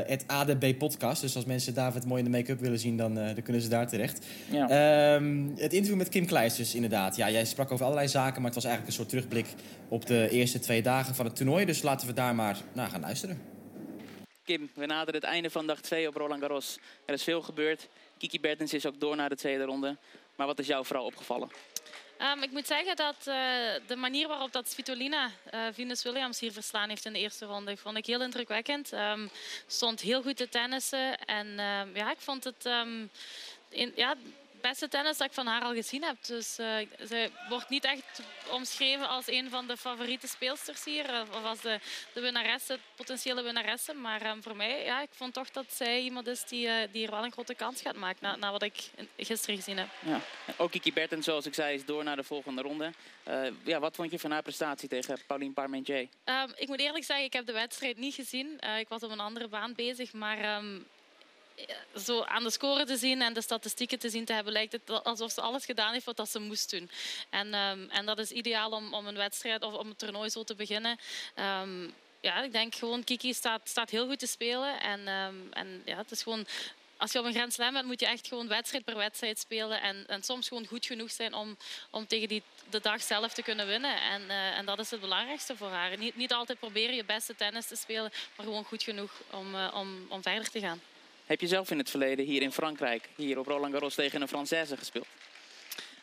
het 0.06 0.24
ADB 0.26 0.78
podcast. 0.78 1.20
Dus 1.20 1.36
als 1.36 1.44
mensen 1.44 1.74
David 1.74 2.06
mooi 2.06 2.22
in 2.24 2.30
de 2.30 2.36
make-up 2.36 2.60
willen 2.60 2.78
zien, 2.78 2.96
dan, 2.96 3.14
dan 3.14 3.42
kunnen 3.42 3.62
ze 3.62 3.68
daar 3.68 3.88
terecht. 3.88 4.26
Ja. 4.50 4.68
Ehm, 4.68 5.46
het 5.56 5.72
interview 5.72 5.96
met 5.96 6.08
Kim 6.08 6.26
Kleisters, 6.26 6.74
inderdaad. 6.74 7.16
Ja, 7.16 7.30
jij 7.30 7.44
sprak 7.44 7.72
over 7.72 7.84
allerlei 7.84 8.08
zaken, 8.08 8.36
maar 8.36 8.50
het 8.50 8.62
was 8.62 8.64
eigenlijk 8.64 8.86
een 8.86 8.98
soort 8.98 9.08
terugblik 9.08 9.46
op 9.88 10.06
de 10.06 10.28
eerste 10.30 10.58
twee 10.58 10.82
dagen 10.82 11.14
van 11.14 11.24
het 11.24 11.36
toernooi. 11.36 11.64
Dus 11.64 11.82
laten 11.82 12.06
we 12.06 12.12
daar 12.12 12.34
maar 12.34 12.56
naar 12.72 12.88
gaan 12.88 13.00
luisteren. 13.00 13.40
Kim, 14.44 14.70
we 14.74 14.86
naderen 14.86 15.20
het 15.20 15.30
einde 15.30 15.50
van 15.50 15.66
dag 15.66 15.80
2 15.80 16.08
op 16.08 16.14
Roland 16.14 16.40
Garros. 16.40 16.78
Er 17.04 17.14
is 17.14 17.22
veel 17.22 17.42
gebeurd. 17.42 17.88
Kiki 18.18 18.40
Bertens 18.40 18.72
is 18.72 18.86
ook 18.86 19.00
door 19.00 19.16
naar 19.16 19.28
de 19.28 19.36
tweede 19.36 19.64
ronde. 19.64 19.96
Maar 20.36 20.46
wat 20.46 20.58
is 20.58 20.66
jou 20.66 20.84
vooral 20.86 21.04
opgevallen? 21.04 21.48
Ehm, 22.18 22.42
ik 22.42 22.50
moet 22.50 22.66
zeggen 22.66 22.96
dat 22.96 23.16
eh, 23.18 23.34
de 23.86 23.96
manier 23.96 24.28
waarop 24.28 24.52
dat 24.52 24.68
Svitolina 24.68 25.30
eh, 25.50 25.60
Venus 25.72 26.02
Williams 26.02 26.40
hier 26.40 26.52
verslaan 26.52 26.88
heeft 26.88 27.04
in 27.04 27.12
de 27.12 27.18
eerste 27.18 27.44
ronde, 27.46 27.76
vond 27.76 27.96
ik 27.96 28.06
heel 28.06 28.22
indrukwekkend. 28.22 28.92
Ehm, 28.92 29.28
stond 29.66 30.00
heel 30.00 30.22
goed 30.22 30.36
te 30.36 30.48
tennissen 30.48 31.18
en 31.18 31.58
ehm, 31.58 31.96
ja, 31.96 32.10
ik 32.10 32.20
vond 32.20 32.44
het 32.44 32.68
ja, 33.94 34.14
beste 34.60 34.88
tennis 34.88 35.16
dat 35.16 35.26
ik 35.26 35.32
van 35.32 35.46
haar 35.46 35.62
al 35.62 35.74
gezien 35.74 36.02
heb. 36.02 36.16
Dus 36.26 36.58
eh, 36.58 36.76
ze 37.08 37.30
wordt 37.48 37.68
niet 37.68 37.84
echt 37.84 38.22
omschreven 38.50 39.08
als 39.08 39.26
een 39.26 39.50
van 39.50 39.66
de 39.66 39.76
favoriete 39.76 40.28
speelsters 40.28 40.84
hier, 40.84 41.04
eh, 41.04 41.20
of 41.20 41.44
als 41.44 41.60
de, 41.60 41.78
de 42.12 42.20
winnaresse, 42.20 42.78
potentiële 42.96 43.42
winnaresse. 43.42 43.94
Maar 43.94 44.22
ehm, 44.22 44.40
voor 44.40 44.56
mij, 44.56 44.84
ja, 44.84 45.02
ik 45.02 45.08
vond 45.12 45.34
toch 45.34 45.50
dat 45.50 45.64
zij 45.68 46.00
iemand 46.00 46.26
is 46.26 46.44
die, 46.44 46.68
eh, 46.68 46.88
die 46.92 47.04
er 47.04 47.10
wel 47.10 47.24
een 47.24 47.32
grote 47.32 47.54
kans 47.54 47.80
gaat 47.80 47.96
maken, 47.96 48.18
na, 48.20 48.36
na 48.36 48.50
wat 48.50 48.62
ik 48.62 48.90
gisteren 49.16 49.56
gezien 49.56 49.78
heb. 49.78 49.88
Ja. 49.98 50.20
Ook 50.56 50.70
Kiki 50.70 50.92
Bertens, 50.92 51.24
zoals 51.24 51.46
ik 51.46 51.54
zei, 51.54 51.74
is 51.74 51.84
door 51.84 52.04
naar 52.04 52.16
de 52.16 52.24
volgende 52.24 52.62
ronde. 52.62 52.92
Ja, 53.64 53.80
wat 53.80 53.96
vond 53.96 54.10
je 54.10 54.18
van 54.18 54.30
haar 54.30 54.42
prestatie 54.42 54.88
tegen 54.88 55.18
Pauline 55.26 55.52
Parmentier? 55.52 56.08
Ehm, 56.24 56.48
ik 56.56 56.68
moet 56.68 56.80
eerlijk 56.80 57.04
zeggen, 57.04 57.26
ik 57.26 57.32
heb 57.32 57.46
de 57.46 57.52
wedstrijd 57.52 57.96
niet 57.96 58.14
gezien. 58.14 58.60
Ik 58.78 58.88
was 58.88 59.02
op 59.02 59.10
een 59.10 59.20
andere 59.20 59.48
baan 59.48 59.74
bezig. 59.74 60.12
Maar 60.12 60.38
ehm, 60.38 60.78
zo 61.96 62.22
aan 62.22 62.42
de 62.42 62.50
score 62.50 62.84
te 62.84 62.96
zien 62.96 63.22
en 63.22 63.32
de 63.32 63.40
statistieken 63.40 63.98
te 63.98 64.10
zien 64.10 64.24
te 64.24 64.32
hebben, 64.32 64.52
lijkt 64.52 64.72
het 64.72 65.04
alsof 65.04 65.32
ze 65.32 65.40
alles 65.40 65.64
gedaan 65.64 65.92
heeft 65.92 66.04
wat 66.04 66.28
ze 66.30 66.38
moest 66.38 66.70
doen. 66.70 66.90
En, 67.30 67.54
ehm, 67.54 67.88
en 67.90 68.06
dat 68.06 68.18
is 68.18 68.30
ideaal 68.30 68.70
om, 68.70 68.94
om 68.94 69.06
een 69.06 69.16
wedstrijd 69.16 69.62
of 69.62 69.74
om 69.74 69.88
een 69.88 69.96
toernooi 69.96 70.30
zo 70.30 70.44
te 70.44 70.54
beginnen. 70.54 70.98
Ehm, 71.34 71.88
ja, 72.20 72.42
ik 72.42 72.52
denk 72.52 72.74
gewoon, 72.74 73.04
Kiki 73.04 73.34
staat, 73.34 73.60
staat 73.64 73.90
heel 73.90 74.06
goed 74.06 74.18
te 74.18 74.26
spelen. 74.26 74.80
En, 74.80 75.08
ehm, 75.08 75.34
en 75.50 75.82
ja, 75.84 75.96
het 75.96 76.10
is 76.10 76.22
gewoon 76.22 76.46
als 76.98 77.12
je 77.12 77.18
op 77.18 77.24
een 77.24 77.32
Grand 77.32 77.52
Slam 77.52 77.72
bent, 77.72 77.86
moet 77.86 78.00
je 78.00 78.06
echt 78.06 78.26
gewoon 78.26 78.48
wedstrijd 78.48 78.84
per 78.84 78.96
wedstrijd 78.96 79.38
spelen. 79.38 79.82
En, 79.82 80.04
en 80.06 80.22
soms 80.22 80.48
gewoon 80.48 80.66
goed 80.66 80.86
genoeg 80.86 81.10
zijn 81.10 81.34
om, 81.34 81.56
om 81.90 82.06
tegen 82.06 82.28
die, 82.28 82.42
de 82.70 82.80
dag 82.80 83.02
zelf 83.02 83.32
te 83.32 83.42
kunnen 83.42 83.66
winnen. 83.66 84.00
En, 84.00 84.30
eh, 84.30 84.58
en 84.58 84.66
dat 84.66 84.78
is 84.78 84.90
het 84.90 85.00
belangrijkste 85.00 85.56
voor 85.56 85.68
haar. 85.68 85.98
Niet, 85.98 86.16
niet 86.16 86.32
altijd 86.32 86.58
proberen 86.58 86.94
je 86.94 87.04
beste 87.04 87.36
tennis 87.36 87.66
te 87.66 87.76
spelen, 87.76 88.12
maar 88.36 88.46
gewoon 88.46 88.64
goed 88.64 88.82
genoeg 88.82 89.22
om, 89.30 89.54
eh, 89.54 89.74
om, 89.74 90.06
om 90.08 90.22
verder 90.22 90.50
te 90.50 90.60
gaan. 90.60 90.80
Heb 91.28 91.40
je 91.40 91.46
zelf 91.46 91.70
in 91.70 91.78
het 91.78 91.90
verleden 91.90 92.24
hier 92.24 92.42
in 92.42 92.52
Frankrijk, 92.52 93.08
hier 93.16 93.38
op 93.38 93.46
Roland 93.46 93.72
Garros, 93.72 93.94
tegen 93.94 94.22
een 94.22 94.28
Française 94.28 94.78
gespeeld? 94.78 95.06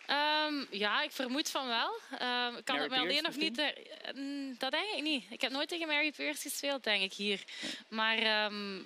Ehm, 0.05 0.53
ja, 0.69 1.01
ik 1.01 1.11
vermoed 1.11 1.49
van 1.49 1.67
wel. 1.67 1.99
Ehm, 2.19 2.55
ik 2.55 2.65
kan 2.65 2.75
Mary 2.75 2.89
het 2.89 2.97
me 2.97 2.97
alleen 2.97 3.23
nog 3.23 3.35
niet... 3.35 3.57
eh, 3.57 4.13
mm, 4.15 4.55
dat 4.57 4.71
denk 4.71 4.95
ik 4.95 5.01
niet. 5.01 5.23
Ik 5.29 5.41
heb 5.41 5.51
nooit 5.51 5.67
tegen 5.67 5.87
Mary 5.87 6.11
Pierce 6.11 6.41
gespeeld, 6.41 6.83
denk 6.83 7.01
ik, 7.01 7.13
hier. 7.13 7.43
Maar 7.87 8.17
ehm, 8.17 8.79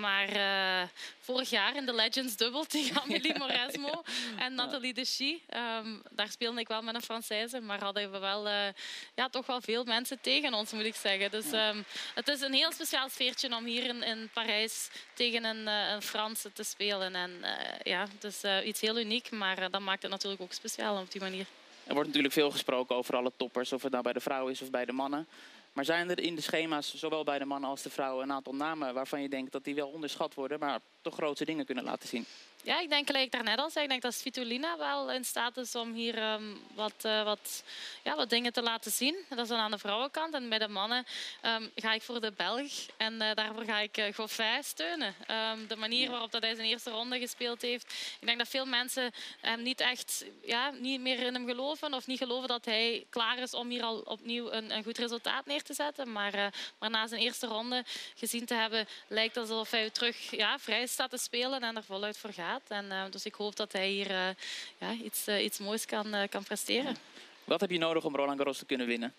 maar 0.00 0.36
uh, 0.36 0.88
vorig 1.20 1.50
jaar 1.50 1.76
in 1.76 1.86
de 1.86 1.94
Legends 1.94 2.36
dubbel 2.36 2.64
tegen 2.76 3.02
Amélie 3.02 3.38
Mauresmo 3.38 4.02
en 4.44 4.54
Nathalie 4.54 4.94
Dechy. 4.94 5.38
Um, 5.54 6.02
daar 6.10 6.30
speelde 6.30 6.60
ik 6.60 6.68
wel 6.68 6.82
met 6.82 6.94
een 6.94 7.02
Française, 7.02 7.64
maar 7.64 7.82
hadden 7.82 8.10
we 8.10 8.18
wel 8.18 8.46
uh, 8.46 8.66
ja, 9.14 9.28
toch 9.28 9.46
wel 9.46 9.60
veel 9.60 9.84
mensen 9.84 10.20
tegen 10.20 10.54
ons, 10.54 10.72
moet 10.72 10.84
ik 10.84 10.94
zeggen. 10.94 11.30
Dus 11.30 11.52
um, 11.52 11.84
het 12.14 12.28
is 12.28 12.40
een 12.40 12.52
heel 12.52 12.72
speciaal 12.72 13.08
sfeertje 13.08 13.56
om 13.56 13.64
hier 13.64 13.84
in, 13.84 14.02
in 14.02 14.30
Parijs 14.32 14.90
tegen 15.14 15.44
een, 15.44 15.66
uh, 15.66 15.90
een 15.90 16.02
Franse 16.02 16.52
te 16.52 16.62
spelen. 16.62 17.14
En 17.14 17.30
ja, 17.82 18.06
het 18.20 18.24
is 18.24 18.64
iets 18.64 18.80
heel 18.80 18.98
uniek, 18.98 19.30
maar 19.30 19.70
dat 19.70 19.80
maakt 19.80 20.02
het 20.02 20.10
natuurlijk 20.10 20.42
ook 20.42 20.52
speciaal 20.52 21.00
op 21.00 21.12
die 21.12 21.20
manier. 21.20 21.46
Er 21.84 21.94
wordt 21.94 22.08
natuurlijk 22.08 22.34
veel 22.34 22.50
gesproken 22.50 22.96
over 22.96 23.16
alle 23.16 23.32
toppers, 23.36 23.72
of 23.72 23.82
het 23.82 23.92
nou 23.92 24.02
bij 24.02 24.12
de 24.12 24.20
vrouwen 24.20 24.52
is 24.52 24.62
of 24.62 24.70
bij 24.70 24.84
de 24.84 24.92
mannen. 24.92 25.26
Maar 25.78 25.86
zijn 25.86 26.10
er 26.10 26.20
in 26.20 26.34
de 26.34 26.40
schema's, 26.40 26.94
zowel 26.94 27.24
bij 27.24 27.38
de 27.38 27.44
mannen 27.44 27.70
als 27.70 27.82
de 27.82 27.90
vrouwen, 27.90 28.22
een 28.22 28.32
aantal 28.32 28.54
namen 28.54 28.94
waarvan 28.94 29.22
je 29.22 29.28
denkt 29.28 29.52
dat 29.52 29.64
die 29.64 29.74
wel 29.74 29.88
onderschat 29.88 30.34
worden, 30.34 30.58
maar 30.58 30.80
toch 31.02 31.14
grote 31.14 31.44
dingen 31.44 31.64
kunnen 31.64 31.84
laten 31.84 32.08
zien? 32.08 32.26
Ja, 32.62 32.80
ik 32.80 32.88
denk 32.88 33.06
gelijk 33.06 33.24
ik 33.24 33.32
daarnet 33.32 33.58
al 33.58 33.70
zei, 33.70 33.84
ik 33.84 33.90
denk 33.90 34.02
dat 34.02 34.14
Svitolina 34.14 34.76
wel 34.78 35.12
in 35.12 35.24
staat 35.24 35.56
is 35.56 35.74
om 35.74 35.92
hier 35.92 36.32
um, 36.32 36.60
wat, 36.74 37.04
uh, 37.06 37.24
wat, 37.24 37.62
ja, 38.02 38.16
wat 38.16 38.30
dingen 38.30 38.52
te 38.52 38.62
laten 38.62 38.90
zien. 38.90 39.16
Dat 39.28 39.38
is 39.38 39.48
dan 39.48 39.58
aan 39.58 39.70
de 39.70 39.78
vrouwenkant. 39.78 40.34
En 40.34 40.48
bij 40.48 40.58
de 40.58 40.68
mannen 40.68 41.06
um, 41.44 41.70
ga 41.74 41.92
ik 41.92 42.02
voor 42.02 42.20
de 42.20 42.32
Belg. 42.32 42.72
En 42.96 43.12
uh, 43.12 43.34
daarvoor 43.34 43.64
ga 43.64 43.78
ik 43.78 43.98
uh, 43.98 44.14
Goffin 44.14 44.64
steunen. 44.64 45.14
Um, 45.30 45.66
de 45.66 45.76
manier 45.76 46.10
waarop 46.10 46.30
dat 46.30 46.42
hij 46.42 46.54
zijn 46.54 46.68
eerste 46.68 46.90
ronde 46.90 47.18
gespeeld 47.18 47.62
heeft. 47.62 47.92
Ik 48.20 48.26
denk 48.26 48.38
dat 48.38 48.48
veel 48.48 48.66
mensen 48.66 49.12
hem 49.40 49.62
niet 49.62 49.80
echt 49.80 50.24
ja, 50.42 50.70
niet 50.70 51.00
meer 51.00 51.18
in 51.18 51.34
hem 51.34 51.46
geloven. 51.46 51.94
Of 51.94 52.06
niet 52.06 52.18
geloven 52.18 52.48
dat 52.48 52.64
hij 52.64 53.06
klaar 53.10 53.38
is 53.38 53.54
om 53.54 53.68
hier 53.68 53.82
al 53.82 53.98
opnieuw 53.98 54.52
een, 54.52 54.70
een 54.70 54.84
goed 54.84 54.98
resultaat 54.98 55.46
neer 55.46 55.62
te 55.62 55.74
zetten. 55.74 56.12
Maar, 56.12 56.52
maar 56.78 56.90
na 56.90 57.06
zijn 57.06 57.20
eerste 57.20 57.46
ronde 57.46 57.84
gezien 58.14 58.46
te 58.46 58.54
hebben, 58.54 58.88
lijkt 59.08 59.36
alsof 59.36 59.70
hij 59.70 59.90
terug 59.90 60.30
ja, 60.30 60.58
vrij 60.58 60.86
staat 60.88 61.10
te 61.10 61.18
spelen 61.18 61.60
en 61.60 61.76
er 61.76 61.84
voluit 61.84 62.18
voor 62.18 62.32
gaat. 62.32 62.62
En, 62.68 62.84
uh, 62.84 63.02
dus 63.10 63.24
ik 63.24 63.34
hoop 63.34 63.56
dat 63.56 63.72
hij 63.72 63.88
hier 63.88 64.10
uh, 64.10 64.28
ja, 64.78 64.92
iets, 65.04 65.28
uh, 65.28 65.44
iets 65.44 65.58
moois 65.58 65.86
kan, 65.86 66.06
kan 66.30 66.42
presteren. 66.42 66.96
Wat 67.44 67.60
heb 67.60 67.70
je 67.70 67.78
nodig 67.78 68.04
om 68.04 68.16
Roland 68.16 68.36
Garros 68.36 68.58
te 68.58 68.66
kunnen 68.66 68.86
winnen? 68.86 69.14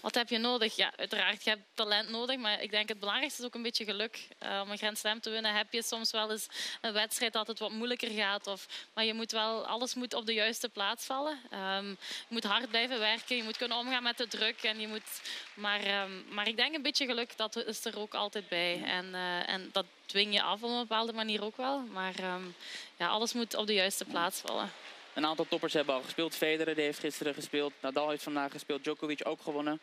Wat 0.00 0.14
heb 0.14 0.28
je 0.28 0.38
nodig? 0.38 0.76
Ja, 0.76 0.92
uiteraard, 0.96 1.44
je 1.44 1.50
hebt 1.50 1.62
talent 1.74 2.08
nodig. 2.08 2.36
Maar 2.36 2.62
ik 2.62 2.70
denk 2.70 2.88
het 2.88 2.98
belangrijkste 2.98 3.40
is 3.40 3.46
ook 3.46 3.54
een 3.54 3.62
beetje 3.62 3.84
geluk. 3.84 4.28
Uh, 4.42 4.60
om 4.64 4.70
een 4.70 4.78
Grand 4.78 4.98
Slam 4.98 5.20
te 5.20 5.30
winnen 5.30 5.54
heb 5.54 5.72
je 5.72 5.82
soms 5.82 6.10
wel 6.10 6.30
eens 6.30 6.46
een 6.80 6.92
wedstrijd 6.92 7.32
dat 7.32 7.46
het 7.46 7.58
wat 7.58 7.70
moeilijker 7.70 8.10
gaat. 8.10 8.46
Of, 8.46 8.66
maar 8.94 9.04
je 9.04 9.14
moet 9.14 9.32
wel, 9.32 9.66
alles 9.66 9.94
moet 9.94 10.14
op 10.14 10.26
de 10.26 10.34
juiste 10.34 10.68
plaats 10.68 11.04
vallen. 11.04 11.38
Um, 11.52 11.88
je 12.00 12.26
moet 12.28 12.44
hard 12.44 12.68
blijven 12.68 12.98
werken. 12.98 13.36
Je 13.36 13.42
moet 13.42 13.56
kunnen 13.56 13.78
omgaan 13.78 14.02
met 14.02 14.18
de 14.18 14.28
druk. 14.28 14.62
En 14.62 14.80
je 14.80 14.88
moet, 14.88 15.20
maar, 15.54 16.02
um, 16.02 16.24
maar 16.30 16.48
ik 16.48 16.56
denk 16.56 16.74
een 16.74 16.82
beetje 16.82 17.06
geluk, 17.06 17.36
dat 17.36 17.56
is 17.56 17.84
er 17.84 17.98
ook 17.98 18.14
altijd 18.14 18.48
bij. 18.48 18.82
En, 18.84 19.06
uh, 19.06 19.48
en 19.48 19.68
dat 19.72 19.86
dwing 20.06 20.34
je 20.34 20.42
af 20.42 20.62
op 20.62 20.70
een 20.70 20.78
bepaalde 20.78 21.12
manier 21.12 21.44
ook 21.44 21.56
wel. 21.56 21.80
Maar 21.80 22.34
um, 22.34 22.54
ja, 22.96 23.08
alles 23.08 23.32
moet 23.32 23.54
op 23.54 23.66
de 23.66 23.74
juiste 23.74 24.04
plaats 24.04 24.40
vallen. 24.40 24.72
Een 25.16 25.26
aantal 25.26 25.46
toppers 25.48 25.72
hebben 25.72 25.94
al 25.94 26.02
gespeeld. 26.02 26.34
Federer 26.34 26.74
die 26.74 26.84
heeft 26.84 26.98
gisteren 26.98 27.34
gespeeld. 27.34 27.72
Nadal 27.80 28.10
heeft 28.10 28.22
vandaag 28.22 28.52
gespeeld. 28.52 28.82
Djokovic 28.82 29.20
ook 29.24 29.40
gewonnen. 29.42 29.80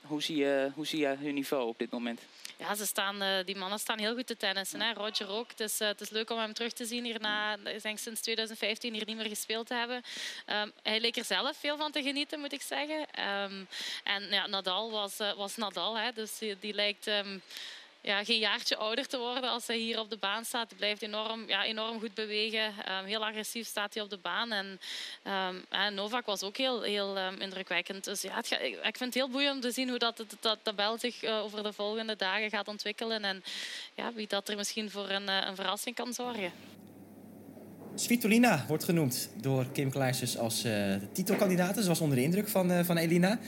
Hoe 0.00 0.22
zie 0.22 0.36
je, 0.36 0.70
hoe 0.74 0.86
zie 0.86 0.98
je 0.98 1.06
hun 1.06 1.34
niveau 1.34 1.68
op 1.68 1.78
dit 1.78 1.90
moment? 1.90 2.20
Ja, 2.56 2.74
ze 2.74 2.86
staan, 2.86 3.22
uh, 3.22 3.44
die 3.44 3.56
mannen 3.56 3.78
staan 3.78 3.98
heel 3.98 4.14
goed 4.14 4.26
te 4.26 4.36
tennissen. 4.36 4.80
Hè. 4.80 4.92
Roger 4.92 5.28
ook. 5.28 5.50
Het 5.50 5.60
is, 5.60 5.80
uh, 5.80 5.88
het 5.88 6.00
is 6.00 6.10
leuk 6.10 6.30
om 6.30 6.38
hem 6.38 6.52
terug 6.52 6.72
te 6.72 6.84
zien 6.84 7.04
hierna. 7.04 7.56
Ik 7.64 7.82
denk 7.82 7.98
sinds 7.98 8.20
2015 8.20 8.92
hier 8.94 9.06
niet 9.06 9.16
meer 9.16 9.28
gespeeld 9.28 9.66
te 9.66 9.74
hebben. 9.74 10.02
Um, 10.46 10.72
hij 10.82 11.00
leek 11.00 11.16
er 11.16 11.24
zelf 11.24 11.56
veel 11.56 11.76
van 11.76 11.92
te 11.92 12.02
genieten, 12.02 12.40
moet 12.40 12.52
ik 12.52 12.62
zeggen. 12.62 13.00
Um, 13.00 13.68
en 14.04 14.22
ja, 14.30 14.46
Nadal 14.46 14.90
was, 14.90 15.20
uh, 15.20 15.32
was 15.32 15.56
Nadal. 15.56 15.98
Hè. 15.98 16.12
Dus 16.12 16.38
die, 16.60 16.74
lijkt... 16.74 17.06
Um, 17.06 17.42
ja, 18.00 18.24
geen 18.24 18.38
jaartje 18.38 18.76
ouder 18.76 19.06
te 19.06 19.18
worden 19.18 19.50
als 19.50 19.66
hij 19.66 19.76
hier 19.76 19.98
op 19.98 20.10
de 20.10 20.16
baan 20.16 20.44
staat. 20.44 20.68
Hij 20.68 20.78
blijft 20.78 21.02
enorm, 21.02 21.48
ja, 21.48 21.64
enorm 21.64 22.00
goed 22.00 22.14
bewegen. 22.14 22.64
Um, 22.66 23.04
heel 23.04 23.26
agressief 23.26 23.66
staat 23.66 23.94
hij 23.94 24.02
op 24.02 24.10
de 24.10 24.18
baan. 24.22 24.52
En, 24.52 24.80
um, 25.86 25.94
Novak 25.94 26.26
was 26.26 26.42
ook 26.42 26.56
heel, 26.56 26.82
heel 26.82 27.18
um, 27.18 27.40
indrukwekkend. 27.40 28.04
Dus 28.04 28.22
ja, 28.22 28.34
het, 28.34 28.50
ik 28.82 28.96
vind 28.96 28.98
het 28.98 29.14
heel 29.14 29.28
boeiend 29.28 29.54
om 29.54 29.60
te 29.60 29.70
zien 29.70 29.88
hoe 29.88 29.98
dat, 29.98 30.16
dat, 30.16 30.26
dat 30.40 30.58
tabel 30.62 30.98
zich 30.98 31.24
uh, 31.24 31.42
over 31.42 31.62
de 31.62 31.72
volgende 31.72 32.16
dagen 32.16 32.50
gaat 32.50 32.68
ontwikkelen. 32.68 33.24
En 33.24 33.42
ja, 33.94 34.12
wie 34.12 34.26
dat 34.28 34.48
er 34.48 34.56
misschien 34.56 34.90
voor 34.90 35.08
een, 35.08 35.28
uh, 35.28 35.44
een 35.46 35.56
verrassing 35.56 35.94
kan 35.94 36.12
zorgen. 36.12 36.52
Svitolina 37.94 38.64
wordt 38.68 38.84
genoemd 38.84 39.30
door 39.34 39.66
Kim 39.72 39.90
Kleijsers 39.90 40.36
als 40.36 40.64
uh, 40.64 40.94
titelkandidaat. 41.12 41.76
Ze 41.76 41.88
was 41.88 42.00
onder 42.00 42.16
de 42.16 42.22
indruk 42.22 42.48
van, 42.48 42.84
van 42.84 42.96
Elina. 42.96 43.38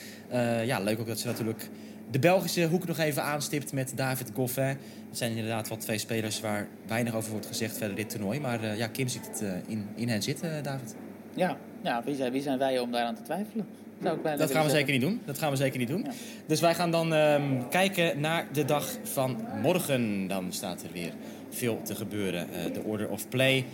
Ja, 0.64 0.80
leuk 0.80 0.98
ook 0.98 1.06
dat 1.06 1.18
ze 1.18 1.26
natuurlijk 1.26 1.68
de 2.10 2.18
Belgische 2.18 2.66
hoek 2.66 2.86
nog 2.86 2.98
even 2.98 3.22
aanstipt 3.22 3.72
met 3.72 3.92
David 3.94 4.30
Goffin. 4.34 4.64
Het 5.08 5.18
zijn 5.18 5.30
inderdaad 5.30 5.68
wel 5.68 5.78
twee 5.78 5.98
spelers 5.98 6.40
waar 6.40 6.68
weinig 6.86 7.14
over 7.14 7.30
wordt 7.30 7.46
gezegd 7.46 7.76
verder 7.76 7.96
dit 7.96 8.10
toernooi. 8.10 8.40
Maar 8.40 8.64
uh, 8.64 8.78
ja, 8.78 8.86
Kim 8.86 9.08
ziet 9.08 9.26
het 9.26 9.42
uh, 9.42 9.52
in, 9.66 9.88
in 9.94 10.08
hen 10.08 10.22
zitten, 10.22 10.62
David. 10.62 10.94
Ja, 11.34 11.56
ja 11.82 12.02
wie, 12.04 12.14
zijn, 12.14 12.32
wie 12.32 12.42
zijn 12.42 12.58
wij 12.58 12.78
om 12.78 12.90
daaraan 12.90 13.14
te 13.14 13.22
twijfelen? 13.22 13.66
dat 14.00 14.18
gaan 14.22 14.36
we 14.36 14.46
zeggen. 14.46 14.70
zeker 14.70 14.92
niet 14.92 15.00
doen. 15.00 15.20
Dat 15.24 15.38
gaan 15.38 15.50
we 15.50 15.56
zeker 15.56 15.78
niet 15.78 15.88
doen. 15.88 16.02
Ja. 16.02 16.10
Dus 16.46 16.60
wij 16.60 16.74
gaan 16.74 16.90
dan 16.90 17.12
um, 17.12 17.68
kijken 17.68 18.20
naar 18.20 18.46
de 18.52 18.64
dag 18.64 18.88
van 19.02 19.36
morgen. 19.62 20.26
Dan 20.26 20.52
staat 20.52 20.82
er 20.82 20.92
weer 20.92 21.12
veel 21.50 21.80
te 21.82 21.94
gebeuren. 21.94 22.46
De 22.72 22.82
Order 22.82 23.08
of 23.08 23.28
Play. 23.28 23.64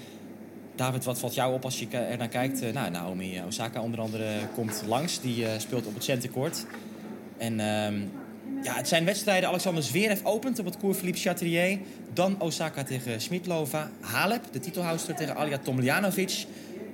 David, 0.74 1.04
wat 1.04 1.18
valt 1.18 1.34
jou 1.34 1.54
op 1.54 1.64
als 1.64 1.78
je 1.78 1.88
er 1.88 2.18
naar 2.18 2.28
kijkt? 2.28 2.72
nou, 2.72 2.90
Naomi 2.90 3.42
Osaka 3.46 3.82
onder 3.82 4.00
andere 4.00 4.26
komt 4.54 4.82
langs. 4.86 5.20
Die 5.20 5.46
speelt 5.58 5.86
op 5.86 5.94
het 5.94 6.04
centercourt. 6.04 6.66
En 7.38 7.60
um, 7.60 8.10
ja, 8.66 8.74
het 8.74 8.88
zijn 8.88 9.04
wedstrijden. 9.04 9.48
Alexander 9.48 9.82
Zverev 9.82 10.20
opent 10.22 10.58
op 10.58 10.64
het 10.64 10.76
Cours 10.76 10.98
Philippe 10.98 11.20
Chatrier. 11.20 11.78
Dan 12.12 12.40
Osaka 12.40 12.82
tegen 12.82 13.20
Smitlova. 13.20 13.90
Halep, 14.00 14.42
de 14.52 14.60
titelhouster, 14.60 15.14
tegen 15.14 15.36
Alia 15.36 15.58
Tomljanovic. 15.58 16.46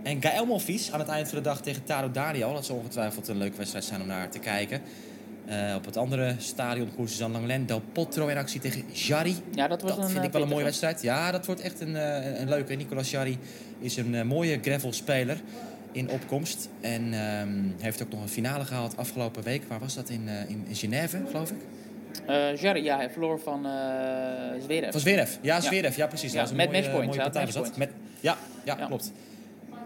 En 0.02 0.22
Gael 0.22 0.46
Monfils 0.46 0.92
aan 0.92 0.98
het 0.98 1.08
eind 1.08 1.28
van 1.28 1.36
de 1.36 1.44
dag 1.44 1.62
tegen 1.62 1.84
Taro 1.84 2.10
Daniel. 2.10 2.52
Dat 2.52 2.66
zal 2.66 2.76
ongetwijfeld 2.76 3.28
een 3.28 3.36
leuke 3.36 3.56
wedstrijd 3.56 3.84
zijn 3.84 4.00
om 4.00 4.06
naar 4.06 4.28
te 4.28 4.38
kijken. 4.38 4.80
Uh, 5.48 5.74
op 5.76 5.84
het 5.84 5.96
andere 5.96 6.34
stadion, 6.38 6.94
Koers 6.94 7.10
Suzanne 7.10 7.38
Langlen, 7.38 7.66
Del 7.66 7.82
Potro 7.92 8.26
in 8.26 8.36
actie 8.36 8.60
tegen 8.60 8.84
Jarry. 8.92 9.34
Ja, 9.54 9.68
dat 9.68 9.80
wordt 9.82 9.96
dat 9.96 10.04
een, 10.04 10.10
vind 10.10 10.24
ik 10.24 10.32
wel 10.32 10.42
een 10.42 10.48
mooie 10.48 10.64
wedstrijd. 10.64 11.02
Ja, 11.02 11.30
dat 11.30 11.46
wordt 11.46 11.60
echt 11.60 11.80
een, 11.80 11.94
een, 11.94 12.40
een 12.40 12.48
leuke. 12.48 12.74
Nicolas 12.74 13.10
Jarry 13.10 13.38
is 13.78 13.96
een 13.96 14.26
mooie 14.26 14.58
gravelspeler 14.62 15.40
in 15.92 16.10
opkomst. 16.10 16.68
En 16.80 17.14
um, 17.14 17.74
heeft 17.78 18.02
ook 18.02 18.10
nog 18.10 18.22
een 18.22 18.28
finale 18.28 18.64
gehaald 18.64 18.96
afgelopen 18.96 19.42
week. 19.42 19.62
Waar 19.68 19.78
was 19.78 19.94
dat? 19.94 20.08
In, 20.08 20.22
uh, 20.24 20.50
in, 20.50 20.64
in 20.68 20.76
Genève, 20.76 21.22
geloof 21.30 21.50
ik? 21.50 21.56
Uh, 22.28 22.82
ja, 22.82 22.96
hij 22.96 23.10
verloor 23.10 23.40
van 23.40 23.66
uh, 23.66 23.72
Zverev. 24.62 24.90
Van 24.90 25.00
Zverev, 25.00 25.36
ja, 25.40 25.60
Zverev, 25.60 25.96
ja, 25.96 26.02
ja 26.02 26.06
precies. 26.06 26.32
Ja, 26.32 26.40
dat 26.40 26.48
was 26.48 26.56
met 26.56 26.72
matchpoint. 26.72 27.06
mooie 27.06 27.20
partij 27.20 27.44
was 27.44 27.54
dat. 27.54 27.76
Met, 27.76 27.90
ja, 28.20 28.36
ja, 28.64 28.76
ja, 28.78 28.86
klopt. 28.86 29.12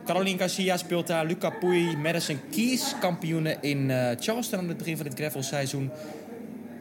Caroline 0.04 0.38
Garcia 0.38 0.76
speelt 0.76 1.06
daar. 1.06 1.26
Luca 1.26 1.50
Pouy, 1.50 1.96
Madison 1.96 2.40
Keys, 2.50 2.94
kampioenen 3.00 3.62
in 3.62 3.88
uh, 3.88 4.10
Charleston 4.18 4.58
aan 4.58 4.68
het 4.68 4.76
begin 4.76 4.96
van 4.96 5.06
het 5.06 5.14
gravelseizoen. 5.14 5.90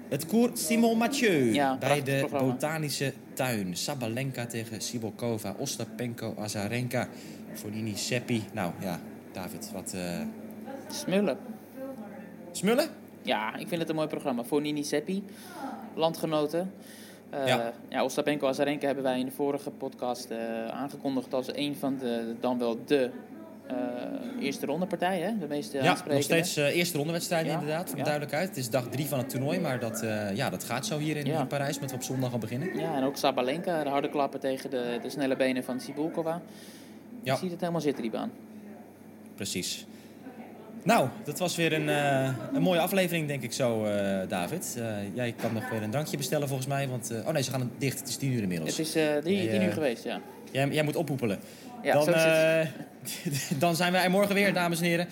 Het 0.09 0.25
koers 0.25 0.65
Simon 0.65 0.97
Mathieu 0.97 1.53
ja, 1.53 1.77
bij 1.77 2.03
de 2.03 2.17
programma. 2.19 2.51
botanische 2.51 3.13
tuin. 3.33 3.77
Sabalenka 3.77 4.45
tegen 4.45 4.81
Sibelkova, 4.81 5.55
Ostapenko, 5.57 6.35
Azarenka, 6.39 7.07
Fonini 7.53 7.95
Seppi. 7.95 8.43
Nou 8.53 8.71
ja, 8.79 8.99
David, 9.35 9.71
wat... 9.73 9.93
Uh... 9.95 10.21
Smullen. 10.87 11.37
Smullen? 12.51 12.87
Ja, 13.21 13.55
ik 13.55 13.67
vind 13.67 13.81
het 13.81 13.89
een 13.89 13.95
mooi 13.95 14.07
programma. 14.07 14.43
Fonini 14.43 14.83
Seppi, 14.83 15.23
landgenoten. 15.93 16.71
Uh, 17.33 17.47
ja. 17.47 17.73
ja, 17.89 18.03
Ostapenko 18.03 18.47
Azarenka 18.47 18.85
hebben 18.85 19.03
wij 19.03 19.19
in 19.19 19.25
de 19.25 19.31
vorige 19.31 19.69
podcast 19.69 20.31
uh, 20.31 20.67
aangekondigd 20.67 21.33
als 21.33 21.55
een 21.55 21.75
van 21.75 21.97
de, 21.97 22.35
dan 22.39 22.59
wel 22.59 22.77
de 22.85 23.09
uh, 23.71 24.43
eerste 24.43 24.65
ronde 24.65 24.85
partijen. 24.85 25.39
De 25.39 25.47
meeste 25.47 25.83
ja, 25.83 25.97
nog 26.09 26.21
steeds 26.21 26.57
uh, 26.57 26.75
eerste 26.75 26.97
rondewedstrijden 26.97 27.51
ja, 27.51 27.59
inderdaad, 27.59 27.89
voor 27.89 27.97
ja. 27.97 28.03
duidelijkheid. 28.03 28.47
Het 28.47 28.57
is 28.57 28.69
dag 28.69 28.87
drie 28.87 29.05
van 29.05 29.17
het 29.17 29.29
toernooi, 29.29 29.59
maar 29.59 29.79
dat, 29.79 30.03
uh, 30.03 30.35
ja, 30.35 30.49
dat 30.49 30.63
gaat 30.63 30.85
zo 30.85 30.97
hier 30.97 31.17
in, 31.17 31.25
ja. 31.25 31.39
in 31.39 31.47
Parijs, 31.47 31.79
met 31.79 31.89
we 31.89 31.95
op 31.95 32.03
zondag 32.03 32.33
al 32.33 32.39
beginnen. 32.39 32.77
Ja, 32.77 32.95
en 32.95 33.03
ook 33.03 33.17
Sabalenka, 33.17 33.83
de 33.83 33.89
harde 33.89 34.09
klappen 34.09 34.39
tegen 34.39 34.69
de, 34.69 34.99
de 35.01 35.09
snelle 35.09 35.35
benen 35.35 35.63
van 35.63 35.79
Sibulkova. 35.79 36.41
Ja. 37.23 37.33
Je 37.33 37.39
ziet 37.39 37.51
het 37.51 37.59
helemaal 37.59 37.81
zitten, 37.81 38.01
die 38.01 38.11
baan. 38.11 38.31
Precies. 39.35 39.85
Nou, 40.85 41.07
dat 41.23 41.39
was 41.39 41.55
weer 41.55 41.73
een, 41.73 41.87
uh, 41.87 42.29
een 42.53 42.61
mooie 42.61 42.79
aflevering, 42.79 43.27
denk 43.27 43.43
ik 43.43 43.53
zo, 43.53 43.85
uh, 43.85 44.19
David. 44.27 44.75
Uh, 44.77 44.85
jij 45.13 45.33
kan 45.41 45.53
nog 45.53 45.69
weer 45.69 45.83
een 45.83 45.91
drankje 45.91 46.17
bestellen, 46.17 46.47
volgens 46.47 46.67
mij. 46.67 46.87
Want, 46.87 47.11
oh 47.25 47.31
nee, 47.31 47.43
ze 47.43 47.51
gaan 47.51 47.71
dicht. 47.77 47.99
Het 47.99 48.07
is 48.07 48.15
tien 48.15 48.31
uur 48.31 48.41
inmiddels. 48.41 48.77
Het 48.77 48.87
is 48.87 48.91
tien, 49.23 49.49
tien 49.49 49.63
uur 49.63 49.71
geweest, 49.71 50.03
ja. 50.03 50.21
Jij, 50.51 50.67
jij 50.67 50.83
moet 50.83 50.95
ophoepelen. 50.95 51.39
Ja, 51.83 51.93
dan, 51.93 52.13
dan 53.65 53.75
zijn 53.75 53.91
wij 53.91 54.09
morgen 54.09 54.35
weer, 54.35 54.53
dames 54.53 54.79
en 54.79 54.85
heren. 54.85 55.07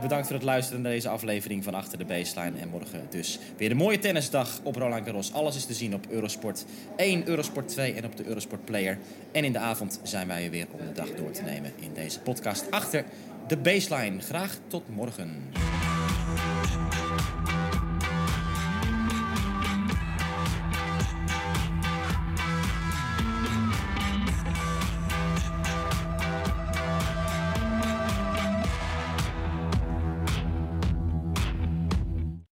bedankt 0.00 0.26
voor 0.26 0.36
het 0.36 0.44
luisteren 0.44 0.82
naar 0.82 0.92
deze 0.92 1.08
aflevering 1.08 1.64
van 1.64 1.74
Achter 1.74 1.98
de 1.98 2.04
Baseline. 2.04 2.58
En 2.60 2.68
morgen 2.68 3.06
dus 3.10 3.38
weer 3.56 3.70
een 3.70 3.76
mooie 3.76 3.98
tennisdag 3.98 4.60
op 4.62 4.76
Roland 4.76 5.04
Garros. 5.04 5.32
Alles 5.32 5.56
is 5.56 5.64
te 5.64 5.74
zien 5.74 5.94
op 5.94 6.06
Eurosport 6.10 6.64
1, 6.96 7.28
Eurosport 7.28 7.68
2 7.68 7.92
en 7.92 8.04
op 8.04 8.16
de 8.16 8.24
Eurosport 8.24 8.64
Player. 8.64 8.98
En 9.32 9.44
in 9.44 9.52
de 9.52 9.58
avond 9.58 10.00
zijn 10.02 10.26
wij 10.26 10.44
er 10.44 10.50
weer 10.50 10.66
om 10.70 10.78
de 10.86 10.92
dag 10.92 11.08
door 11.16 11.30
te 11.30 11.42
nemen 11.42 11.72
in 11.78 11.90
deze 11.94 12.20
podcast 12.20 12.70
Achter 12.70 13.04
de 13.50 13.56
baseline. 13.56 14.20
Graag 14.20 14.58
tot 14.68 14.88
morgen. 14.88 15.50